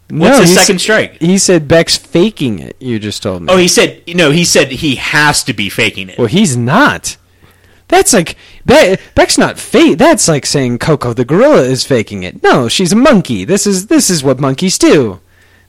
What's 0.10 0.38
No, 0.38 0.42
his 0.44 0.54
second 0.54 0.80
strike? 0.80 1.20
He 1.22 1.40
said 1.40 1.68
Beck's 1.68 1.98
faking 1.98 2.60
it. 2.60 2.76
You 2.80 3.00
just 3.00 3.24
told 3.24 3.42
me. 3.44 3.48
Oh, 3.52 3.58
he 3.58 3.68
said 3.68 4.04
no. 4.10 4.30
He 4.32 4.44
said 4.46 4.70
he 4.70 4.96
has 4.96 5.44
to 5.46 5.54
be 5.54 5.70
faking 5.70 6.10
it. 6.10 6.20
Well, 6.20 6.28
he's 6.28 6.56
not. 6.56 7.18
That's 7.94 8.12
like 8.14 8.36
Be- 8.66 8.98
Beck's 9.16 9.38
not 9.38 9.60
fake. 9.60 9.98
That's 10.00 10.28
like 10.28 10.46
saying 10.46 10.80
Koko 10.80 11.14
the 11.14 11.26
gorilla 11.26 11.62
is 11.62 11.86
faking 11.86 12.24
it. 12.24 12.42
No, 12.42 12.68
she's 12.68 12.92
a 12.92 12.96
monkey. 12.96 13.46
This 13.46 13.68
is 13.68 13.88
this 13.88 14.10
is 14.10 14.24
what 14.24 14.40
monkeys 14.40 14.78
do. 14.78 15.20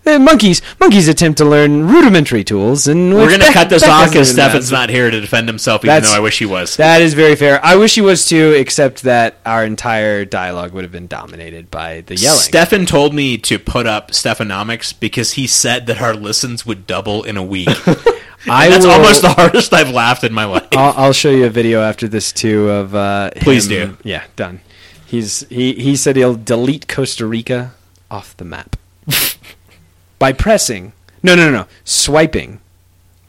The 0.05 0.19
monkeys 0.19 0.61
monkeys 0.81 1.09
attempt 1.09 1.39
to 1.39 1.47
learn 1.47 1.89
rudimentary 1.89 2.45
tools, 2.45 2.87
and 2.87 3.15
We're 3.15 3.31
gonna 3.31 3.39
Beck- 3.39 3.55
cut 3.55 3.71
this 3.71 3.83
Beck 3.83 3.91
off 3.91 4.11
because. 4.11 4.31
Stefan's 4.31 4.71
not 4.71 4.91
here 4.91 5.11
to 5.11 5.19
defend 5.19 5.49
himself, 5.49 5.83
even 5.83 5.95
That's- 5.95 6.11
though 6.13 6.17
I 6.17 6.21
wish 6.21 6.39
he 6.39 6.45
was. 6.45 6.77
That 6.77 7.01
is 7.01 7.15
very 7.15 7.35
fair. 7.37 7.59
I 7.65 7.77
wish 7.77 7.95
he 7.95 8.03
was 8.03 8.27
too, 8.27 8.53
except 8.53 9.03
that 9.05 9.37
our 9.47 9.65
entire 9.65 10.27
dialogue 10.27 10.73
would 10.75 10.85
have 10.85 10.93
been 10.93 11.07
dominated 11.07 11.71
by 11.71 12.03
the 12.07 12.17
yelling. 12.17 12.39
Stefan 12.39 12.85
told 12.85 13.15
me 13.15 13.39
to 13.39 13.59
put 13.59 13.87
up 13.87 14.11
Stefanomics 14.11 14.93
because 14.99 15.33
he 15.33 15.47
said 15.47 15.87
that 15.87 16.03
our 16.03 16.15
listens 16.15 16.67
would 16.67 16.87
double 16.87 17.23
in 17.23 17.39
a 17.39 17.43
week. 17.43 17.69
I 18.49 18.69
That's 18.69 18.85
will- 18.85 18.93
almost 18.93 19.23
the 19.23 19.31
hardest 19.31 19.73
I've 19.73 19.91
laughed 19.91 20.25
in 20.25 20.33
my 20.33 20.45
life. 20.45 20.67
I'll, 20.73 20.95
I'll 21.07 21.13
show 21.13 21.31
you 21.31 21.47
a 21.47 21.51
video 21.51 21.81
after 21.83 22.09
this 22.09 22.33
too 22.33 22.69
of 22.71 22.95
uh, 22.95 23.31
Please 23.37 23.69
him- 23.71 23.93
do. 24.03 24.09
Yeah, 24.09 24.25
done. 24.37 24.61
He's 25.07 25.47
he 25.49 25.75
he 25.75 25.97
said 25.97 26.17
he'll 26.17 26.35
delete 26.35 26.89
Costa 26.89 27.27
Rica 27.27 27.75
off 28.11 28.37
the 28.37 28.45
map 28.45 28.77
by 30.19 30.33
pressing 30.33 30.93
no 31.23 31.35
no 31.35 31.47
no 31.47 31.53
no 31.53 31.67
swiping 31.85 32.61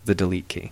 the 0.05 0.15
delete 0.15 0.47
key. 0.47 0.71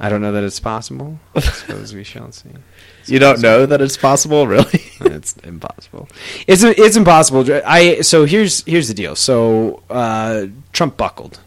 I 0.00 0.08
don't 0.08 0.20
know 0.22 0.30
that 0.32 0.44
it's 0.44 0.60
possible. 0.60 1.18
I 1.34 1.40
suppose 1.40 1.94
we 1.94 2.04
shall 2.04 2.30
see. 2.32 2.50
You 3.06 3.18
don't 3.18 3.40
know 3.40 3.64
that 3.64 3.80
it's 3.80 3.96
possible, 3.96 4.46
really? 4.46 4.82
it's 5.00 5.34
impossible. 5.38 6.10
It's 6.46 6.62
it's 6.62 6.94
impossible. 6.94 7.46
I 7.64 8.02
so 8.02 8.26
here's 8.26 8.62
here's 8.64 8.88
the 8.88 8.92
deal. 8.92 9.16
So 9.16 9.82
uh, 9.88 10.48
Trump 10.74 10.98
buckled. 10.98 11.40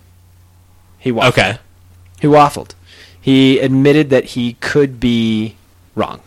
He 1.01 1.11
waffled. 1.11 1.29
Okay. 1.29 1.57
He 2.21 2.27
waffled. 2.27 2.75
He 3.19 3.59
admitted 3.59 4.09
that 4.11 4.25
he 4.25 4.53
could 4.53 4.99
be 4.99 5.55
wrong, 5.95 6.21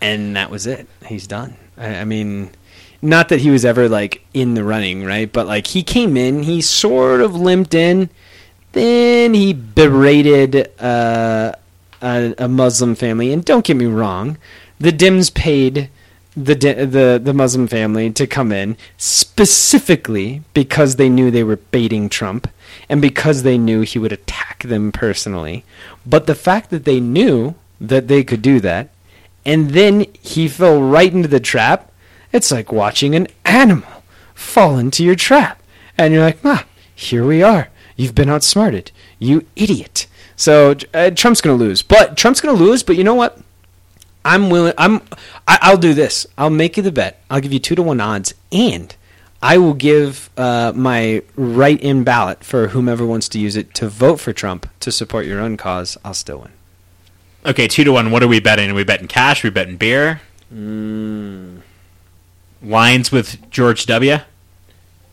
and 0.00 0.34
that 0.34 0.50
was 0.50 0.66
it. 0.66 0.88
He's 1.06 1.26
done. 1.26 1.56
I, 1.76 1.96
I 1.96 2.04
mean, 2.04 2.50
not 3.02 3.28
that 3.28 3.40
he 3.40 3.50
was 3.50 3.64
ever 3.64 3.88
like 3.88 4.24
in 4.34 4.54
the 4.54 4.64
running, 4.64 5.04
right? 5.04 5.30
But 5.30 5.46
like 5.46 5.68
he 5.68 5.82
came 5.82 6.16
in, 6.16 6.42
he 6.42 6.60
sort 6.60 7.20
of 7.20 7.34
limped 7.34 7.74
in. 7.74 8.10
Then 8.72 9.34
he 9.34 9.52
berated 9.52 10.72
uh, 10.80 11.52
a, 12.00 12.34
a 12.38 12.48
Muslim 12.48 12.94
family, 12.94 13.32
and 13.32 13.44
don't 13.44 13.64
get 13.64 13.76
me 13.76 13.86
wrong, 13.86 14.38
the 14.78 14.92
Dims 14.92 15.28
paid 15.28 15.90
the 16.36 16.54
the 16.54 17.20
the 17.22 17.34
Muslim 17.34 17.66
family 17.66 18.10
to 18.10 18.26
come 18.26 18.52
in 18.52 18.76
specifically 18.96 20.42
because 20.54 20.96
they 20.96 21.08
knew 21.08 21.30
they 21.30 21.44
were 21.44 21.56
baiting 21.56 22.08
Trump 22.08 22.48
and 22.88 23.02
because 23.02 23.42
they 23.42 23.58
knew 23.58 23.80
he 23.82 23.98
would 23.98 24.12
attack 24.12 24.62
them 24.62 24.92
personally. 24.92 25.64
But 26.06 26.26
the 26.26 26.34
fact 26.34 26.70
that 26.70 26.84
they 26.84 27.00
knew 27.00 27.54
that 27.80 28.08
they 28.08 28.22
could 28.22 28.42
do 28.42 28.60
that 28.60 28.90
and 29.44 29.70
then 29.70 30.06
he 30.20 30.48
fell 30.48 30.80
right 30.82 31.12
into 31.12 31.28
the 31.28 31.40
trap. 31.40 31.90
It's 32.32 32.52
like 32.52 32.72
watching 32.72 33.14
an 33.14 33.26
animal 33.44 34.04
fall 34.34 34.78
into 34.78 35.04
your 35.04 35.16
trap, 35.16 35.60
and 35.98 36.12
you're 36.12 36.22
like, 36.22 36.38
ah, 36.44 36.64
here 36.94 37.26
we 37.26 37.42
are. 37.42 37.68
You've 37.96 38.14
been 38.14 38.30
outsmarted, 38.30 38.92
you 39.18 39.46
idiot. 39.56 40.06
So 40.36 40.74
uh, 40.94 41.10
Trump's 41.10 41.40
gonna 41.40 41.56
lose, 41.56 41.82
but 41.82 42.16
Trump's 42.16 42.40
gonna 42.40 42.56
lose. 42.56 42.82
But 42.82 42.96
you 42.96 43.04
know 43.04 43.14
what? 43.14 43.38
I'm 44.24 44.50
willing. 44.50 44.74
I'm. 44.76 45.00
I, 45.48 45.58
I'll 45.62 45.76
do 45.78 45.94
this. 45.94 46.26
I'll 46.36 46.50
make 46.50 46.76
you 46.76 46.82
the 46.82 46.92
bet. 46.92 47.22
I'll 47.30 47.40
give 47.40 47.52
you 47.52 47.58
two 47.58 47.74
to 47.74 47.82
one 47.82 48.00
odds, 48.00 48.34
and 48.52 48.94
I 49.42 49.58
will 49.58 49.74
give 49.74 50.28
uh, 50.36 50.72
my 50.74 51.22
write-in 51.36 52.04
ballot 52.04 52.44
for 52.44 52.68
whomever 52.68 53.06
wants 53.06 53.28
to 53.30 53.38
use 53.38 53.56
it 53.56 53.74
to 53.74 53.88
vote 53.88 54.20
for 54.20 54.32
Trump 54.32 54.68
to 54.80 54.92
support 54.92 55.24
your 55.24 55.40
own 55.40 55.56
cause. 55.56 55.96
I'll 56.04 56.14
still 56.14 56.40
win. 56.40 56.52
Okay, 57.46 57.66
two 57.66 57.84
to 57.84 57.92
one. 57.92 58.10
What 58.10 58.22
are 58.22 58.28
we 58.28 58.40
betting? 58.40 58.70
Are 58.70 58.74
we 58.74 58.84
betting 58.84 59.08
cash? 59.08 59.42
Are 59.42 59.48
we 59.48 59.50
betting 59.50 59.76
beer? 59.76 60.20
Mm. 60.52 61.62
Lines 62.62 63.10
with 63.10 63.50
George 63.50 63.86
W. 63.86 64.18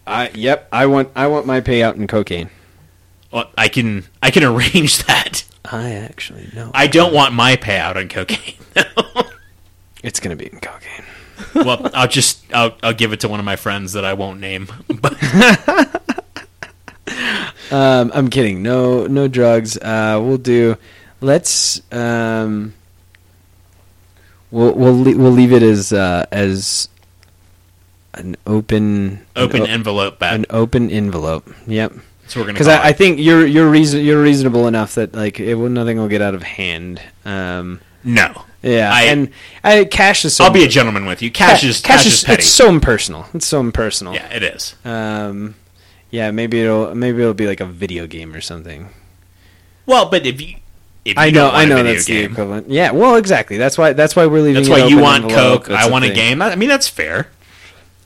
I 0.05 0.29
yep. 0.33 0.67
I 0.71 0.85
want. 0.87 1.09
I 1.15 1.27
want 1.27 1.45
my 1.45 1.61
payout 1.61 1.95
in 1.95 2.07
cocaine. 2.07 2.49
Well, 3.31 3.49
I 3.57 3.69
can 3.69 4.03
I 4.21 4.31
can 4.31 4.43
arrange 4.43 5.03
that. 5.05 5.45
I 5.71 5.91
actually 5.91 6.49
know. 6.53 6.71
I 6.73 6.87
don't 6.87 7.13
want 7.13 7.33
my 7.33 7.55
payout 7.57 7.95
on 7.97 8.07
cocaine. 8.09 8.55
It's 10.03 10.19
gonna 10.19 10.35
be 10.35 10.45
in 10.45 10.59
cocaine. 10.59 11.03
well, 11.55 11.89
I'll 11.93 12.07
just 12.07 12.39
I'll, 12.53 12.77
I'll 12.83 12.93
give 12.93 13.11
it 13.13 13.19
to 13.21 13.27
one 13.27 13.39
of 13.39 13.45
my 13.45 13.55
friends 13.55 13.93
that 13.93 14.05
I 14.05 14.13
won't 14.13 14.39
name. 14.39 14.67
But 15.01 15.17
Um, 17.71 18.11
I'm 18.13 18.29
kidding. 18.29 18.61
No, 18.63 19.07
no 19.07 19.27
drugs. 19.27 19.77
Uh, 19.77 20.19
we'll 20.23 20.37
do. 20.37 20.77
Let's. 21.19 21.81
Um, 21.91 22.73
we'll 24.51 24.73
we'll 24.73 25.03
le- 25.03 25.17
we'll 25.17 25.31
leave 25.31 25.51
it 25.51 25.63
as 25.63 25.91
uh, 25.91 26.25
as 26.31 26.87
an 28.13 28.37
open 28.45 29.25
open 29.35 29.63
an, 29.63 29.67
o- 29.67 29.73
envelope 29.73 30.19
bet. 30.19 30.33
an 30.33 30.45
open 30.49 30.89
envelope. 30.89 31.49
Yep. 31.65 31.93
So 32.27 32.39
we're 32.39 32.45
gonna 32.47 32.53
Because 32.53 32.67
I, 32.67 32.89
I 32.89 32.93
think 32.93 33.19
you're 33.19 33.45
you're 33.45 33.69
reason 33.69 34.03
you're 34.03 34.21
reasonable 34.21 34.67
enough 34.67 34.95
that 34.95 35.13
like 35.13 35.39
it 35.39 35.55
will 35.55 35.69
nothing 35.69 35.97
will 35.97 36.07
get 36.07 36.21
out 36.21 36.35
of 36.35 36.43
hand. 36.43 37.01
Um, 37.25 37.81
no. 38.03 38.43
yeah, 38.61 38.91
I- 38.93 39.03
and 39.03 39.31
I, 39.63 39.85
cash 39.85 40.25
is. 40.25 40.35
So 40.35 40.43
I'll 40.43 40.51
be 40.51 40.63
a 40.63 40.67
gentleman 40.67 41.05
with 41.05 41.21
you. 41.21 41.31
Cash 41.31 41.63
is 41.63 41.81
cash, 41.81 42.05
is 42.05 42.23
petty. 42.23 42.41
It's 42.41 42.47
so 42.49 42.69
impersonal. 42.69 43.25
It's 43.33 43.45
so 43.47 43.59
impersonal. 43.59 44.13
yeah, 44.13 44.33
it 44.33 44.43
is. 44.43 44.75
Um, 44.85 45.55
yeah. 46.11 46.31
Maybe 46.31 46.61
it'll 46.61 46.95
maybe 46.95 47.21
it'll 47.21 47.33
be 47.33 47.47
like 47.47 47.59
a 47.61 47.65
video 47.65 48.07
game 48.07 48.33
or 48.33 48.41
something. 48.41 48.89
Well, 49.85 50.09
but 50.09 50.25
if 50.25 50.41
you 50.41 50.55
if 51.05 51.15
you 51.15 51.21
I 51.21 51.29
know, 51.29 51.49
I 51.49 51.65
know 51.65 51.81
that's 51.83 52.05
the 52.05 52.13
game, 52.13 52.31
equivalent. 52.31 52.69
Yeah, 52.69 52.91
well, 52.91 53.15
exactly. 53.15 53.57
That's 53.57 53.77
why. 53.77 53.93
That's 53.93 54.15
why 54.15 54.25
we're 54.25 54.41
leaving. 54.41 54.55
that's 54.63 54.69
why 54.69 54.85
you 54.85 54.99
want. 54.99 55.29
Coke. 55.29 55.69
I 55.69 55.89
want 55.89 56.03
a 56.05 56.09
thing. 56.09 56.15
game. 56.15 56.41
I 56.41 56.55
mean, 56.55 56.67
that's 56.69 56.87
fair. 56.89 57.29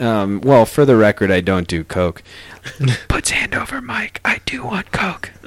Um, 0.02 0.42
well, 0.42 0.66
for 0.66 0.84
the 0.84 0.96
record, 0.96 1.30
I 1.30 1.42
don't 1.42 1.68
do 1.68 1.84
Coke. 1.84 2.24
Puts 3.08 3.30
hand 3.30 3.54
over 3.54 3.80
Mike. 3.82 4.20
I 4.26 4.42
do 4.48 4.64
want 4.64 4.92
Coke. 4.92 5.32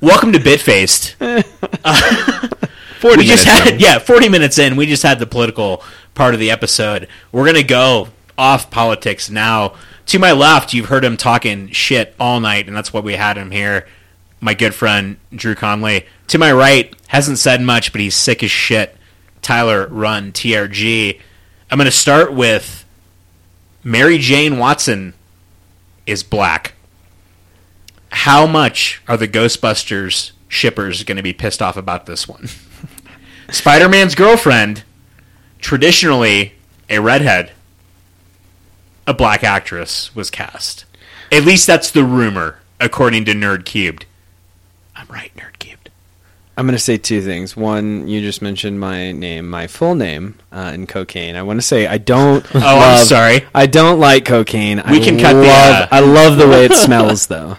Welcome 0.00 0.32
to 0.32 0.40
Bitfaced. 0.40 1.14
Forty 2.98 3.18
we 3.18 3.24
just 3.26 3.46
minutes 3.46 3.64
had 3.64 3.74
in. 3.74 3.78
yeah, 3.78 4.00
forty 4.00 4.28
minutes 4.28 4.58
in. 4.58 4.74
We 4.74 4.84
just 4.86 5.04
had 5.04 5.20
the 5.20 5.26
political 5.26 5.84
part 6.14 6.34
of 6.34 6.40
the 6.40 6.50
episode. 6.50 7.06
We're 7.30 7.46
gonna 7.46 7.62
go 7.62 8.08
off 8.36 8.72
politics 8.72 9.30
now. 9.30 9.74
To 10.06 10.18
my 10.18 10.32
left, 10.32 10.74
you've 10.74 10.86
heard 10.86 11.04
him 11.04 11.16
talking 11.16 11.70
shit 11.70 12.16
all 12.18 12.40
night, 12.40 12.66
and 12.66 12.76
that's 12.76 12.92
why 12.92 12.98
we 12.98 13.14
had 13.14 13.36
him 13.36 13.52
here. 13.52 13.86
My 14.40 14.54
good 14.54 14.74
friend 14.74 15.16
Drew 15.34 15.54
Conley. 15.54 16.06
To 16.28 16.38
my 16.38 16.52
right, 16.52 16.94
hasn't 17.08 17.38
said 17.38 17.60
much, 17.60 17.92
but 17.92 18.00
he's 18.00 18.14
sick 18.14 18.42
as 18.42 18.50
shit. 18.50 18.96
Tyler 19.42 19.86
Run 19.88 20.32
TRG. 20.32 21.20
I'm 21.70 21.78
gonna 21.78 21.90
start 21.90 22.32
with 22.32 22.84
Mary 23.84 24.18
Jane 24.18 24.58
Watson 24.58 25.14
is 26.06 26.22
black. 26.22 26.74
How 28.10 28.46
much 28.46 29.02
are 29.06 29.16
the 29.16 29.28
Ghostbusters 29.28 30.32
shippers 30.48 31.04
going 31.04 31.16
to 31.16 31.22
be 31.22 31.32
pissed 31.32 31.62
off 31.62 31.76
about 31.76 32.06
this 32.06 32.26
one? 32.26 32.48
Spider 33.50 33.88
Man's 33.88 34.14
girlfriend, 34.14 34.82
traditionally 35.58 36.54
a 36.90 37.00
redhead, 37.00 37.52
a 39.06 39.14
black 39.14 39.44
actress 39.44 40.14
was 40.14 40.30
cast. 40.30 40.84
At 41.30 41.44
least 41.44 41.66
that's 41.66 41.90
the 41.90 42.04
rumor, 42.04 42.60
according 42.80 43.26
to 43.26 43.32
Nerd 43.32 43.64
Cubed. 43.64 44.04
I'm 45.08 45.14
right, 45.14 45.32
Nerd 45.36 45.58
Cubed. 45.58 45.90
I'm 46.56 46.66
going 46.66 46.76
to 46.76 46.82
say 46.82 46.98
two 46.98 47.22
things. 47.22 47.56
One, 47.56 48.08
you 48.08 48.20
just 48.20 48.42
mentioned 48.42 48.80
my 48.80 49.12
name, 49.12 49.48
my 49.48 49.68
full 49.68 49.94
name, 49.94 50.34
uh, 50.50 50.72
in 50.74 50.86
cocaine. 50.88 51.36
I 51.36 51.42
want 51.42 51.58
to 51.60 51.66
say 51.66 51.86
I 51.86 51.98
don't. 51.98 52.44
Oh, 52.54 52.58
love, 52.58 52.98
I'm 53.00 53.06
sorry. 53.06 53.46
I 53.54 53.66
don't 53.66 54.00
like 54.00 54.24
cocaine. 54.24 54.82
We 54.90 55.00
I 55.00 55.04
can 55.04 55.18
cut 55.18 55.34
the, 55.34 55.42
love, 55.42 55.82
uh, 55.82 55.88
I 55.92 56.00
love 56.00 56.36
the 56.36 56.48
way 56.48 56.64
it 56.64 56.72
smells, 56.84 57.28
though. 57.28 57.58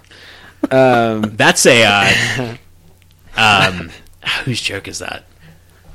Um, 0.69 1.21
That's 1.37 1.65
a. 1.65 1.85
Uh, 1.85 2.57
um, 3.37 3.89
whose 4.43 4.61
joke 4.61 4.87
is 4.89 4.99
that? 4.99 5.23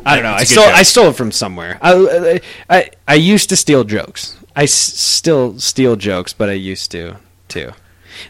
I 0.07 0.15
don't 0.17 0.25
know. 0.25 0.33
I 0.33 0.45
stole. 0.45 0.65
joke. 0.65 0.75
I 0.75 0.83
stole 0.83 1.09
it 1.11 1.17
from 1.17 1.33
somewhere. 1.33 1.79
I, 1.83 2.41
I 2.71 2.91
I 3.09 3.15
used 3.15 3.49
to 3.51 3.57
steal 3.57 3.85
jokes. 3.85 4.37
I 4.57 4.65
s- 4.65 4.73
still 4.73 5.59
steal 5.59 5.97
jokes, 5.97 6.33
but 6.33 6.49
I 6.49 6.53
used 6.53 6.91
to 6.93 7.17
too. 7.49 7.73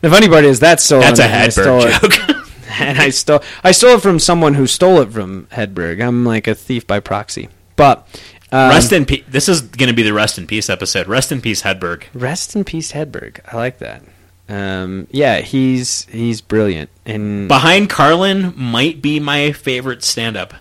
The 0.00 0.10
funny 0.10 0.28
part 0.28 0.44
is 0.44 0.60
that's 0.60 0.82
stolen. 0.84 1.02
That's 1.14 1.20
a 1.20 1.24
Hedberg 1.28 2.00
joke. 2.00 2.33
And 2.80 2.98
I 2.98 3.10
stole. 3.10 3.42
I 3.62 3.72
stole 3.72 3.96
it 3.96 4.02
from 4.02 4.18
someone 4.18 4.54
who 4.54 4.66
stole 4.66 5.00
it 5.00 5.12
from 5.12 5.46
Hedberg. 5.52 6.02
I'm 6.06 6.24
like 6.24 6.46
a 6.46 6.54
thief 6.54 6.86
by 6.86 7.00
proxy. 7.00 7.48
But 7.76 8.06
um, 8.52 8.70
rest 8.70 8.92
in 8.92 9.04
peace. 9.04 9.24
This 9.28 9.48
is 9.48 9.62
going 9.62 9.88
to 9.88 9.94
be 9.94 10.02
the 10.02 10.12
rest 10.12 10.38
in 10.38 10.46
peace 10.46 10.70
episode. 10.70 11.06
Rest 11.08 11.32
in 11.32 11.40
peace, 11.40 11.62
Hedberg. 11.62 12.04
rest 12.14 12.54
in 12.54 12.64
peace, 12.64 12.92
Hedberg. 12.92 13.40
I 13.52 13.56
like 13.56 13.78
that. 13.78 14.02
Um, 14.48 15.06
yeah, 15.10 15.40
he's 15.40 16.04
he's 16.06 16.40
brilliant, 16.42 16.90
and 17.06 17.48
Behind 17.48 17.88
Carlin 17.88 18.52
might 18.56 19.00
be 19.00 19.18
my 19.18 19.52
favorite 19.52 20.04
stand-up. 20.04 20.52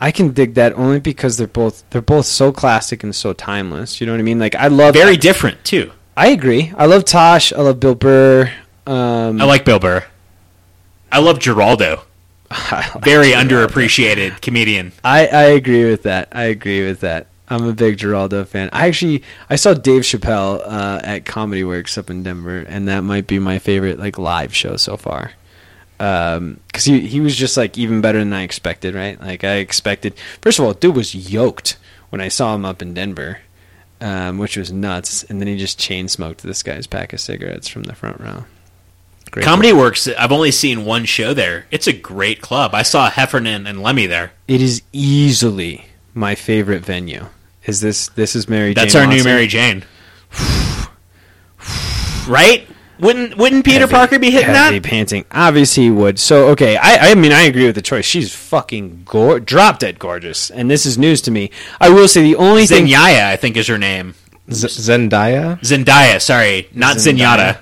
I 0.00 0.10
can 0.10 0.32
dig 0.32 0.54
that 0.54 0.72
only 0.72 1.00
because 1.00 1.36
they're 1.36 1.46
both 1.46 1.84
they're 1.90 2.02
both 2.02 2.26
so 2.26 2.50
classic 2.50 3.02
and 3.02 3.14
so 3.14 3.32
timeless. 3.32 4.00
You 4.00 4.06
know 4.06 4.14
what 4.14 4.20
I 4.20 4.24
mean? 4.24 4.38
Like 4.38 4.54
I 4.54 4.68
love 4.68 4.94
Very 4.94 5.16
different 5.16 5.64
too. 5.64 5.92
I 6.16 6.28
agree. 6.28 6.72
I 6.76 6.86
love 6.86 7.04
Tosh. 7.04 7.52
I 7.52 7.60
love 7.60 7.78
Bill 7.78 7.94
Burr. 7.94 8.50
Um, 8.86 9.40
I 9.40 9.44
like 9.44 9.64
Bill 9.64 9.78
Burr. 9.78 10.04
I 11.14 11.18
love 11.18 11.38
Geraldo. 11.38 12.02
Very 13.04 13.30
underappreciated 13.30 14.40
comedian. 14.40 14.90
I, 15.04 15.28
I 15.28 15.42
agree 15.44 15.88
with 15.88 16.02
that. 16.02 16.26
I 16.32 16.46
agree 16.46 16.84
with 16.84 17.02
that. 17.02 17.28
I'm 17.46 17.68
a 17.68 17.72
big 17.72 17.98
Geraldo 17.98 18.44
fan. 18.44 18.68
I 18.72 18.88
actually 18.88 19.22
I 19.48 19.54
saw 19.54 19.74
Dave 19.74 20.02
Chappelle 20.02 20.60
uh, 20.66 21.00
at 21.04 21.24
Comedy 21.24 21.62
Works 21.62 21.96
up 21.96 22.10
in 22.10 22.24
Denver, 22.24 22.58
and 22.58 22.88
that 22.88 23.02
might 23.02 23.28
be 23.28 23.38
my 23.38 23.60
favorite 23.60 24.00
like 24.00 24.18
live 24.18 24.52
show 24.56 24.76
so 24.76 24.96
far. 24.96 25.30
Because 25.98 26.84
he 26.84 27.06
he 27.06 27.20
was 27.20 27.36
just 27.36 27.56
like 27.56 27.78
even 27.78 28.00
better 28.00 28.18
than 28.18 28.32
I 28.32 28.42
expected. 28.42 28.96
Right? 28.96 29.20
Like 29.20 29.44
I 29.44 29.58
expected. 29.58 30.14
First 30.42 30.58
of 30.58 30.64
all, 30.64 30.72
dude 30.72 30.96
was 30.96 31.14
yoked 31.14 31.76
when 32.10 32.20
I 32.20 32.26
saw 32.26 32.56
him 32.56 32.64
up 32.64 32.82
in 32.82 32.92
Denver, 32.92 33.38
um, 34.00 34.38
which 34.38 34.56
was 34.56 34.72
nuts. 34.72 35.22
And 35.22 35.40
then 35.40 35.46
he 35.46 35.56
just 35.56 35.78
chain 35.78 36.08
smoked 36.08 36.42
this 36.42 36.64
guy's 36.64 36.88
pack 36.88 37.12
of 37.12 37.20
cigarettes 37.20 37.68
from 37.68 37.84
the 37.84 37.94
front 37.94 38.18
row. 38.18 38.46
Great 39.34 39.44
Comedy 39.44 39.72
Works. 39.72 40.06
I've 40.08 40.30
only 40.32 40.50
seen 40.52 40.84
one 40.84 41.04
show 41.04 41.34
there. 41.34 41.66
It's 41.72 41.86
a 41.88 41.92
great 41.92 42.40
club. 42.40 42.72
I 42.74 42.82
saw 42.82 43.10
Heffernan 43.10 43.66
and 43.66 43.82
Lemmy 43.82 44.06
there. 44.06 44.30
It 44.48 44.62
is 44.62 44.82
easily 44.92 45.86
my 46.14 46.34
favorite 46.36 46.84
venue. 46.84 47.26
Is 47.66 47.80
this 47.80 48.08
this 48.08 48.36
is 48.36 48.48
Mary? 48.48 48.74
Jane? 48.74 48.74
That's 48.74 48.92
Jane 48.92 49.02
our 49.08 49.08
new 49.14 49.24
Mary 49.24 49.46
Jane. 49.48 49.84
right? 52.28 52.66
Wouldn't 53.00 53.36
Wouldn't 53.36 53.64
Peter 53.64 53.80
Heavy- 53.80 53.92
Parker 53.92 54.18
be 54.20 54.30
hitting 54.30 54.54
heavy 54.54 54.78
that? 54.78 54.88
panting? 54.88 55.24
Obviously, 55.32 55.84
he 55.84 55.90
would. 55.90 56.18
So 56.20 56.48
okay, 56.50 56.76
I 56.76 57.10
I 57.10 57.14
mean 57.16 57.32
I 57.32 57.42
agree 57.42 57.66
with 57.66 57.74
the 57.74 57.82
choice. 57.82 58.04
She's 58.04 58.32
fucking 58.32 59.02
gor- 59.04 59.40
drop 59.40 59.80
dead 59.80 59.98
gorgeous, 59.98 60.48
and 60.50 60.70
this 60.70 60.86
is 60.86 60.96
news 60.96 61.20
to 61.22 61.32
me. 61.32 61.50
I 61.80 61.88
will 61.90 62.06
say 62.06 62.22
the 62.22 62.36
only 62.36 62.66
thing. 62.66 62.86
Zenyatta, 62.86 63.24
I 63.26 63.36
think, 63.36 63.56
is 63.56 63.66
her 63.66 63.78
name. 63.78 64.14
Z- 64.52 64.68
Zendaya. 64.68 65.58
Zendaya. 65.62 66.20
Sorry, 66.20 66.68
not 66.72 66.98
Zendaya. 66.98 67.16
Zenyatta. 67.16 67.58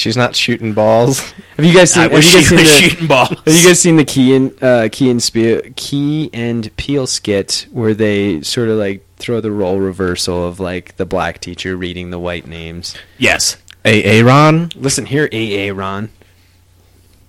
She's 0.00 0.16
not 0.16 0.34
shooting 0.34 0.72
balls. 0.72 1.20
Have 1.56 1.64
you 1.64 1.74
guys 1.74 1.92
seen? 1.92 2.00
I 2.00 2.02
Have 2.04 2.12
wish 2.12 2.26
you 2.32 2.38
guys 2.40 2.42
she 2.42 2.48
seen 2.48 2.58
was 2.58 2.68
the, 2.68 2.88
shooting 2.88 3.06
balls. 3.06 3.28
Have 3.28 3.54
you 3.54 3.66
guys 3.68 3.80
seen 3.80 3.96
the 3.96 4.04
Key 4.04 4.34
and 4.34 4.62
uh, 4.64 4.88
Key 4.90 5.10
and 5.10 5.22
Spe- 5.22 5.76
Key 5.76 6.30
and 6.32 6.74
Peele 6.76 7.06
skit 7.06 7.66
where 7.70 7.92
they 7.92 8.40
sort 8.40 8.68
of 8.70 8.78
like 8.78 9.06
throw 9.16 9.40
the 9.42 9.50
role 9.52 9.78
reversal 9.78 10.46
of 10.46 10.58
like 10.58 10.96
the 10.96 11.04
black 11.04 11.38
teacher 11.40 11.76
reading 11.76 12.08
the 12.10 12.18
white 12.18 12.46
names? 12.46 12.94
yes. 13.18 13.56
A 13.84 14.02
Aaron. 14.04 14.70
Listen 14.74 15.06
here, 15.06 15.28
AA 15.32 15.72
Ron. 15.74 16.10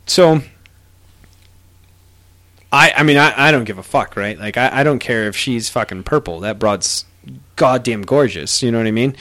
So, 0.05 0.41
I 2.71 2.91
I 2.95 3.03
mean 3.03 3.17
I, 3.17 3.47
I 3.47 3.51
don't 3.51 3.63
give 3.63 3.77
a 3.77 3.83
fuck, 3.83 4.15
right? 4.15 4.37
Like 4.39 4.57
I, 4.57 4.79
I 4.81 4.83
don't 4.83 4.99
care 4.99 5.27
if 5.27 5.35
she's 5.35 5.69
fucking 5.69 6.03
purple. 6.03 6.39
That 6.41 6.59
broad's 6.59 7.05
goddamn 7.55 8.01
gorgeous. 8.03 8.61
You 8.63 8.71
know 8.71 8.77
what 8.79 8.87
I 8.87 8.91
mean? 8.91 9.15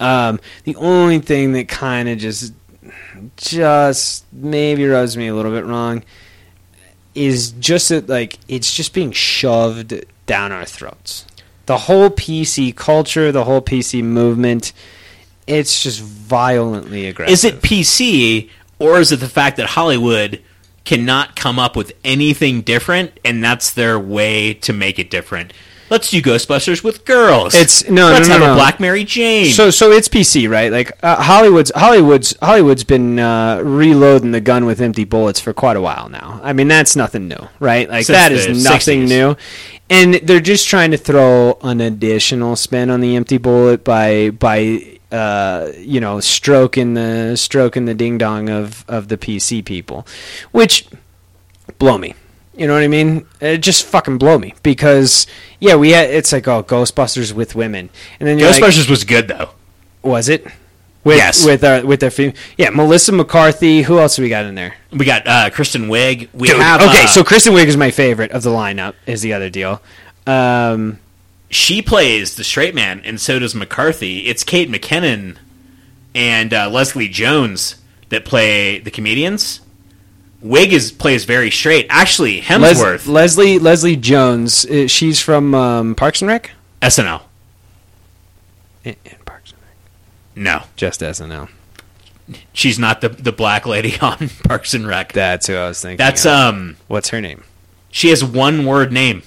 Um, 0.00 0.40
the 0.64 0.74
only 0.76 1.20
thing 1.20 1.52
that 1.52 1.68
kind 1.68 2.08
of 2.08 2.18
just 2.18 2.52
just 3.36 4.24
maybe 4.32 4.86
rubs 4.86 5.16
me 5.16 5.28
a 5.28 5.34
little 5.34 5.52
bit 5.52 5.64
wrong 5.64 6.04
is 7.14 7.52
just 7.52 7.90
that 7.90 8.08
like 8.08 8.38
it's 8.48 8.74
just 8.74 8.94
being 8.94 9.12
shoved 9.12 10.04
down 10.26 10.52
our 10.52 10.64
throats. 10.64 11.26
The 11.66 11.78
whole 11.78 12.10
PC 12.10 12.74
culture, 12.74 13.30
the 13.30 13.44
whole 13.44 13.62
PC 13.62 14.02
movement, 14.02 14.72
it's 15.46 15.82
just 15.82 16.00
violently 16.00 17.06
aggressive. 17.06 17.32
Is 17.32 17.44
it 17.44 17.62
PC 17.62 18.50
or 18.78 18.98
is 18.98 19.12
it 19.12 19.20
the 19.20 19.28
fact 19.28 19.56
that 19.58 19.68
Hollywood 19.70 20.42
cannot 20.84 21.36
come 21.36 21.58
up 21.58 21.76
with 21.76 21.92
anything 22.02 22.62
different 22.62 23.18
and 23.24 23.44
that's 23.44 23.72
their 23.72 23.98
way 23.98 24.54
to 24.54 24.72
make 24.72 24.98
it 24.98 25.10
different? 25.10 25.52
Let's 25.92 26.10
do 26.10 26.22
Ghostbusters 26.22 26.82
with 26.82 27.04
girls. 27.04 27.54
It's- 27.54 27.84
no, 27.88 28.08
no, 28.08 28.14
Let's 28.14 28.26
no, 28.28 28.34
have 28.38 28.42
no. 28.42 28.52
a 28.52 28.56
Black 28.56 28.80
Mary 28.80 29.04
Jane. 29.04 29.52
So 29.52 29.70
so 29.70 29.90
it's 29.92 30.08
PC, 30.08 30.48
right? 30.48 30.72
Like 30.72 30.90
uh, 31.02 31.22
Hollywood's 31.22 31.70
Hollywood's 31.74 32.34
Hollywood's 32.40 32.82
been 32.82 33.18
uh, 33.18 33.60
reloading 33.62 34.30
the 34.30 34.40
gun 34.40 34.64
with 34.64 34.80
empty 34.80 35.04
bullets 35.04 35.38
for 35.38 35.52
quite 35.52 35.76
a 35.76 35.82
while 35.82 36.08
now. 36.08 36.40
I 36.42 36.54
mean, 36.54 36.66
that's 36.68 36.96
nothing 36.96 37.28
new, 37.28 37.48
right? 37.60 37.88
Like 37.90 38.06
Since 38.06 38.16
that 38.16 38.32
is 38.32 38.64
nothing 38.64 39.02
60s. 39.02 39.08
new. 39.08 39.36
And 39.90 40.14
they're 40.14 40.40
just 40.40 40.66
trying 40.68 40.92
to 40.92 40.96
throw 40.96 41.58
an 41.62 41.82
additional 41.82 42.56
spin 42.56 42.88
on 42.88 43.00
the 43.02 43.14
empty 43.14 43.36
bullet 43.36 43.84
by 43.84 44.30
by 44.30 44.98
uh, 45.12 45.72
you 45.76 46.00
know 46.00 46.20
stroking 46.20 46.94
the 46.94 47.36
stroking 47.36 47.84
the 47.84 47.92
ding 47.92 48.16
dong 48.16 48.48
of 48.48 48.86
of 48.88 49.08
the 49.08 49.18
PC 49.18 49.62
people, 49.62 50.06
which 50.52 50.86
blow 51.78 51.98
me. 51.98 52.14
You 52.56 52.66
know 52.66 52.74
what 52.74 52.82
I 52.82 52.88
mean? 52.88 53.26
It 53.40 53.58
just 53.58 53.86
fucking 53.86 54.18
blow 54.18 54.38
me 54.38 54.54
because 54.62 55.26
yeah, 55.58 55.76
we 55.76 55.90
had 55.90 56.10
it's 56.10 56.32
like 56.32 56.46
oh 56.48 56.62
Ghostbusters 56.62 57.32
with 57.32 57.54
women, 57.54 57.88
and 58.20 58.28
then 58.28 58.38
you're 58.38 58.50
like, 58.50 58.62
Ghostbusters 58.62 58.90
was 58.90 59.04
good 59.04 59.28
though. 59.28 59.50
was 60.02 60.28
it? 60.28 60.46
With, 61.04 61.16
Yes. 61.16 61.44
With 61.44 61.64
our 61.64 61.84
with 61.84 62.00
their 62.00 62.10
fem- 62.10 62.34
yeah, 62.56 62.70
Melissa 62.70 63.12
McCarthy. 63.12 63.82
Who 63.82 63.98
else 63.98 64.16
do 64.16 64.22
we 64.22 64.28
got 64.28 64.44
in 64.44 64.54
there? 64.54 64.76
We 64.92 65.04
got 65.04 65.26
uh, 65.26 65.50
Kristen 65.50 65.88
Wiig. 65.88 66.28
We 66.32 66.48
Dude, 66.48 66.60
have 66.60 66.80
okay, 66.82 67.04
uh, 67.04 67.06
so 67.08 67.24
Kristen 67.24 67.54
Wiig 67.54 67.66
is 67.66 67.76
my 67.76 67.90
favorite 67.90 68.30
of 68.30 68.42
the 68.42 68.50
lineup. 68.50 68.94
Is 69.06 69.22
the 69.22 69.32
other 69.32 69.50
deal? 69.50 69.82
Um, 70.26 71.00
she 71.50 71.82
plays 71.82 72.36
the 72.36 72.44
straight 72.44 72.74
man, 72.74 73.00
and 73.04 73.20
so 73.20 73.38
does 73.38 73.54
McCarthy. 73.54 74.26
It's 74.26 74.44
Kate 74.44 74.70
McKinnon 74.70 75.38
and 76.14 76.54
uh, 76.54 76.70
Leslie 76.70 77.08
Jones 77.08 77.76
that 78.10 78.24
play 78.24 78.78
the 78.78 78.90
comedians. 78.90 79.61
Wiig 80.44 80.68
is 80.70 80.90
plays 80.92 81.24
very 81.24 81.50
straight. 81.50 81.86
Actually, 81.88 82.36
Les- 82.40 82.74
Hemsworth, 82.74 83.06
Leslie 83.06 83.58
Leslie 83.58 83.96
Jones. 83.96 84.64
uh, 84.66 84.86
She's 84.88 85.20
from 85.20 85.54
um, 85.54 85.94
Parks 85.94 86.20
and 86.22 86.28
Rec. 86.28 86.50
SNL. 86.80 87.22
In, 88.84 88.96
in 89.04 89.16
Parks 89.24 89.52
and 89.52 89.60
Rec. 89.62 89.76
No, 90.34 90.62
Just 90.76 91.00
SNL. 91.00 91.48
she's 92.52 92.78
not 92.78 93.00
the 93.00 93.08
the 93.08 93.32
black 93.32 93.66
lady 93.66 93.98
on 94.00 94.30
Parks 94.48 94.74
and 94.74 94.86
Rec. 94.86 95.12
That's 95.12 95.46
who 95.46 95.54
I 95.54 95.68
was 95.68 95.80
thinking. 95.80 95.98
That's 95.98 96.26
of. 96.26 96.32
um. 96.32 96.76
What's 96.88 97.10
her 97.10 97.20
name? 97.20 97.44
She 97.90 98.08
has 98.08 98.24
one 98.24 98.64
word 98.66 98.90
name. 98.92 99.22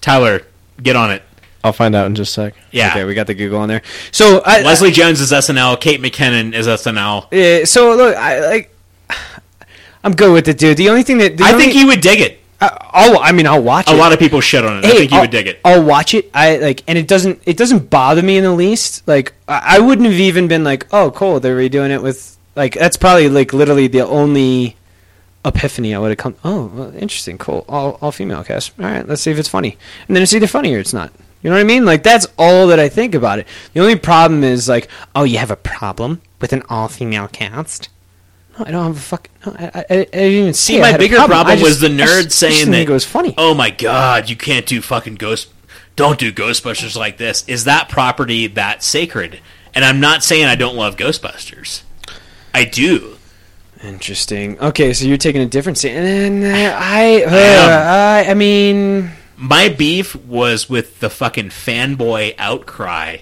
Tyler, 0.00 0.42
get 0.82 0.94
on 0.94 1.10
it. 1.10 1.22
I'll 1.64 1.72
find 1.72 1.94
out 1.94 2.04
in 2.06 2.14
just 2.14 2.32
a 2.36 2.42
sec. 2.42 2.54
Yeah. 2.70 2.90
Okay, 2.90 3.04
we 3.04 3.14
got 3.14 3.26
the 3.26 3.32
Google 3.34 3.58
on 3.58 3.68
there. 3.70 3.80
So 4.12 4.42
I, 4.44 4.60
Leslie 4.62 4.90
Jones 4.90 5.20
is 5.22 5.32
SNL. 5.32 5.80
Kate 5.80 5.98
McKinnon 6.02 6.52
is 6.52 6.66
SNL. 6.66 7.32
uh, 7.32 7.64
so 7.64 7.94
look, 7.96 8.14
I 8.14 8.40
like. 8.46 8.73
I'm 10.04 10.14
good 10.14 10.32
with 10.32 10.46
it, 10.48 10.58
dude. 10.58 10.76
The 10.76 10.90
only 10.90 11.02
thing 11.02 11.18
that 11.18 11.40
I 11.40 11.52
only, 11.52 11.64
think 11.64 11.76
you 11.76 11.86
would 11.88 12.00
dig 12.00 12.20
it. 12.20 12.38
Uh, 12.60 12.68
I, 12.70 13.08
I'll, 13.10 13.32
mean, 13.32 13.46
I'll 13.46 13.62
watch 13.62 13.88
it. 13.88 13.94
A 13.94 13.96
lot 13.96 14.12
of 14.12 14.18
people 14.18 14.40
shit 14.40 14.64
on 14.64 14.78
it. 14.78 14.84
I 14.84 14.90
think 14.90 15.10
you 15.10 15.16
I'll- 15.16 15.22
would 15.24 15.30
dig 15.30 15.46
it. 15.48 15.58
I'll 15.64 15.82
watch 15.82 16.14
it. 16.14 16.30
I 16.32 16.56
like, 16.58 16.82
and 16.86 16.96
it 16.96 17.08
doesn't 17.08 17.42
it 17.46 17.56
doesn't 17.56 17.90
bother 17.90 18.22
me 18.22 18.36
in 18.36 18.44
the 18.44 18.52
least. 18.52 19.06
Like, 19.08 19.32
I, 19.48 19.76
I 19.76 19.78
wouldn't 19.80 20.06
have 20.08 20.20
even 20.20 20.46
been 20.46 20.62
like, 20.62 20.86
oh, 20.92 21.10
cool, 21.10 21.40
they're 21.40 21.56
redoing 21.56 21.90
it 21.90 22.02
with 22.02 22.38
like 22.54 22.74
that's 22.74 22.96
probably 22.96 23.28
like 23.28 23.52
literally 23.52 23.88
the 23.88 24.02
only 24.06 24.76
epiphany 25.44 25.94
I 25.94 25.98
would 25.98 26.10
have 26.10 26.18
come. 26.18 26.36
Oh, 26.44 26.66
well, 26.66 26.94
interesting, 26.94 27.38
cool, 27.38 27.64
all 27.68 27.98
all 28.00 28.12
female 28.12 28.44
cast. 28.44 28.72
All 28.78 28.84
right, 28.86 29.06
let's 29.08 29.22
see 29.22 29.30
if 29.30 29.38
it's 29.38 29.48
funny, 29.48 29.76
and 30.06 30.14
then 30.16 30.22
it's 30.22 30.34
either 30.34 30.46
funny 30.46 30.74
or 30.74 30.78
it's 30.78 30.92
not. 30.94 31.10
You 31.42 31.50
know 31.50 31.56
what 31.56 31.60
I 31.60 31.64
mean? 31.64 31.84
Like 31.84 32.02
that's 32.02 32.26
all 32.38 32.68
that 32.68 32.78
I 32.78 32.88
think 32.88 33.14
about 33.14 33.38
it. 33.38 33.46
The 33.74 33.80
only 33.80 33.96
problem 33.96 34.44
is 34.44 34.68
like, 34.68 34.88
oh, 35.14 35.24
you 35.24 35.38
have 35.38 35.50
a 35.50 35.56
problem 35.56 36.22
with 36.40 36.52
an 36.52 36.62
all 36.70 36.88
female 36.88 37.28
cast. 37.28 37.88
No, 38.58 38.64
I 38.66 38.70
don't 38.70 38.84
have 38.86 38.96
a 38.96 39.00
fucking. 39.00 39.32
No, 39.46 39.56
I, 39.58 39.64
I, 39.64 39.84
I 39.90 39.96
didn't 40.04 40.14
even 40.14 40.54
see. 40.54 40.74
See, 40.74 40.80
my 40.80 40.96
bigger 40.96 41.16
problem, 41.16 41.36
problem, 41.36 41.58
just- 41.58 41.68
was 41.68 41.80
the 41.80 41.88
nerd 41.88 42.30
saying 42.30 42.70
that 42.70 42.82
it 42.82 42.88
was 42.90 43.04
funny. 43.04 43.34
Oh 43.36 43.54
my 43.54 43.70
god, 43.70 44.28
you 44.30 44.36
can't 44.36 44.66
do 44.66 44.80
fucking 44.80 45.16
ghost. 45.16 45.52
Don't 45.96 46.18
do 46.18 46.32
Ghostbusters 46.32 46.96
like 46.96 47.18
this. 47.18 47.44
Is 47.48 47.64
that 47.64 47.88
property 47.88 48.48
that 48.48 48.82
sacred? 48.82 49.40
And 49.74 49.84
I'm 49.84 50.00
not 50.00 50.24
saying 50.24 50.44
I 50.44 50.56
don't 50.56 50.74
love 50.76 50.96
Ghostbusters. 50.96 51.82
I 52.52 52.64
do. 52.64 53.16
Interesting. 53.82 54.58
Okay, 54.60 54.92
so 54.92 55.04
you're 55.04 55.16
taking 55.18 55.42
a 55.42 55.46
different 55.46 55.78
stand, 55.78 56.06
and 56.06 56.44
uh, 56.44 56.76
I, 56.80 57.24
uh. 57.24 58.24
I, 58.26 58.30
I 58.30 58.34
mean, 58.34 59.10
My 59.36 59.68
beef 59.68 60.14
was 60.16 60.68
with 60.70 61.00
the 61.00 61.10
fucking 61.10 61.50
fanboy 61.50 62.34
outcry 62.38 63.18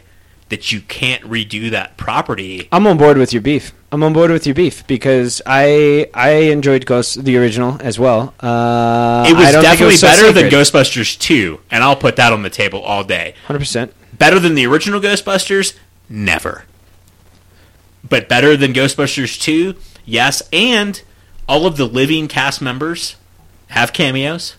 that 0.53 0.71
you 0.71 0.83
can't 0.83 1.23
redo 1.25 1.71
that 1.71 1.97
property. 1.97 2.69
I'm 2.71 2.87
on 2.87 2.99
board 2.99 3.17
with 3.17 3.33
your 3.33 3.41
beef. 3.41 3.73
I'm 3.91 4.03
on 4.03 4.13
board 4.13 4.31
with 4.31 4.47
your 4.47 4.55
beef 4.55 4.87
because 4.87 5.41
I 5.47 6.09
I 6.15 6.31
enjoyed 6.53 6.85
Ghost 6.85 7.25
the 7.25 7.39
original 7.39 7.79
as 7.81 7.99
well. 7.99 8.35
Uh, 8.39 9.25
It 9.29 9.35
was 9.35 9.47
I 9.47 9.53
don't 9.53 9.63
think 9.63 9.73
definitely 9.73 9.87
was 9.95 10.01
so 10.01 10.07
better 10.09 10.33
than. 10.33 10.51
Ghostbusters 10.51 11.19
2, 11.19 11.59
and 11.71 11.83
I'll 11.83 11.97
put 11.97 12.17
that 12.17 12.33
on 12.35 12.43
the 12.43 12.51
table 12.51 12.81
all 12.83 13.03
day. 13.03 13.35
Hundred 13.47 13.61
percent. 13.61 13.95
Better 14.19 14.39
than 14.39 14.55
the 14.55 14.67
original 14.67 15.01
Ghostbusters? 15.01 15.75
Never. 16.09 16.65
But 18.07 18.29
better 18.29 18.57
than 18.57 18.75
Ghostbusters 18.75 19.41
2? 19.41 19.75
Yes. 20.05 20.43
And 20.53 21.03
all 21.49 21.65
of 21.67 21.77
the 21.79 21.87
living 21.87 22.29
cast 22.29 22.61
members 22.61 23.17
have 23.69 23.93
cameos. 23.95 24.57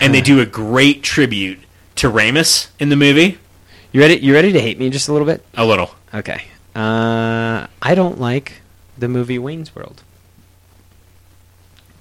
And 0.00 0.12
they 0.12 0.20
do 0.32 0.40
a 0.40 0.46
great 0.46 1.02
tribute 1.04 1.60
to 1.96 2.10
Ramis 2.10 2.68
in 2.80 2.88
the 2.88 2.96
movie. 2.96 3.38
You 3.92 4.00
ready? 4.00 4.16
You 4.16 4.34
ready 4.34 4.52
to 4.52 4.60
hate 4.60 4.78
me 4.78 4.90
just 4.90 5.08
a 5.08 5.12
little 5.12 5.26
bit? 5.26 5.44
A 5.54 5.64
little. 5.64 5.90
Okay. 6.12 6.44
Uh, 6.74 7.66
I 7.80 7.94
don't 7.94 8.20
like 8.20 8.60
the 8.98 9.08
movie 9.08 9.38
Wayne's 9.38 9.74
World. 9.74 10.02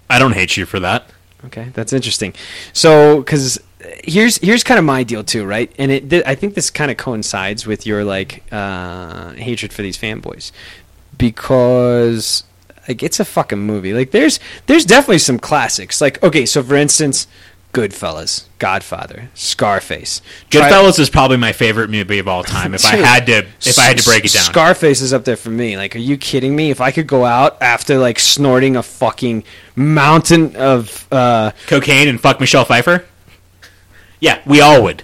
I 0.09 0.19
don't 0.19 0.33
hate 0.33 0.57
you 0.57 0.65
for 0.65 0.79
that. 0.79 1.09
Okay, 1.45 1.69
that's 1.73 1.93
interesting. 1.93 2.33
So, 2.73 3.19
because 3.19 3.59
here's 4.03 4.37
here's 4.37 4.63
kind 4.63 4.79
of 4.79 4.85
my 4.85 5.03
deal 5.03 5.23
too, 5.23 5.45
right? 5.45 5.71
And 5.77 5.91
it 5.91 6.09
th- 6.09 6.23
I 6.25 6.35
think 6.35 6.55
this 6.55 6.69
kind 6.69 6.89
of 6.91 6.97
coincides 6.97 7.65
with 7.67 7.85
your 7.85 8.03
like 8.03 8.43
uh, 8.51 9.31
hatred 9.33 9.71
for 9.71 9.81
these 9.81 9.97
fanboys, 9.97 10.51
because 11.17 12.43
like 12.87 13.03
it's 13.03 13.19
a 13.19 13.25
fucking 13.25 13.59
movie. 13.59 13.93
Like 13.93 14.11
there's 14.11 14.39
there's 14.65 14.85
definitely 14.85 15.19
some 15.19 15.39
classics. 15.39 16.01
Like 16.01 16.21
okay, 16.23 16.45
so 16.45 16.63
for 16.63 16.75
instance, 16.75 17.27
Goodfellas, 17.75 18.45
Godfather, 18.57 19.29
Scarface, 19.33 20.21
Tri- 20.49 20.69
Goodfellas 20.69 20.97
is 20.97 21.09
probably 21.09 21.35
my 21.35 21.51
favorite 21.51 21.89
movie 21.89 22.19
of 22.19 22.27
all 22.27 22.43
time. 22.57 22.73
If 22.73 22.85
I 22.85 22.95
had 22.95 23.25
to, 23.25 23.45
if 23.65 23.77
I 23.77 23.83
had 23.83 23.97
to 23.97 24.03
break 24.05 24.23
it 24.23 24.31
down, 24.31 24.43
Scarface 24.43 25.01
is 25.01 25.11
up 25.11 25.25
there 25.25 25.35
for 25.35 25.49
me. 25.49 25.75
Like, 25.75 25.93
are 25.95 25.99
you 25.99 26.17
kidding 26.17 26.55
me? 26.55 26.71
If 26.71 26.79
I 26.79 26.91
could 26.91 27.05
go 27.05 27.25
out 27.25 27.61
after 27.61 27.97
like 27.97 28.17
snorting 28.19 28.77
a 28.77 28.83
fucking 28.83 29.43
mountain 29.75 30.55
of 30.55 31.05
uh, 31.11 31.51
cocaine 31.67 32.07
and 32.07 32.19
fuck 32.19 32.39
Michelle 32.39 32.63
Pfeiffer. 32.65 33.05
Yeah, 34.21 34.41
we 34.45 34.61
all 34.61 34.81
would. 34.83 35.03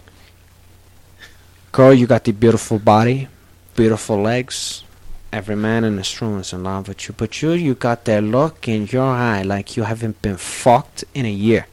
Girl, 1.74 1.94
you 1.94 2.08
got 2.08 2.24
the 2.24 2.32
beautiful 2.32 2.80
body, 2.80 3.28
beautiful 3.76 4.22
legs. 4.22 4.84
Every 5.34 5.56
man 5.56 5.84
in 5.84 5.96
this 5.96 6.22
room 6.22 6.40
is 6.40 6.52
in 6.52 6.64
love 6.64 6.88
with 6.88 7.08
you. 7.08 7.16
But 7.18 7.42
you, 7.42 7.52
you 7.52 7.74
got 7.76 8.06
that 8.06 8.24
look 8.24 8.68
in 8.68 8.88
your 8.88 9.06
eye 9.06 9.42
like 9.42 9.78
you 9.78 9.84
haven't 9.84 10.22
been 10.22 10.38
fucked 10.38 11.04
in 11.14 11.26
a 11.26 11.32
year. 11.32 11.68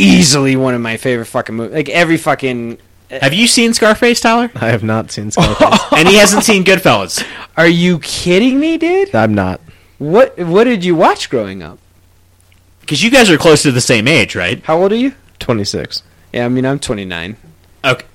Easily 0.00 0.56
one 0.56 0.74
of 0.74 0.80
my 0.80 0.96
favorite 0.96 1.26
fucking 1.26 1.54
movies. 1.54 1.74
Like 1.74 1.88
every 1.88 2.16
fucking. 2.16 2.78
Uh, 3.10 3.18
have 3.20 3.34
you 3.34 3.46
seen 3.46 3.74
Scarface, 3.74 4.20
Tyler? 4.20 4.50
I 4.54 4.68
have 4.68 4.82
not 4.82 5.10
seen 5.10 5.30
Scarface. 5.30 5.80
and 5.92 6.08
he 6.08 6.16
hasn't 6.16 6.44
seen 6.44 6.64
Goodfellas. 6.64 7.24
Are 7.56 7.68
you 7.68 7.98
kidding 7.98 8.58
me, 8.60 8.78
dude? 8.78 9.14
I'm 9.14 9.34
not. 9.34 9.60
What 9.98 10.38
What 10.38 10.64
did 10.64 10.84
you 10.84 10.94
watch 10.94 11.28
growing 11.28 11.62
up? 11.62 11.78
Because 12.80 13.02
you 13.02 13.10
guys 13.10 13.30
are 13.30 13.38
close 13.38 13.62
to 13.62 13.72
the 13.72 13.80
same 13.80 14.08
age, 14.08 14.34
right? 14.34 14.62
How 14.64 14.80
old 14.80 14.92
are 14.92 14.96
you? 14.96 15.14
26. 15.38 16.02
Yeah, 16.32 16.46
I 16.46 16.48
mean 16.48 16.64
I'm 16.64 16.78
29. 16.78 17.36
Okay. 17.84 18.06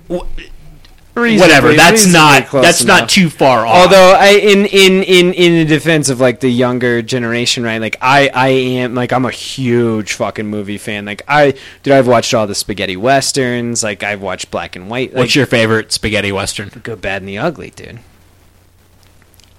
Reasonably- 1.15 1.47
Whatever. 1.47 1.73
That's 1.75 2.05
not. 2.11 2.51
That's 2.51 2.81
enough. 2.83 2.99
not 3.01 3.09
too 3.09 3.29
far 3.29 3.65
off. 3.65 3.73
Although 3.83 4.15
I 4.19 4.31
in 4.31 4.65
in 4.65 5.01
in 5.03 5.33
in 5.33 5.53
the 5.59 5.65
defense 5.65 6.09
of 6.09 6.19
like 6.19 6.41
the 6.41 6.49
younger 6.49 7.01
generation, 7.01 7.63
right? 7.63 7.79
Like 7.79 7.95
I 8.01 8.29
I 8.33 8.47
am 8.49 8.95
like 8.95 9.13
I'm 9.13 9.23
a 9.25 9.31
huge 9.31 10.13
fucking 10.13 10.45
movie 10.47 10.77
fan. 10.77 11.05
Like 11.05 11.21
I 11.27 11.53
dude, 11.83 11.93
I've 11.93 12.07
watched 12.07 12.33
all 12.33 12.47
the 12.47 12.55
spaghetti 12.55 12.97
westerns. 12.97 13.81
Like 13.81 14.03
I've 14.03 14.21
watched 14.21 14.51
black 14.51 14.75
and 14.75 14.89
white. 14.89 15.13
Like, 15.13 15.19
what's 15.19 15.35
your 15.35 15.45
favorite 15.45 15.91
spaghetti 15.93 16.31
western? 16.33 16.67
good, 16.83 16.99
bad, 17.01 17.21
and 17.21 17.29
the 17.29 17.37
ugly, 17.37 17.69
dude? 17.69 17.99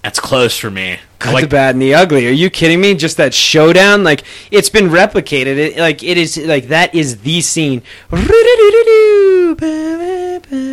That's 0.07 0.21
close 0.21 0.57
for 0.57 0.71
me. 0.71 1.01
Good, 1.19 1.33
like 1.35 1.43
the 1.43 1.49
bad, 1.49 1.75
and 1.75 1.83
the 1.83 1.95
ugly. 1.95 2.29
Are 2.29 2.31
you 2.31 2.49
kidding 2.49 2.81
me? 2.81 2.95
Just 2.95 3.17
that 3.17 3.35
showdown, 3.35 4.05
like 4.05 4.23
it's 4.53 4.69
been 4.69 4.89
replicated. 4.89 5.57
It, 5.57 5.79
like 5.79 6.05
it 6.05 6.17
is 6.17 6.37
like 6.39 6.69
that 6.69 6.95
is 6.95 7.23
the 7.23 7.41
scene. 7.41 7.83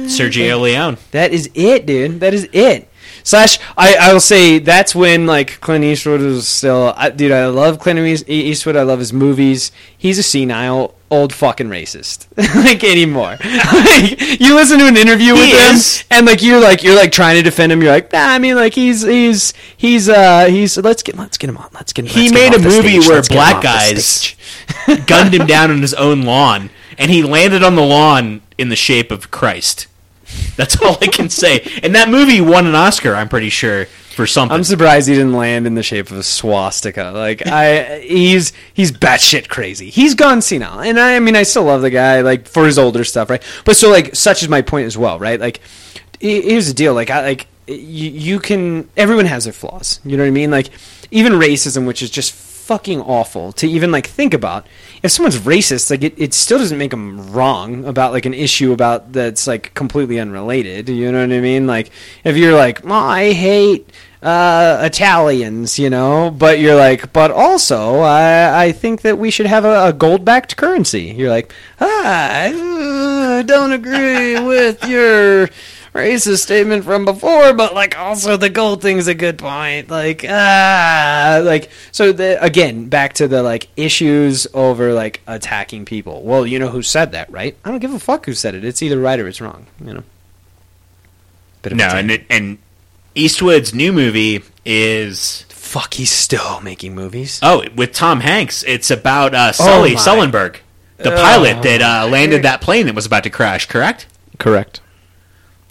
Sergio 0.06 0.62
Leone. 0.62 0.98
That 1.10 1.34
is 1.34 1.50
it, 1.56 1.88
dude. 1.88 2.20
That 2.20 2.36
is 2.36 2.48
it. 2.54 2.88
Slash, 3.24 3.58
I, 3.78 3.96
I 3.96 4.14
will 4.14 4.20
say 4.20 4.60
that's 4.60 4.94
when 4.94 5.26
like 5.26 5.62
Clint 5.62 5.86
Eastwood 5.86 6.20
was 6.22 6.48
still, 6.48 6.94
I, 6.98 7.10
dude. 7.10 7.32
I 7.32 7.48
love 7.48 7.80
Clint 7.80 8.00
Eastwood. 8.30 8.76
I 8.76 8.84
love 8.84 9.00
his 9.00 9.14
movies. 9.14 9.72
He's 9.98 10.18
a 10.20 10.24
senile 10.24 10.94
old 11.10 11.32
fucking 11.32 11.70
racist, 11.70 12.26
like 12.66 12.84
anymore. 12.84 13.38
like, 13.44 14.40
you 14.42 14.56
listen 14.56 14.80
to 14.80 14.88
an 14.88 14.98
interview 14.98 15.34
with 15.34 15.44
He 15.46 15.52
him, 15.52 15.76
is. 15.76 16.04
and 16.12 16.26
like 16.26 16.42
you're 16.42 16.60
like 16.60 16.84
you're 16.84 16.96
like 16.96 17.12
trying 17.12 17.36
to 17.38 17.42
defend 17.44 17.72
him. 17.72 17.82
You're 17.82 17.92
like, 17.94 18.12
nah, 18.12 18.20
I 18.28 18.40
mean, 18.40 18.56
like 18.56 18.74
he's 18.74 19.04
he's 19.04 19.54
he's 19.78 20.10
uh 20.10 20.46
he's 20.48 20.78
let's 20.78 21.02
get 21.04 21.16
let's 21.18 21.38
get 21.38 21.50
him 21.50 21.58
on. 21.58 21.70
Let's 21.74 21.94
get 21.94 22.06
him. 22.06 22.12
He 22.12 22.30
get 22.30 22.54
him 22.54 22.62
made 22.62 22.68
a 22.68 22.70
movie 22.70 22.90
stage, 23.00 23.08
where 23.08 23.16
let's 23.18 23.30
black 23.30 23.64
guys- 23.64 24.36
gunned 25.06 25.34
him 25.34 25.48
down 25.48 25.72
on 25.72 25.82
his 25.82 25.94
own 25.94 26.24
lawn, 26.24 26.72
and 26.98 27.10
he 27.10 27.24
landed 27.24 27.64
on 27.64 27.76
the 27.76 27.84
lawn 27.84 28.42
in 28.58 28.68
the 28.70 28.76
shape 28.76 29.12
of 29.12 29.32
Christ. 29.32 29.88
That's 30.56 30.82
all 30.82 30.98
I 31.02 31.08
can 31.08 31.30
say. 31.30 31.68
And 31.82 31.96
that 31.96 32.10
movie 32.10 32.42
won 32.42 32.68
an 32.68 32.76
Oscar, 32.76 33.16
I'm 33.16 33.30
pretty 33.30 33.50
sure, 33.50 33.86
for 33.86 34.28
something. 34.28 34.56
I'm 34.56 34.64
surprised 34.64 35.08
he 35.08 35.16
didn't 35.16 35.34
land 35.34 35.66
in 35.66 35.76
the 35.76 35.84
shape 35.84 36.12
of 36.12 36.18
a 36.18 36.24
swastika. 36.24 37.12
Like 37.14 37.46
I, 37.48 38.00
he's 38.00 38.54
he's 38.74 38.92
batshit 38.92 39.50
crazy. 39.50 39.90
He's 39.90 40.16
gone 40.16 40.42
senile, 40.42 40.80
and 40.80 41.00
I, 41.00 41.16
I 41.16 41.20
mean, 41.20 41.36
I 41.36 41.44
still 41.44 41.64
love 41.64 41.82
the 41.82 41.90
guy 41.90 42.22
like 42.22 42.48
for 42.48 42.66
his 42.66 42.78
older 42.78 43.04
stuff, 43.04 43.30
right? 43.30 43.44
But 43.66 43.76
so 43.76 43.90
like, 43.90 44.16
such 44.16 44.44
is 44.44 44.50
my 44.50 44.62
point 44.62 44.86
as 44.86 44.98
well, 44.98 45.20
right? 45.20 45.40
Like, 45.40 45.60
here's 46.20 46.68
the 46.68 46.74
deal. 46.74 46.94
Like, 46.94 47.10
I 47.10 47.22
like 47.24 47.48
you, 47.68 48.10
you 48.10 48.40
can. 48.40 48.90
Everyone 48.96 49.26
has 49.26 49.46
their 49.46 49.54
flaws. 49.54 50.00
You 50.04 50.18
know 50.18 50.24
what 50.24 50.28
I 50.28 50.32
mean? 50.32 50.52
Like, 50.52 50.70
even 51.12 51.34
racism, 51.34 51.88
which 51.88 52.02
is 52.02 52.10
just 52.10 52.34
fucking 52.64 53.02
awful 53.02 53.52
to 53.54 53.68
even 53.68 53.92
like 53.92 54.08
think 54.08 54.34
about. 54.34 54.66
If 55.04 55.12
someone's 55.12 55.38
racist, 55.38 55.92
like 55.92 56.02
it, 56.02 56.14
it 56.18 56.34
still 56.34 56.58
doesn't 56.58 56.78
make 56.78 56.92
them 56.92 57.32
wrong 57.34 57.86
about 57.86 58.14
like 58.14 58.26
an 58.26 58.34
issue 58.34 58.72
about 58.72 59.12
that's 59.12 59.46
like 59.48 59.74
completely 59.74 60.20
unrelated. 60.20 60.88
You 60.90 61.12
know 61.12 61.20
what 61.20 61.32
I 61.32 61.42
mean? 61.42 61.68
Like 61.68 61.92
if 62.24 62.38
you're 62.38 62.56
like, 62.56 62.86
oh, 62.86 62.94
I 62.94 63.34
hate 63.34 63.90
uh, 64.24 64.80
Italians, 64.82 65.78
you 65.78 65.90
know, 65.90 66.32
but 66.32 66.60
you're 66.60 66.76
like, 66.76 67.12
but 67.12 67.30
also 67.30 68.00
I, 68.00 68.68
I 68.68 68.72
think 68.72 69.02
that 69.02 69.18
we 69.18 69.30
should 69.30 69.46
have 69.46 69.66
a, 69.66 69.88
a 69.88 69.94
gold 69.94 70.24
backed 70.24 70.56
currency. 70.56 71.04
You're 71.04 71.30
like, 71.30 71.54
ah, 71.82 72.46
I 72.46 73.40
uh, 73.40 73.42
don't 73.44 73.74
agree 73.74 74.40
with 74.40 74.84
your 74.86 75.50
racist 75.94 76.40
statement 76.40 76.84
from 76.84 77.06
before, 77.06 77.54
but 77.54 77.74
like 77.74 77.98
also 77.98 78.38
the 78.38 78.50
gold 78.50 78.82
thing's 78.82 79.08
a 79.08 79.14
good 79.14 79.38
point. 79.38 79.90
Like 79.90 80.26
ah, 80.28 81.42
like 81.44 81.70
so 81.92 82.12
the 82.12 82.42
again 82.44 82.90
back 82.90 83.14
to 83.14 83.28
the 83.28 83.44
like 83.44 83.68
issues 83.78 84.48
over 84.54 84.94
like 84.94 85.22
attacking 85.28 85.86
people. 85.86 86.24
Well, 86.24 86.46
you 86.46 86.60
know 86.60 86.70
who 86.70 86.82
said 86.82 87.12
that, 87.12 87.32
right? 87.32 87.56
I 87.64 87.72
don't 87.72 87.80
give 87.80 87.94
a 87.94 88.00
fuck 88.00 88.26
who 88.26 88.34
said 88.34 88.56
it. 88.56 88.66
It's 88.66 88.82
either 88.82 89.00
right 89.00 89.20
or 89.20 89.28
it's 89.28 89.42
wrong. 89.42 89.68
You 89.84 89.94
know. 89.94 90.04
Bit 91.62 91.72
of 91.74 91.78
no, 91.78 91.88
and, 91.88 92.12
it, 92.12 92.26
and 92.30 92.58
Eastwood's 93.16 93.74
new 93.74 93.94
movie 93.94 94.44
is 94.66 95.46
fuck, 95.50 95.94
he's 95.94 96.12
still 96.12 96.60
making 96.62 96.94
movies. 96.94 97.40
oh 97.42 97.64
with 97.76 97.94
Tom 97.94 98.20
Hanks. 98.20 98.64
It's 98.64 98.92
about 98.92 99.34
uh, 99.34 99.52
Sully 99.54 99.96
my. 99.96 100.00
Sullenberg, 100.00 100.58
the 100.98 101.12
pilot 101.12 101.64
that 101.64 101.82
uh, 101.82 102.08
landed 102.10 102.44
that 102.44 102.62
plane 102.62 102.86
that 102.88 102.96
was 102.96 103.06
about 103.06 103.24
to 103.24 103.30
crash. 103.30 103.68
Correct? 103.68 104.06
Correct. 104.40 104.82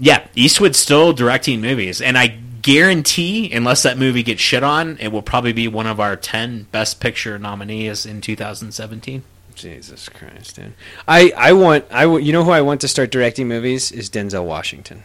Yeah, 0.04 0.26
Eastwood's 0.34 0.78
still 0.78 1.12
directing 1.12 1.60
movies, 1.60 2.00
and 2.00 2.18
I 2.18 2.26
guarantee, 2.60 3.52
unless 3.52 3.84
that 3.84 3.96
movie 3.96 4.24
gets 4.24 4.40
shit 4.40 4.64
on, 4.64 4.98
it 4.98 5.08
will 5.12 5.22
probably 5.22 5.52
be 5.52 5.68
one 5.68 5.86
of 5.86 6.00
our 6.00 6.16
ten 6.16 6.64
Best 6.72 6.98
Picture 6.98 7.38
nominees 7.38 8.04
in 8.04 8.20
2017. 8.20 9.22
Jesus 9.54 10.08
Christ, 10.08 10.56
dude. 10.56 10.72
I 11.06 11.32
I 11.36 11.52
want 11.52 11.84
I 11.92 12.02
w- 12.02 12.24
you 12.24 12.32
know 12.32 12.42
who 12.42 12.50
I 12.50 12.62
want 12.62 12.80
to 12.80 12.88
start 12.88 13.12
directing 13.12 13.46
movies 13.46 13.92
is 13.92 14.10
Denzel 14.10 14.44
Washington. 14.44 15.04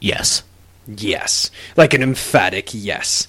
Yes, 0.00 0.42
Yes, 0.86 1.50
like 1.76 1.92
an 1.92 2.02
emphatic 2.02 2.70
yes. 2.72 3.28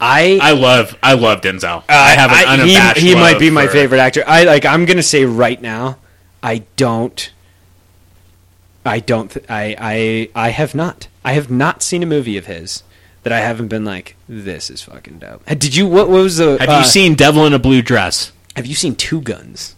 I 0.00 0.38
I 0.40 0.52
love 0.52 0.96
I 1.02 1.14
love 1.14 1.40
Denzel. 1.40 1.78
Uh, 1.80 1.82
I 1.88 2.10
have 2.10 2.30
an 2.30 2.36
he, 2.68 2.76
unabashed. 2.76 3.00
he 3.00 3.14
might 3.16 3.32
love 3.32 3.40
be 3.40 3.50
my 3.50 3.66
for- 3.66 3.72
favorite 3.72 3.98
actor. 3.98 4.22
I 4.26 4.44
like. 4.44 4.64
I'm 4.64 4.84
gonna 4.84 5.02
say 5.02 5.24
right 5.24 5.60
now, 5.60 5.98
I 6.40 6.58
don't. 6.76 7.32
I 8.84 9.00
don't. 9.00 9.30
Th- 9.30 9.46
I 9.48 9.76
I 9.78 10.46
I 10.46 10.50
have 10.50 10.74
not. 10.74 11.08
I 11.24 11.32
have 11.32 11.50
not 11.50 11.82
seen 11.82 12.02
a 12.02 12.06
movie 12.06 12.36
of 12.36 12.46
his 12.46 12.82
that 13.22 13.32
I 13.32 13.40
haven't 13.40 13.68
been 13.68 13.84
like, 13.84 14.16
this 14.28 14.70
is 14.70 14.82
fucking 14.82 15.18
dope. 15.18 15.44
Did 15.46 15.76
you? 15.76 15.86
What, 15.86 16.08
what 16.08 16.22
was 16.22 16.38
the? 16.38 16.56
Have 16.58 16.68
uh, 16.68 16.78
you 16.78 16.84
seen 16.84 17.14
Devil 17.14 17.46
in 17.46 17.52
a 17.52 17.58
Blue 17.58 17.82
Dress? 17.82 18.32
Have 18.56 18.66
you 18.66 18.74
seen 18.74 18.94
Two 18.94 19.20
Guns? 19.20 19.76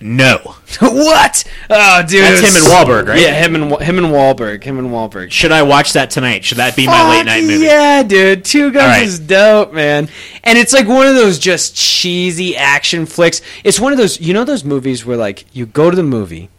No. 0.00 0.38
what? 0.80 1.44
Oh, 1.70 2.02
dude, 2.06 2.24
That's 2.24 2.40
him 2.40 2.62
and 2.62 2.66
Wahlberg, 2.66 3.08
right? 3.08 3.20
Yeah, 3.20 3.32
him 3.32 3.54
and 3.54 3.80
him 3.80 3.96
and 3.96 4.08
Wahlberg. 4.08 4.62
Him 4.62 4.78
and 4.78 4.88
Wahlberg. 4.88 5.30
Should 5.30 5.52
I 5.52 5.62
watch 5.62 5.94
that 5.94 6.10
tonight? 6.10 6.44
Should 6.44 6.58
that 6.58 6.76
be 6.76 6.86
my 6.86 7.08
late 7.08 7.24
night 7.24 7.42
movie? 7.42 7.64
Yeah, 7.64 8.02
dude. 8.02 8.44
Two 8.44 8.70
Guns 8.70 8.86
right. 8.86 9.02
is 9.02 9.18
dope, 9.18 9.72
man. 9.72 10.08
And 10.42 10.58
it's 10.58 10.74
like 10.74 10.86
one 10.86 11.06
of 11.06 11.14
those 11.14 11.38
just 11.38 11.76
cheesy 11.76 12.56
action 12.56 13.06
flicks. 13.06 13.40
It's 13.62 13.80
one 13.80 13.92
of 13.92 13.98
those, 13.98 14.20
you 14.20 14.34
know, 14.34 14.44
those 14.44 14.64
movies 14.64 15.06
where 15.06 15.16
like 15.16 15.46
you 15.54 15.64
go 15.64 15.90
to 15.90 15.96
the 15.96 16.02
movie, 16.02 16.50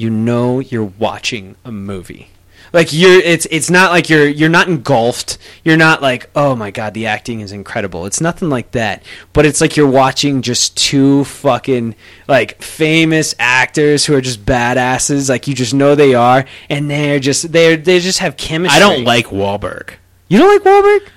you 0.00 0.10
know 0.10 0.60
you're 0.60 0.84
watching 0.84 1.56
a 1.64 1.70
movie. 1.70 2.28
Like 2.72 2.92
you're, 2.92 3.20
it's 3.20 3.46
it's 3.50 3.68
not 3.68 3.90
like 3.90 4.08
you're 4.08 4.28
you're 4.28 4.48
not 4.48 4.68
engulfed. 4.68 5.38
You're 5.64 5.76
not 5.76 6.00
like, 6.02 6.30
oh 6.36 6.54
my 6.54 6.70
god, 6.70 6.94
the 6.94 7.06
acting 7.06 7.40
is 7.40 7.50
incredible. 7.50 8.06
It's 8.06 8.20
nothing 8.20 8.48
like 8.48 8.70
that. 8.72 9.02
But 9.32 9.44
it's 9.44 9.60
like 9.60 9.76
you're 9.76 9.90
watching 9.90 10.40
just 10.40 10.76
two 10.76 11.24
fucking 11.24 11.96
like 12.28 12.62
famous 12.62 13.34
actors 13.40 14.06
who 14.06 14.14
are 14.14 14.20
just 14.20 14.46
badasses. 14.46 15.28
Like 15.28 15.48
you 15.48 15.54
just 15.54 15.74
know 15.74 15.94
they 15.96 16.14
are, 16.14 16.44
and 16.68 16.88
they're 16.88 17.18
just 17.18 17.50
they 17.50 17.74
are 17.74 17.76
they 17.76 17.98
just 17.98 18.20
have 18.20 18.36
chemistry. 18.36 18.76
I 18.76 18.78
don't 18.78 19.04
like 19.04 19.26
Wahlberg. 19.26 19.94
You 20.28 20.38
don't 20.38 20.48
like 20.48 20.62
Wahlberg? 20.62 21.08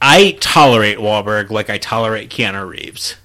I 0.00 0.38
tolerate 0.40 0.98
Wahlberg 0.98 1.50
like 1.50 1.68
I 1.68 1.78
tolerate 1.78 2.30
Keanu 2.30 2.68
Reeves. 2.68 3.16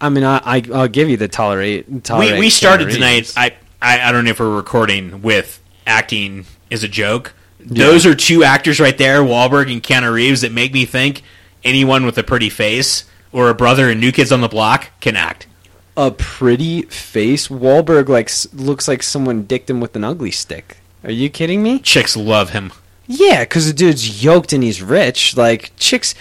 I 0.00 0.08
mean, 0.08 0.24
I, 0.24 0.40
I 0.44 0.62
I'll 0.72 0.88
give 0.88 1.08
you 1.10 1.18
the 1.18 1.28
tolerate. 1.28 2.04
tolerate 2.04 2.32
we 2.32 2.40
we 2.40 2.50
started 2.50 2.90
tonight. 2.90 3.32
I, 3.36 3.54
I 3.84 4.08
I 4.08 4.12
don't 4.12 4.24
know 4.24 4.30
if 4.30 4.40
we're 4.40 4.56
recording 4.56 5.22
with 5.22 5.60
acting 5.86 6.46
is 6.70 6.82
a 6.82 6.88
joke. 6.88 7.34
Those 7.60 8.04
are 8.04 8.14
two 8.14 8.44
actors 8.44 8.78
right 8.80 8.96
there, 8.98 9.20
Wahlberg 9.22 9.72
and 9.72 9.82
Keanu 9.82 10.12
Reeves, 10.12 10.42
that 10.42 10.52
make 10.52 10.72
me 10.74 10.84
think 10.84 11.22
anyone 11.62 12.04
with 12.04 12.18
a 12.18 12.22
pretty 12.22 12.50
face 12.50 13.04
or 13.32 13.48
a 13.48 13.54
brother 13.54 13.88
in 13.90 14.00
New 14.00 14.12
Kids 14.12 14.30
on 14.32 14.40
the 14.42 14.48
Block 14.48 14.90
can 15.00 15.16
act. 15.16 15.46
a 15.96 16.10
pretty 16.10 16.82
face. 16.82 17.48
Wahlberg 17.48 18.08
like 18.08 18.30
looks 18.52 18.88
like 18.88 19.02
someone 19.02 19.44
dicked 19.44 19.70
him 19.70 19.80
with 19.80 19.94
an 19.96 20.04
ugly 20.04 20.30
stick. 20.30 20.78
Are 21.04 21.10
you 21.10 21.30
kidding 21.30 21.62
me? 21.62 21.78
Chicks 21.78 22.16
love 22.16 22.50
him. 22.50 22.72
Yeah, 23.06 23.40
because 23.44 23.66
the 23.66 23.72
dude's 23.74 24.24
yoked 24.24 24.52
and 24.52 24.62
he's 24.62 24.82
rich. 24.82 25.36
Like 25.36 25.72
chicks, 25.76 26.14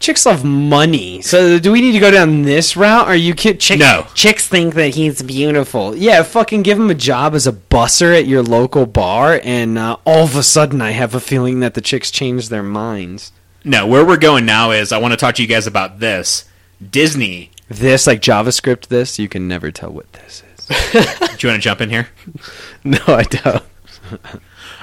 chicks 0.00 0.26
love 0.26 0.44
money. 0.44 1.22
So 1.22 1.58
do 1.60 1.70
we 1.70 1.80
need 1.80 1.92
to 1.92 1.98
go 2.00 2.10
down 2.10 2.42
this 2.42 2.76
route? 2.76 3.06
Are 3.06 3.14
you 3.14 3.34
kid? 3.34 3.60
Chick- 3.60 3.78
No. 3.78 4.06
Chicks 4.14 4.48
think 4.48 4.74
that 4.74 4.94
he's 4.94 5.22
beautiful. 5.22 5.94
Yeah, 5.94 6.22
fucking 6.24 6.62
give 6.62 6.78
him 6.78 6.90
a 6.90 6.94
job 6.94 7.34
as 7.34 7.46
a 7.46 7.52
busser 7.52 8.16
at 8.18 8.26
your 8.26 8.42
local 8.42 8.86
bar, 8.86 9.40
and 9.44 9.78
uh, 9.78 9.96
all 10.04 10.24
of 10.24 10.34
a 10.36 10.42
sudden, 10.42 10.80
I 10.82 10.90
have 10.92 11.14
a 11.14 11.20
feeling 11.20 11.60
that 11.60 11.74
the 11.74 11.80
chicks 11.80 12.10
change 12.10 12.48
their 12.48 12.62
minds. 12.64 13.30
No, 13.62 13.86
where 13.86 14.04
we're 14.04 14.16
going 14.16 14.46
now 14.46 14.70
is 14.70 14.90
I 14.90 14.98
want 14.98 15.12
to 15.12 15.16
talk 15.18 15.34
to 15.36 15.42
you 15.42 15.48
guys 15.48 15.66
about 15.66 16.00
this. 16.00 16.46
Disney. 16.90 17.50
This, 17.68 18.06
like 18.06 18.20
JavaScript, 18.22 18.86
this 18.88 19.18
you 19.18 19.28
can 19.28 19.46
never 19.46 19.70
tell 19.70 19.90
what 19.90 20.12
this 20.14 20.42
is. 20.58 20.66
Do 20.92 20.98
you 20.98 21.04
want 21.04 21.38
to 21.38 21.58
jump 21.58 21.80
in 21.80 21.90
here? 21.90 22.08
No, 22.84 22.98
I 23.06 23.22
don't. 23.24 23.62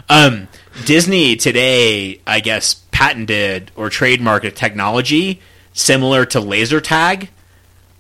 Um, 0.10 0.48
Disney 0.86 1.36
today, 1.36 2.22
I 2.26 2.40
guess, 2.40 2.76
patented 2.98 3.70
or 3.76 3.92
trademarked 3.92 4.44
a 4.44 4.50
technology 4.50 5.40
similar 5.72 6.26
to 6.26 6.40
laser 6.40 6.82
tag 6.82 7.30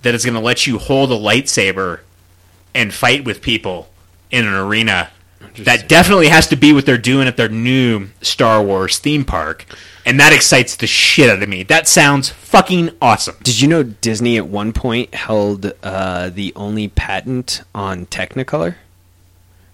that 0.02 0.16
is 0.16 0.26
going 0.26 0.34
to 0.34 0.40
let 0.40 0.66
you 0.66 0.80
hold 0.80 1.12
a 1.12 1.16
lightsaber 1.16 2.00
and 2.74 2.92
fight 2.92 3.24
with 3.24 3.40
people 3.40 3.90
in 4.32 4.48
an 4.48 4.56
arena. 4.56 5.12
That 5.60 5.88
definitely 5.88 6.30
has 6.30 6.48
to 6.48 6.56
be 6.56 6.74
what 6.74 6.88
they're 6.88 6.98
doing 6.98 7.28
at 7.28 7.38
their 7.38 7.48
new 7.48 8.08
Star 8.24 8.64
Wars 8.64 8.98
theme 8.98 9.24
park. 9.24 9.66
And 10.04 10.20
that 10.20 10.34
excites 10.34 10.76
the 10.76 10.88
shit 10.88 11.30
out 11.30 11.44
of 11.44 11.48
me. 11.48 11.62
That 11.62 11.88
sounds 11.88 12.30
fucking 12.30 12.90
awesome. 13.00 13.36
Did 13.44 13.62
you 13.62 13.68
know 13.68 13.84
Disney 13.84 14.38
at 14.38 14.48
one 14.48 14.74
point 14.74 15.14
held 15.14 15.74
uh, 15.84 16.30
the 16.30 16.54
only 16.56 16.88
patent 16.88 17.62
on 17.76 18.08
Technicolor? 18.08 18.78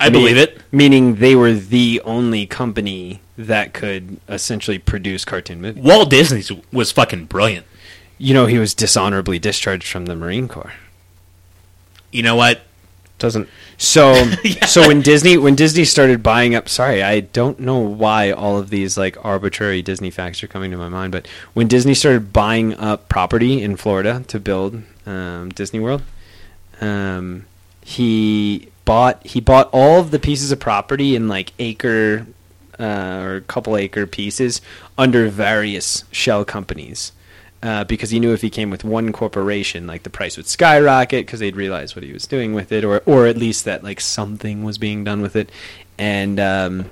I 0.04 0.10
believe 0.10 0.38
it. 0.38 0.60
Meaning 0.72 1.16
they 1.16 1.36
were 1.36 1.54
the 1.54 2.02
only 2.04 2.46
company 2.46 3.22
that 3.38 3.74
could 3.74 4.20
essentially 4.28 4.80
produce 4.80 5.26
cartoon 5.26 5.62
movies. 5.62 5.84
Walt 5.84 6.10
Disney 6.10 6.44
was 6.72 6.92
fucking 6.92 7.26
brilliant. 7.26 7.66
You 8.18 8.34
know, 8.34 8.46
he 8.46 8.58
was 8.58 8.74
dishonorably 8.74 9.40
discharged 9.40 9.88
from 9.88 10.06
the 10.06 10.16
Marine 10.16 10.48
Corps. 10.48 10.74
You 12.12 12.24
know 12.24 12.36
what? 12.36 12.62
Doesn't 13.18 13.48
So, 13.78 14.14
so 14.68 14.88
when 14.88 15.02
Disney 15.02 15.38
when 15.38 15.56
Disney 15.56 15.86
started 15.86 16.22
buying 16.22 16.54
up, 16.56 16.68
sorry, 16.68 17.02
I 17.02 17.22
don't 17.22 17.60
know 17.60 17.80
why 17.80 18.32
all 18.32 18.58
of 18.58 18.70
these 18.70 18.98
like 18.98 19.24
arbitrary 19.24 19.82
Disney 19.82 20.10
facts 20.10 20.44
are 20.44 20.48
coming 20.48 20.72
to 20.72 20.78
my 20.78 20.90
mind, 20.90 21.12
but 21.12 21.28
when 21.54 21.68
Disney 21.68 21.94
started 21.94 22.34
buying 22.34 22.74
up 22.76 23.10
property 23.10 23.62
in 23.62 23.78
Florida 23.78 24.24
to 24.28 24.40
build 24.40 24.84
um, 25.06 25.50
Disney 25.50 25.80
World, 25.80 26.04
um, 26.82 27.46
he 27.82 28.70
bought 28.86 29.26
he 29.26 29.40
bought 29.40 29.70
all 29.72 30.00
of 30.00 30.12
the 30.12 30.20
pieces 30.20 30.52
of 30.52 30.60
property 30.60 31.16
in 31.16 31.28
like 31.28 31.54
acre 31.60 32.28
uh, 32.80 33.22
or 33.24 33.42
couple 33.42 33.78
acre 33.78 34.06
pieces 34.06 34.62
under 34.98 35.30
various 35.30 36.04
shell 36.12 36.46
companies. 36.46 37.12
Uh, 37.62 37.86
because 37.86 38.10
he 38.10 38.20
knew 38.20 38.34
if 38.34 38.42
he 38.42 38.50
came 38.50 38.70
with 38.70 38.84
one 38.84 39.14
corporation, 39.14 39.88
like 39.88 40.04
the 40.04 40.10
price 40.10 40.36
would 40.36 40.48
skyrocket 40.48 41.26
because 41.26 41.40
they'd 41.40 41.56
realize 41.56 41.96
what 41.96 42.04
he 42.04 42.12
was 42.12 42.28
doing 42.28 42.54
with 42.54 42.74
it, 42.74 42.84
or 42.84 43.02
or 43.06 43.26
at 43.26 43.38
least 43.38 43.64
that 43.64 43.86
like 43.86 44.02
something 44.02 44.64
was 44.66 44.78
being 44.78 45.06
done 45.06 45.22
with 45.22 45.38
it, 45.38 45.50
and 45.98 46.42
um, 46.42 46.90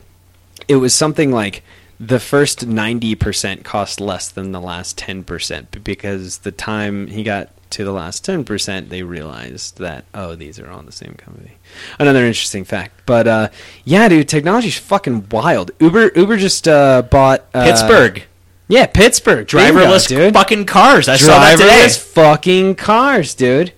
it 0.70 0.78
was 0.78 0.94
something 0.94 1.30
like 1.30 1.62
the 2.00 2.22
first 2.22 2.66
ninety 2.66 3.16
percent 3.16 3.66
cost 3.66 4.00
less 4.00 4.30
than 4.30 4.54
the 4.54 4.62
last 4.62 4.98
ten 4.98 5.26
percent 5.26 5.84
because 5.84 6.38
the 6.40 6.54
time 6.54 7.08
he 7.08 7.22
got 7.22 7.50
to 7.72 7.84
the 7.84 7.92
last 7.92 8.24
ten 8.26 8.44
percent, 8.44 8.90
they 8.90 9.04
realized 9.04 9.78
that 9.80 10.06
oh, 10.14 10.36
these 10.36 10.60
are 10.60 10.70
all 10.70 10.82
the 10.82 10.92
same 10.92 11.14
company. 11.14 11.54
Another 12.00 12.26
interesting 12.26 12.64
fact, 12.64 13.02
but 13.06 13.28
uh, 13.28 13.50
yeah, 13.84 14.08
dude, 14.10 14.28
technology's 14.28 14.78
fucking 14.78 15.28
wild. 15.30 15.72
Uber 15.80 16.12
Uber 16.16 16.38
just 16.38 16.68
uh, 16.68 17.02
bought 17.04 17.46
uh, 17.54 17.66
Pittsburgh. 17.66 18.24
Yeah, 18.68 18.86
Pittsburgh. 18.86 19.48
Bingo, 19.48 19.80
Driverless 19.82 20.08
dude. 20.08 20.34
fucking 20.34 20.66
cars. 20.66 21.10
I 21.10 21.18
saw 21.18 21.40
that 21.40 21.58
today. 21.58 21.70
Driverless 21.70 22.00
fucking 22.00 22.76
cars, 22.76 23.36
dude. 23.36 23.74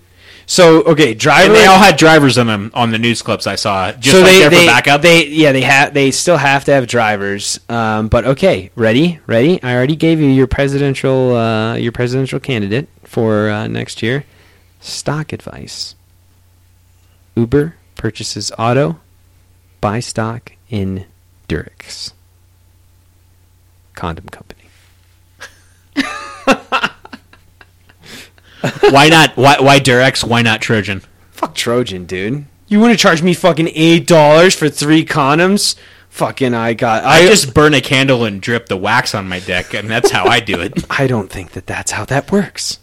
So 0.46 0.84
okay, 0.84 1.16
driverless. 1.16 1.46
And 1.46 1.56
they 1.56 1.66
all 1.66 1.80
had 1.80 1.98
drivers 1.98 2.38
in 2.38 2.48
them 2.48 2.72
on 2.74 2.92
the 2.92 3.00
news 3.00 3.22
clips 3.22 3.48
I 3.48 3.56
saw. 3.56 3.92
Just 3.94 4.18
so 4.18 4.22
like 4.22 4.32
they, 4.32 4.40
there 4.40 4.50
they, 4.50 4.66
backup. 4.66 5.02
They 5.02 5.28
yeah 5.28 5.52
they 5.52 5.62
have 5.62 5.94
they 5.94 6.12
still 6.12 6.38
have 6.38 6.66
to 6.66 6.74
have 6.74 6.88
drivers. 6.88 7.60
Um, 7.70 8.08
but 8.08 8.26
okay, 8.26 8.70
ready, 8.76 9.20
ready. 9.26 9.62
I 9.64 9.74
already 9.74 9.96
gave 9.96 10.20
you 10.20 10.28
your 10.28 10.48
presidential 10.48 11.36
uh, 11.36 11.76
your 11.76 11.92
presidential 11.92 12.40
candidate 12.40 12.90
for 13.14 13.48
uh, 13.52 13.68
next 13.68 14.02
year. 14.02 14.26
Stock 14.82 15.32
advice. 15.32 15.94
Uber 17.36 17.76
purchases 17.96 18.52
auto, 18.58 19.00
buy 19.82 20.00
stock 20.00 20.54
in 20.70 21.06
Durex. 21.48 22.14
Condom 23.94 24.26
company. 24.30 24.64
why 28.90 29.10
not? 29.10 29.38
Why, 29.38 29.58
why 29.60 29.80
Durex? 29.80 30.24
Why 30.24 30.42
not 30.42 30.62
Trojan? 30.62 31.04
Fuck 31.32 31.54
Trojan, 31.54 32.06
dude. 32.06 32.46
You 32.68 32.80
want 32.80 32.94
to 32.94 32.98
charge 32.98 33.22
me 33.22 33.36
fucking 33.36 33.70
eight 33.76 34.08
dollars 34.08 34.56
for 34.56 34.70
three 34.70 35.06
condoms? 35.06 35.76
Fucking, 36.10 36.56
I 36.56 36.74
got. 36.74 37.04
I 37.04 37.28
just 37.28 37.54
burn 37.54 37.76
a 37.76 37.82
candle 37.82 38.26
and 38.26 38.42
drip 38.42 38.68
the 38.68 38.78
wax 38.78 39.14
on 39.14 39.28
my 39.28 39.40
dick, 39.40 39.76
and 39.76 39.88
that's 39.88 40.10
how 40.10 40.26
I 40.26 40.40
do 40.40 40.60
it. 40.62 40.84
I 40.90 41.06
don't 41.06 41.30
think 41.30 41.52
that 41.52 41.68
that's 41.68 41.92
how 41.92 42.06
that 42.06 42.32
works. 42.32 42.80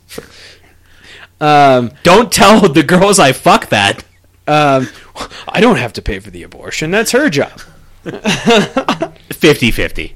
Um, 1.40 1.92
Don't 2.02 2.30
tell 2.30 2.68
the 2.68 2.82
girls 2.82 3.18
I 3.18 3.32
fuck 3.32 3.70
that. 3.70 4.04
um, 4.46 4.88
I 5.48 5.60
don't 5.60 5.78
have 5.78 5.92
to 5.94 6.02
pay 6.02 6.18
for 6.18 6.30
the 6.30 6.42
abortion. 6.42 6.90
That's 6.90 7.12
her 7.12 7.30
job. 7.30 7.60
50-50. 8.04 10.12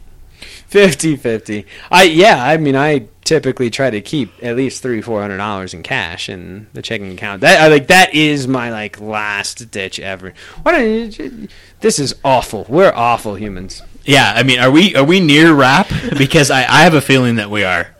50-50. 0.70 1.66
I 1.90 2.02
yeah. 2.04 2.42
I 2.42 2.56
mean, 2.56 2.74
I 2.74 3.06
typically 3.24 3.70
try 3.70 3.90
to 3.90 4.00
keep 4.00 4.32
at 4.42 4.56
least 4.56 4.82
three, 4.82 5.00
four 5.00 5.20
hundred 5.20 5.36
dollars 5.36 5.72
in 5.72 5.84
cash 5.84 6.28
in 6.28 6.66
the 6.72 6.82
checking 6.82 7.12
account. 7.12 7.42
That 7.42 7.60
I 7.60 7.68
like 7.68 7.86
that 7.88 8.12
is 8.14 8.48
my 8.48 8.70
like 8.70 9.00
last 9.00 9.70
ditch 9.70 10.00
ever. 10.00 10.34
Why 10.62 10.72
don't 10.72 11.18
you? 11.18 11.48
This 11.80 11.98
is 12.00 12.16
awful. 12.24 12.66
We're 12.68 12.92
awful 12.92 13.36
humans. 13.36 13.82
Yeah, 14.04 14.32
I 14.34 14.42
mean, 14.42 14.58
are 14.58 14.70
we 14.70 14.96
are 14.96 15.04
we 15.04 15.20
near 15.20 15.54
rap? 15.54 15.88
Because 16.18 16.50
I, 16.50 16.60
I 16.62 16.82
have 16.82 16.94
a 16.94 17.00
feeling 17.00 17.36
that 17.36 17.50
we 17.50 17.62
are. 17.62 17.94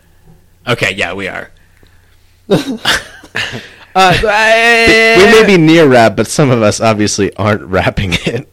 Okay, 0.66 0.95
yeah, 0.95 1.12
we 1.12 1.28
are. 1.28 1.51
Uh, 3.97 4.12
We 5.18 5.24
may 5.30 5.45
be 5.47 5.57
near 5.57 5.86
rap, 5.86 6.16
but 6.16 6.26
some 6.26 6.51
of 6.51 6.62
us 6.62 6.80
obviously 6.80 7.32
aren't 7.36 7.62
rapping 7.62 8.11
it. 8.26 8.49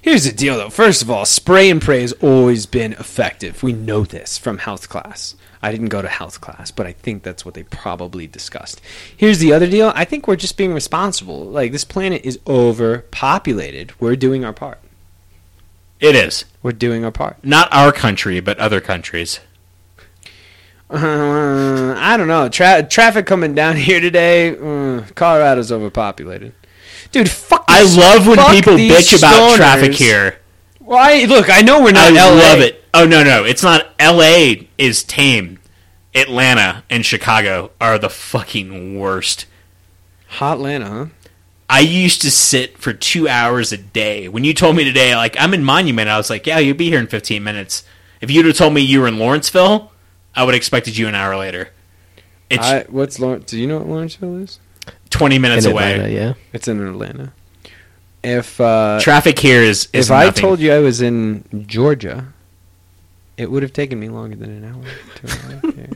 Here's 0.00 0.24
the 0.24 0.32
deal, 0.32 0.56
though. 0.56 0.70
First 0.70 1.02
of 1.02 1.10
all, 1.10 1.26
spray 1.26 1.68
and 1.68 1.82
pray 1.82 2.00
has 2.00 2.12
always 2.14 2.64
been 2.64 2.94
effective. 2.94 3.62
We 3.62 3.74
know 3.74 4.04
this 4.04 4.38
from 4.38 4.56
health 4.58 4.88
class. 4.88 5.34
I 5.62 5.72
didn't 5.72 5.88
go 5.88 6.00
to 6.00 6.08
health 6.08 6.40
class, 6.40 6.70
but 6.70 6.86
I 6.86 6.92
think 6.92 7.22
that's 7.22 7.44
what 7.44 7.52
they 7.52 7.64
probably 7.64 8.26
discussed. 8.26 8.80
Here's 9.14 9.40
the 9.40 9.52
other 9.52 9.68
deal. 9.68 9.92
I 9.94 10.06
think 10.06 10.26
we're 10.26 10.36
just 10.36 10.56
being 10.56 10.72
responsible. 10.72 11.44
Like, 11.44 11.72
this 11.72 11.84
planet 11.84 12.24
is 12.24 12.38
overpopulated. 12.46 13.92
We're 14.00 14.16
doing 14.16 14.42
our 14.42 14.54
part. 14.54 14.78
It 16.00 16.14
is 16.16 16.46
We're 16.62 16.72
doing 16.72 17.04
our 17.04 17.10
part. 17.10 17.36
not 17.44 17.68
our 17.72 17.92
country, 17.92 18.40
but 18.40 18.58
other 18.58 18.80
countries. 18.80 19.40
Uh, 20.90 21.94
I 21.98 22.16
don't 22.16 22.28
know. 22.28 22.48
Tra- 22.48 22.82
traffic 22.82 23.26
coming 23.26 23.54
down 23.54 23.76
here 23.88 24.00
today. 24.00 24.50
Uh, 24.56 25.02
Colorado's 25.14 25.70
overpopulated. 25.72 26.54
Dude, 27.12 27.30
fuck 27.30 27.64
I 27.68 27.82
these- 27.82 27.96
love 27.96 28.26
when 28.26 28.36
fuck 28.36 28.50
people 28.52 28.74
bitch 28.74 29.16
about 29.16 29.56
traffic 29.56 29.92
here. 29.94 30.38
Well, 30.80 30.98
I, 30.98 31.24
look, 31.24 31.50
I 31.50 31.60
know 31.60 31.82
we're 31.82 31.92
not 31.92 32.12
I 32.12 32.30
LA. 32.30 32.34
love 32.36 32.60
it. 32.60 32.82
Oh 32.94 33.04
no, 33.06 33.22
no, 33.22 33.44
it's 33.44 33.62
not. 33.62 33.88
L.A. 33.98 34.68
is 34.78 35.04
tame. 35.04 35.58
Atlanta 36.14 36.82
and 36.88 37.04
Chicago 37.04 37.70
are 37.80 37.98
the 37.98 38.08
fucking 38.08 38.98
worst. 38.98 39.44
Hot 40.28 40.54
Atlanta, 40.54 40.86
huh? 40.88 41.06
I 41.68 41.80
used 41.80 42.22
to 42.22 42.30
sit 42.30 42.78
for 42.78 42.94
two 42.94 43.28
hours 43.28 43.72
a 43.72 43.76
day. 43.76 44.26
When 44.28 44.42
you 44.44 44.54
told 44.54 44.74
me 44.76 44.84
today, 44.84 45.14
like 45.14 45.36
I'm 45.38 45.52
in 45.52 45.62
Monument, 45.62 46.08
I 46.08 46.16
was 46.16 46.30
like, 46.30 46.46
yeah, 46.46 46.58
you'll 46.58 46.76
be 46.78 46.88
here 46.88 46.98
in 46.98 47.06
15 47.06 47.44
minutes. 47.44 47.84
If 48.22 48.30
you'd 48.30 48.46
have 48.46 48.56
told 48.56 48.72
me 48.72 48.80
you 48.80 49.02
were 49.02 49.08
in 49.08 49.18
Lawrenceville, 49.18 49.92
I 50.38 50.44
would 50.44 50.54
have 50.54 50.58
expected 50.58 50.96
you 50.96 51.08
an 51.08 51.16
hour 51.16 51.36
later. 51.36 51.70
It's 52.48 52.64
I, 52.64 52.84
what's 52.84 53.18
Lawrence? 53.18 53.46
Do 53.50 53.58
you 53.58 53.66
know 53.66 53.78
what 53.78 53.88
Lawrenceville 53.88 54.36
is? 54.36 54.60
20 55.10 55.36
minutes 55.40 55.66
In 55.66 55.72
away. 55.72 55.94
Atlanta, 55.94 56.12
yeah. 56.14 56.34
It's 56.52 56.68
in 56.68 56.80
Atlanta. 56.86 57.32
If 58.22 58.60
uh, 58.60 59.00
Traffic 59.02 59.36
here 59.36 59.62
is, 59.62 59.88
is 59.92 60.06
if 60.10 60.12
I 60.12 60.30
told 60.30 60.60
you 60.60 60.72
I 60.72 60.78
was 60.78 61.00
in 61.00 61.42
Georgia, 61.66 62.32
it 63.36 63.50
would 63.50 63.64
have 63.64 63.72
taken 63.72 63.98
me 63.98 64.08
longer 64.10 64.36
than 64.36 64.50
an 64.50 64.64
hour 64.64 64.84
to 65.16 65.26
arrive 65.26 65.74
here. 65.74 65.88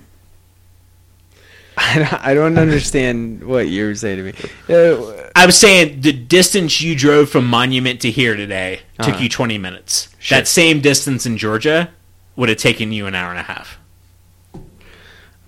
I 2.24 2.34
don't, 2.34 2.58
understand 2.58 3.44
what 3.44 3.68
you're 3.68 3.94
saying 3.94 4.16
to 4.18 4.22
me. 4.24 4.32
Uh, 4.68 5.30
I 5.36 5.46
was 5.46 5.56
saying 5.56 6.00
the 6.00 6.12
distance 6.12 6.80
you 6.80 6.96
drove 6.96 7.30
from 7.30 7.46
Monument 7.46 8.00
to 8.00 8.10
here 8.10 8.34
today 8.36 8.80
took 8.98 9.14
Uh-huh. 9.14 9.22
you 9.22 9.28
20 9.28 9.56
minutes. 9.58 10.08
Sure. 10.18 10.36
That 10.38 10.48
same 10.48 10.80
distance 10.80 11.26
in 11.26 11.38
Georgia 11.38 11.90
would 12.36 12.48
have 12.48 12.58
taken 12.58 12.90
you 12.92 13.06
an 13.06 13.14
hour 13.14 13.30
and 13.30 13.38
a 13.38 13.44
half. 13.44 13.78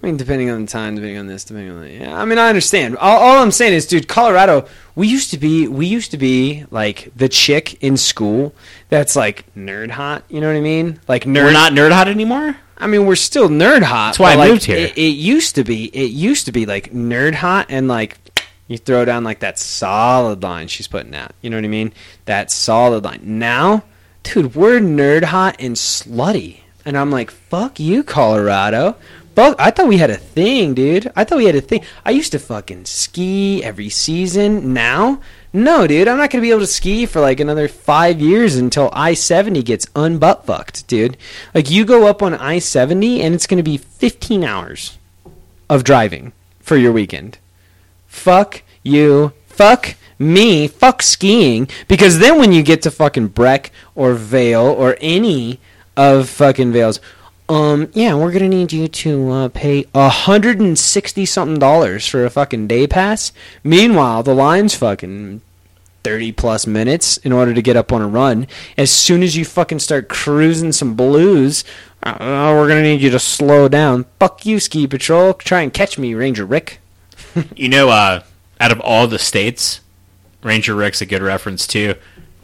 I 0.05 0.07
mean, 0.07 0.19
depending 0.19 0.51
on 0.51 0.67
the 0.67 0.71
time, 0.71 0.97
depending 0.97 1.17
on 1.17 1.29
this, 1.29 1.45
depending 1.45 1.73
on 1.73 1.81
that. 1.81 1.91
Yeah, 1.91 2.21
I 2.21 2.27
mean, 2.27 2.37
I 2.37 2.51
understand. 2.51 2.99
All, 2.99 3.19
all 3.21 3.43
I'm 3.43 3.51
saying 3.51 3.73
is, 3.73 3.87
dude, 3.87 4.07
Colorado. 4.07 4.67
We 4.95 5.09
used 5.09 5.31
to 5.31 5.39
be, 5.39 5.67
we 5.67 5.87
used 5.87 6.11
to 6.11 6.19
be 6.19 6.67
like 6.71 7.11
the 7.17 7.27
chick 7.27 7.83
in 7.83 7.97
school 7.97 8.55
that's 8.91 9.17
like 9.17 9.47
nerd 9.55 9.91
hot. 9.91 10.25
You 10.29 10.43
know 10.43 10.49
what 10.49 10.59
I 10.59 10.61
mean? 10.61 11.01
Like 11.09 11.25
nerd. 11.25 11.45
We're 11.45 11.53
not 11.53 11.73
nerd 11.73 11.91
hot 11.91 12.09
anymore? 12.09 12.55
I 12.77 12.87
mean, 12.87 13.07
we're 13.07 13.17
still 13.17 13.49
nerd 13.49 13.83
hot. 13.83 14.09
That's 14.09 14.19
why 14.19 14.33
I 14.33 14.35
like, 14.35 14.51
moved 14.51 14.65
here. 14.65 14.77
It, 14.77 14.99
it 14.99 15.15
used 15.15 15.55
to 15.55 15.65
be. 15.65 15.87
It 15.87 16.11
used 16.11 16.45
to 16.45 16.53
be 16.53 16.67
like 16.67 16.93
nerd 16.93 17.37
hot, 17.37 17.69
and 17.71 17.89
like 17.89 18.19
you 18.69 18.77
throw 18.77 19.07
down 19.07 19.25
like 19.25 19.39
that 19.39 19.59
solid 19.59 20.43
line 20.43 20.69
she's 20.69 20.87
putting 20.87 21.15
out. 21.15 21.33
You 21.41 21.49
know 21.49 21.57
what 21.57 21.65
I 21.65 21.69
mean? 21.69 21.95
That 22.27 22.51
solid 22.51 23.05
line. 23.05 23.23
Now, 23.23 23.85
dude, 24.23 24.55
we're 24.55 24.81
nerd 24.81 25.25
hot 25.25 25.57
and 25.61 25.77
slutty, 25.77 26.59
and 26.85 26.99
I'm 26.99 27.11
like, 27.11 27.31
fuck 27.31 27.81
you, 27.81 28.05
Colorado. 28.05 28.97
But 29.35 29.61
I 29.61 29.71
thought 29.71 29.89
we 29.89 29.99
had 29.99 30.11
a 30.11 30.17
thing, 30.17 30.75
dude. 30.75 31.11
I 31.17 31.25
thought 31.25 31.39
we 31.39 31.47
had 31.47 31.57
a 31.57 31.61
thing. 31.61 31.85
I 32.05 32.11
used 32.11 32.33
to 32.33 32.39
fucking 32.39 32.85
ski 32.85 33.65
every 33.65 33.89
season. 33.89 34.73
Now, 34.73 35.21
no, 35.53 35.87
dude. 35.87 36.07
I'm 36.09 36.19
not 36.19 36.31
gonna 36.31 36.43
be 36.43 36.51
able 36.51 36.61
to 36.61 36.67
ski 36.67 37.05
for 37.07 37.21
like 37.21 37.41
another 37.41 37.67
five 37.69 38.21
years 38.21 38.57
until 38.57 38.91
I 38.93 39.15
seventy 39.15 39.63
gets 39.63 39.87
unbutt 39.87 40.45
fucked, 40.45 40.87
dude. 40.87 41.17
Like 41.55 41.71
you 41.71 41.85
go 41.85 42.07
up 42.07 42.23
on 42.23 42.35
I 42.35 42.59
seventy 42.61 43.23
and 43.23 43.35
it's 43.35 43.47
gonna 43.47 43.63
be 43.63 43.77
15 43.77 44.45
hours 44.45 44.99
of 45.69 45.85
driving 45.85 46.33
for 46.61 46.77
your 46.77 46.93
weekend. 46.93 47.39
Fuck 48.07 48.63
you. 48.83 49.33
Fuck 49.47 49.97
me. 50.19 50.69
Fuck 50.69 51.03
skiing. 51.03 51.69
Because 51.89 52.19
then 52.19 52.39
when 52.39 52.53
you 52.53 52.63
get 52.63 52.83
to 52.83 52.91
fucking 52.91 53.29
Breck 53.29 53.73
or 53.95 54.15
Vail 54.15 54.63
or 54.63 54.97
any 55.01 55.59
of 55.97 56.29
fucking 56.29 56.73
Vails, 56.73 57.01
um, 57.49 57.91
yeah, 57.93 58.15
we're 58.15 58.33
gonna 58.33 58.49
need 58.49 58.73
you 58.73 58.89
to 58.89 59.31
uh, 59.31 59.49
pay 59.49 59.87
a 59.95 60.09
hundred 60.09 60.61
and 60.61 60.79
sixty 60.79 61.27
something 61.27 61.59
dollars 61.59 62.07
for 62.07 62.25
a 62.25 62.31
fucking 62.31 62.67
day 62.67 62.87
pass. 62.87 63.33
Meanwhile, 63.63 64.23
the 64.23 64.35
line's 64.35 64.75
fucking 64.75 65.43
30 66.05 66.33
plus 66.33 66.67
minutes 66.67 67.17
in 67.17 67.33
order 67.33 67.55
to 67.55 67.63
get 67.63 67.77
up 67.77 67.91
on 67.91 68.03
a 68.03 68.07
run. 68.07 68.47
As 68.77 68.91
soon 68.91 69.23
as 69.23 69.37
you 69.37 69.45
fucking 69.45 69.79
start 69.79 70.11
cruising 70.11 70.71
some 70.71 70.95
blues, 70.95 71.65
uh, 72.03 72.53
we're 72.55 72.69
going 72.69 72.83
to 72.83 72.89
need 72.89 73.01
you 73.01 73.09
to 73.11 73.19
slow 73.19 73.69
down. 73.69 74.05
Fuck 74.21 74.45
you, 74.45 74.61
Ski 74.61 74.87
Patrol. 74.87 75.33
Try 75.33 75.63
and 75.63 75.73
catch 75.73 75.99
me, 75.99 76.15
Ranger 76.15 76.45
Rick. 76.45 76.81
You 77.57 77.69
know, 77.69 77.89
uh, 77.89 78.23
out 78.61 78.71
of 78.71 78.81
all 78.81 79.09
the 79.09 79.19
states, 79.19 79.81
Ranger 80.45 80.73
Rick's 80.75 81.01
a 81.01 81.07
good 81.07 81.23
reference 81.23 81.67
too. 81.67 81.97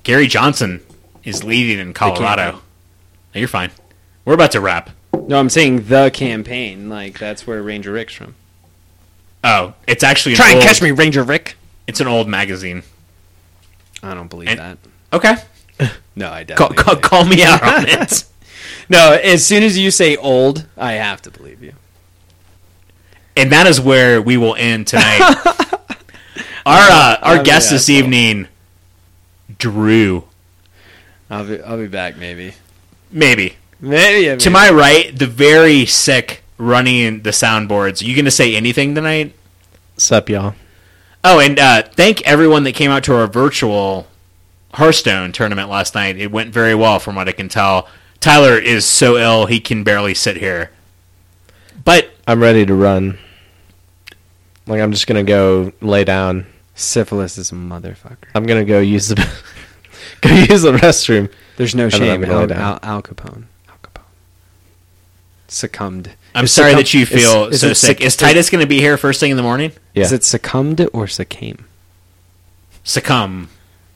Gary 0.03 0.27
Johnson 0.27 0.81
is 1.23 1.45
leading 1.45 1.79
in 1.79 1.93
Colorado. 1.93 2.53
No, 2.53 3.39
you're 3.39 3.47
fine. 3.47 3.71
We're 4.25 4.35
about 4.35 4.53
to 4.53 4.61
wrap. 4.61 4.91
No, 5.27 5.39
I'm 5.39 5.49
saying 5.51 5.85
the 5.85 6.11
campaign. 6.11 6.89
Like, 6.89 7.19
that's 7.19 7.47
where 7.47 7.63
Ranger 7.63 7.93
Rick's 7.93 8.15
from. 8.15 8.35
Oh, 9.43 9.75
it's 9.87 10.03
actually 10.05 10.33
an 10.33 10.37
Try 10.37 10.49
and 10.51 10.57
old- 10.57 10.65
catch 10.65 10.83
me, 10.83 10.91
Ranger 10.91 11.23
Rick. 11.23 11.57
It's 11.87 12.01
an 12.01 12.07
old 12.07 12.29
magazine. 12.29 12.83
I 14.03 14.15
don't 14.15 14.29
believe 14.29 14.49
And- 14.49 14.59
that. 14.59 14.79
Okay. 15.13 15.35
No, 16.17 16.31
I 16.31 16.45
Call, 16.45 16.69
definitely. 16.69 16.77
call, 16.77 16.97
believe 16.97 17.03
call 17.03 17.25
me 17.25 17.43
out 17.45 17.63
on 17.63 17.89
it. 17.89 18.25
No, 18.91 19.13
as 19.13 19.47
soon 19.47 19.63
as 19.63 19.79
you 19.79 19.91
say 19.93 20.17
old, 20.17 20.67
I 20.77 20.93
have 20.95 21.23
to 21.23 21.31
believe 21.31 21.63
you. 21.63 21.73
And 23.37 23.53
that 23.53 23.67
is 23.69 23.81
where 23.81 24.21
we 24.21 24.37
will 24.37 24.57
end 24.57 24.89
tonight. 24.89 25.21
our 26.67 26.91
uh, 26.91 27.17
our 27.23 27.37
I'm 27.37 27.43
guest 27.45 27.71
this 27.71 27.89
evening, 27.89 28.49
Drew. 29.59 30.25
I'll 31.31 31.47
be 31.47 31.63
I'll 31.63 31.79
be 31.79 31.87
back 31.87 32.17
maybe. 32.17 32.55
Maybe 33.13 33.55
Maybe, 33.81 34.27
maybe. 34.29 34.39
to 34.41 34.51
my 34.51 34.71
right, 34.71 35.17
the 35.17 35.27
very 35.27 35.87
sick 35.87 36.43
running 36.59 37.23
the 37.23 37.31
soundboards. 37.31 38.03
you 38.03 38.15
going 38.15 38.25
to 38.27 38.31
say 38.31 38.55
anything 38.55 38.95
tonight? 38.95 39.35
Sup, 39.97 40.29
y'all? 40.29 40.55
Oh, 41.25 41.41
and 41.41 41.59
uh, 41.59 41.83
thank 41.83 42.23
everyone 42.23 42.65
that 42.65 42.73
came 42.75 42.91
out 42.91 43.05
to 43.05 43.15
our 43.15 43.27
virtual 43.27 44.07
Hearthstone 44.75 45.33
tournament 45.33 45.69
last 45.69 45.95
night. 45.95 46.17
It 46.17 46.31
went 46.31 46.53
very 46.53 46.75
well, 46.75 46.99
from 46.99 47.15
what 47.17 47.29
I 47.29 47.33
can 47.33 47.49
tell. 47.49 47.89
Tyler 48.21 48.59
is 48.59 48.85
so 48.85 49.17
ill 49.17 49.47
he 49.47 49.61
can 49.61 49.83
barely 49.85 50.15
sit 50.15 50.37
here. 50.37 50.71
But 51.85 52.11
I'm 52.27 52.41
ready 52.43 52.67
to 52.67 52.75
run. 52.75 53.19
Like 54.67 54.81
I'm 54.81 54.93
just 54.93 55.07
gonna 55.07 55.25
go 55.25 55.73
lay 55.81 56.05
down. 56.05 56.47
syphilis 56.75 57.39
is 57.39 57.51
a 57.51 57.55
motherfucker. 57.55 58.29
I'm 58.35 58.45
gonna 58.45 58.65
go 58.67 58.79
use 58.79 59.09
the 59.09 59.17
go 60.21 60.31
use 60.31 60.63
the 60.63 60.73
restroom. 60.73 61.33
There's 61.57 61.75
no 61.75 61.85
And 61.85 61.93
then 61.95 62.03
I'm 62.03 62.21
shame. 62.23 62.31
gonna 62.31 62.55
Al. 62.55 62.61
Al, 62.61 62.79
Al 62.83 62.97
Al 62.97 63.03
Capone. 63.03 63.45
Succumbed. 65.51 66.13
I'm 66.35 66.45
Is 66.45 66.53
sorry 66.53 66.71
succumb- 66.71 66.79
that 66.79 66.95
you 66.95 67.07
feel 67.07 67.45
is- 67.47 67.55
is 67.57 67.61
so 67.63 67.67
it 67.69 67.75
sick. 67.75 67.99
suc- 67.99 68.07
Is 68.07 68.17
Titus 68.17 68.51
going 68.51 68.63
to 68.63 68.69
be 68.69 68.79
here 68.79 68.97
first 68.97 69.19
thing 69.21 69.31
in 69.33 69.37
the 69.37 69.43
morning? 69.43 69.73
Yeah. 69.95 70.05
Is 70.05 70.13
it 70.13 70.23
succumbed 70.25 70.87
or 70.93 71.07
succumb? 71.09 71.65
Succumb. 72.85 73.49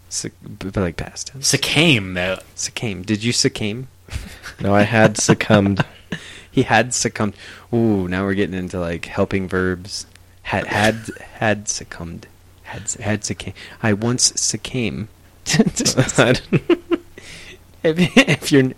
Suc- 0.09 0.33
but 0.43 0.77
like 0.77 0.97
past 0.97 1.29
tense. 1.29 1.47
Succumb, 1.49 2.15
though. 2.15 2.39
Succumb. 2.55 3.03
Did 3.03 3.23
you 3.25 3.33
succame? 3.33 3.89
No, 4.61 4.73
I 4.75 4.83
had 4.83 5.17
succumbed. 5.19 5.85
He 6.51 6.63
had 6.63 6.95
succumbed. 6.95 7.35
Ooh, 7.73 8.07
now 8.07 8.23
we're 8.25 8.35
getting 8.35 8.55
into 8.55 8.79
like 8.79 9.07
helping 9.07 9.49
verbs. 9.49 10.07
Had 10.43 10.67
had 10.69 11.11
had 11.39 11.69
succumbed. 11.69 12.29
Had 12.63 12.89
had 13.01 13.25
succumbed. 13.25 13.57
I 13.83 13.93
once 13.95 14.33
succumbed. 14.41 15.09
if, 15.47 16.43
if 17.83 18.53
you're 18.53 18.73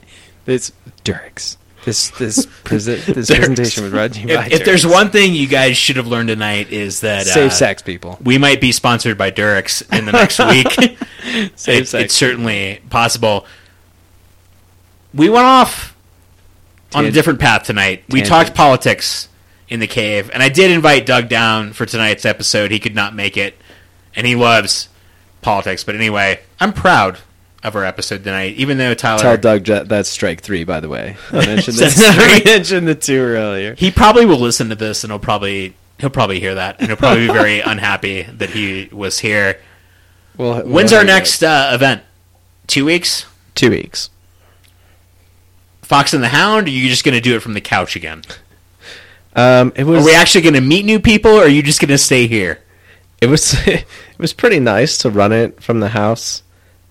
this 0.46 0.72
Durex. 1.04 1.56
This 1.86 2.10
this 2.10 2.44
presi- 2.64 3.02
this 3.06 3.30
presentation 3.30 3.84
was 3.84 3.92
brought 3.92 4.12
to 4.14 4.20
you 4.20 4.26
by 4.36 4.46
If, 4.46 4.52
if 4.54 4.64
there's 4.64 4.84
one 4.84 5.10
thing 5.10 5.34
you 5.34 5.46
guys 5.46 5.76
should 5.78 5.96
have 5.96 6.08
learned 6.08 6.28
tonight 6.28 6.70
is 6.72 7.00
that 7.00 7.26
safe 7.26 7.52
uh, 7.52 7.54
sex 7.54 7.80
people. 7.80 8.18
we 8.22 8.38
might 8.38 8.60
be 8.60 8.72
sponsored 8.72 9.16
by 9.16 9.30
Durex 9.30 9.82
in 9.96 10.04
the 10.04 10.10
next 10.12 10.38
week. 10.40 10.68
Safe 11.56 11.82
It- 11.82 11.88
sex. 11.88 11.94
it's 11.94 12.14
certainly 12.14 12.80
possible. 12.90 13.46
We 15.14 15.28
went 15.28 15.46
off 15.46 15.96
on 16.94 17.04
a 17.06 17.10
different 17.10 17.38
path 17.40 17.62
tonight. 17.62 18.02
We 18.10 18.20
talked 18.22 18.54
politics 18.54 19.28
in 19.68 19.80
the 19.80 19.86
cave, 19.86 20.30
and 20.34 20.42
I 20.42 20.48
did 20.48 20.70
invite 20.70 21.06
Doug 21.06 21.28
down 21.28 21.72
for 21.72 21.86
tonight's 21.86 22.24
episode. 22.24 22.70
He 22.70 22.78
could 22.80 22.94
not 22.94 23.14
make 23.14 23.36
it, 23.36 23.56
and 24.14 24.26
he 24.26 24.34
loves 24.34 24.88
politics. 25.40 25.84
But 25.84 25.94
anyway, 25.94 26.40
I'm 26.60 26.72
proud 26.72 27.18
of 27.62 27.74
our 27.74 27.84
episode 27.84 28.24
tonight, 28.24 28.56
even 28.56 28.78
though 28.78 28.94
Tyler. 28.94 29.20
Tell 29.20 29.36
Doug 29.36 29.64
that's 29.88 30.08
strike 30.08 30.40
three, 30.40 30.64
by 30.64 30.80
the 30.80 30.88
way. 30.88 31.16
I 31.30 31.34
mentioned, 31.46 31.76
this. 31.76 31.96
I 32.04 32.42
mentioned 32.44 32.86
the 32.86 32.94
two 32.94 33.18
earlier. 33.20 33.74
He 33.74 33.90
probably 33.90 34.26
will 34.26 34.38
listen 34.38 34.68
to 34.68 34.74
this, 34.74 35.04
and 35.04 35.10
he'll 35.10 35.18
probably 35.18 35.74
he'll 35.98 36.10
probably 36.10 36.40
hear 36.40 36.54
that, 36.54 36.78
and 36.78 36.88
he'll 36.88 36.96
probably 36.96 37.26
be 37.26 37.32
very 37.32 37.60
unhappy 37.66 38.22
that 38.22 38.50
he 38.50 38.88
was 38.92 39.18
here. 39.18 39.60
Well, 40.36 40.62
When's 40.66 40.92
our 40.92 41.04
next 41.04 41.42
uh, 41.42 41.70
event? 41.72 42.02
Two 42.66 42.84
weeks. 42.84 43.26
Two 43.54 43.70
weeks. 43.70 44.10
Fox 45.82 46.12
and 46.12 46.22
the 46.22 46.28
Hound? 46.28 46.66
Or 46.66 46.70
are 46.70 46.74
you 46.74 46.88
just 46.88 47.04
going 47.04 47.14
to 47.14 47.20
do 47.20 47.36
it 47.36 47.40
from 47.40 47.54
the 47.54 47.60
couch 47.60 47.96
again? 47.96 48.22
Um, 49.34 49.72
it 49.76 49.84
was 49.84 50.02
Are 50.02 50.06
we 50.06 50.14
actually 50.14 50.42
going 50.42 50.54
to 50.54 50.60
meet 50.60 50.84
new 50.84 51.00
people, 51.00 51.30
or 51.30 51.44
are 51.44 51.48
you 51.48 51.62
just 51.62 51.80
going 51.80 51.88
to 51.88 51.98
stay 51.98 52.26
here? 52.26 52.60
it 53.20 53.26
was 53.26 53.54
it 53.66 53.84
was 54.18 54.32
pretty 54.32 54.60
nice 54.60 54.98
to 54.98 55.10
run 55.10 55.32
it 55.32 55.62
from 55.62 55.80
the 55.80 55.90
house. 55.90 56.42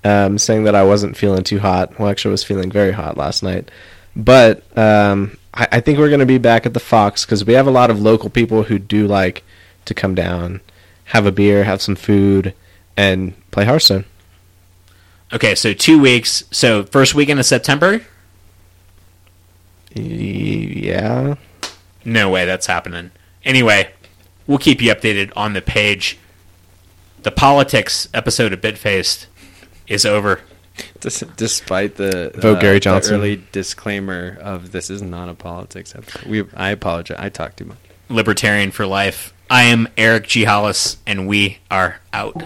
Um, 0.05 0.37
saying 0.37 0.65
that 0.65 0.75
I 0.75 0.83
wasn't 0.83 1.17
feeling 1.17 1.43
too 1.43 1.57
hot. 1.57 1.97
Well, 1.97 2.09
actually, 2.09 2.29
I 2.29 2.33
was 2.33 2.43
feeling 2.43 2.71
very 2.71 2.91
hot 2.91 3.17
last 3.17 3.41
night. 3.41 3.71
But 4.15 4.63
um, 4.77 5.35
I, 5.51 5.67
I 5.71 5.79
think 5.79 5.97
we're 5.97 6.09
going 6.09 6.19
to 6.19 6.27
be 6.27 6.37
back 6.37 6.67
at 6.67 6.75
the 6.75 6.79
Fox 6.79 7.25
because 7.25 7.43
we 7.43 7.53
have 7.53 7.65
a 7.65 7.71
lot 7.71 7.89
of 7.89 7.99
local 7.99 8.29
people 8.29 8.61
who 8.61 8.77
do 8.77 9.07
like 9.07 9.43
to 9.85 9.95
come 9.95 10.13
down, 10.13 10.61
have 11.05 11.25
a 11.25 11.31
beer, 11.31 11.63
have 11.63 11.81
some 11.81 11.95
food, 11.95 12.53
and 12.95 13.33
play 13.49 13.65
Hearthstone. 13.65 14.05
Okay, 15.33 15.55
so 15.55 15.73
two 15.73 15.99
weeks. 15.99 16.43
So 16.51 16.83
first 16.83 17.15
weekend 17.15 17.39
of 17.39 17.45
September? 17.47 18.01
Yeah. 19.93 21.35
No 22.03 22.29
way 22.29 22.45
that's 22.45 22.67
happening. 22.67 23.11
Anyway, 23.43 23.89
we'll 24.45 24.59
keep 24.59 24.81
you 24.81 24.93
updated 24.93 25.31
on 25.35 25.53
the 25.53 25.61
page. 25.61 26.19
The 27.23 27.31
politics 27.31 28.07
episode 28.13 28.53
of 28.53 28.61
Bitfaced 28.61 29.25
is 29.87 30.05
over. 30.05 30.41
Despite 30.99 31.95
the 31.95 32.31
Vote 32.35 32.57
uh, 32.57 32.59
Gary 32.59 32.75
the 32.75 32.79
Johnson. 32.81 33.15
early 33.15 33.43
disclaimer 33.53 34.37
of 34.41 34.71
this 34.73 34.89
is 34.89 35.01
not 35.01 35.29
a 35.29 35.33
politics 35.33 35.95
episode. 35.95 36.23
We, 36.23 36.43
I 36.53 36.71
apologize. 36.71 37.17
I 37.19 37.29
talk 37.29 37.55
too 37.55 37.65
much. 37.65 37.77
Libertarian 38.09 38.71
for 38.71 38.85
life. 38.85 39.33
I 39.49 39.63
am 39.63 39.87
Eric 39.97 40.27
G. 40.27 40.43
Hollis, 40.43 40.97
and 41.07 41.27
we 41.27 41.59
are 41.71 41.99
out. 42.11 42.43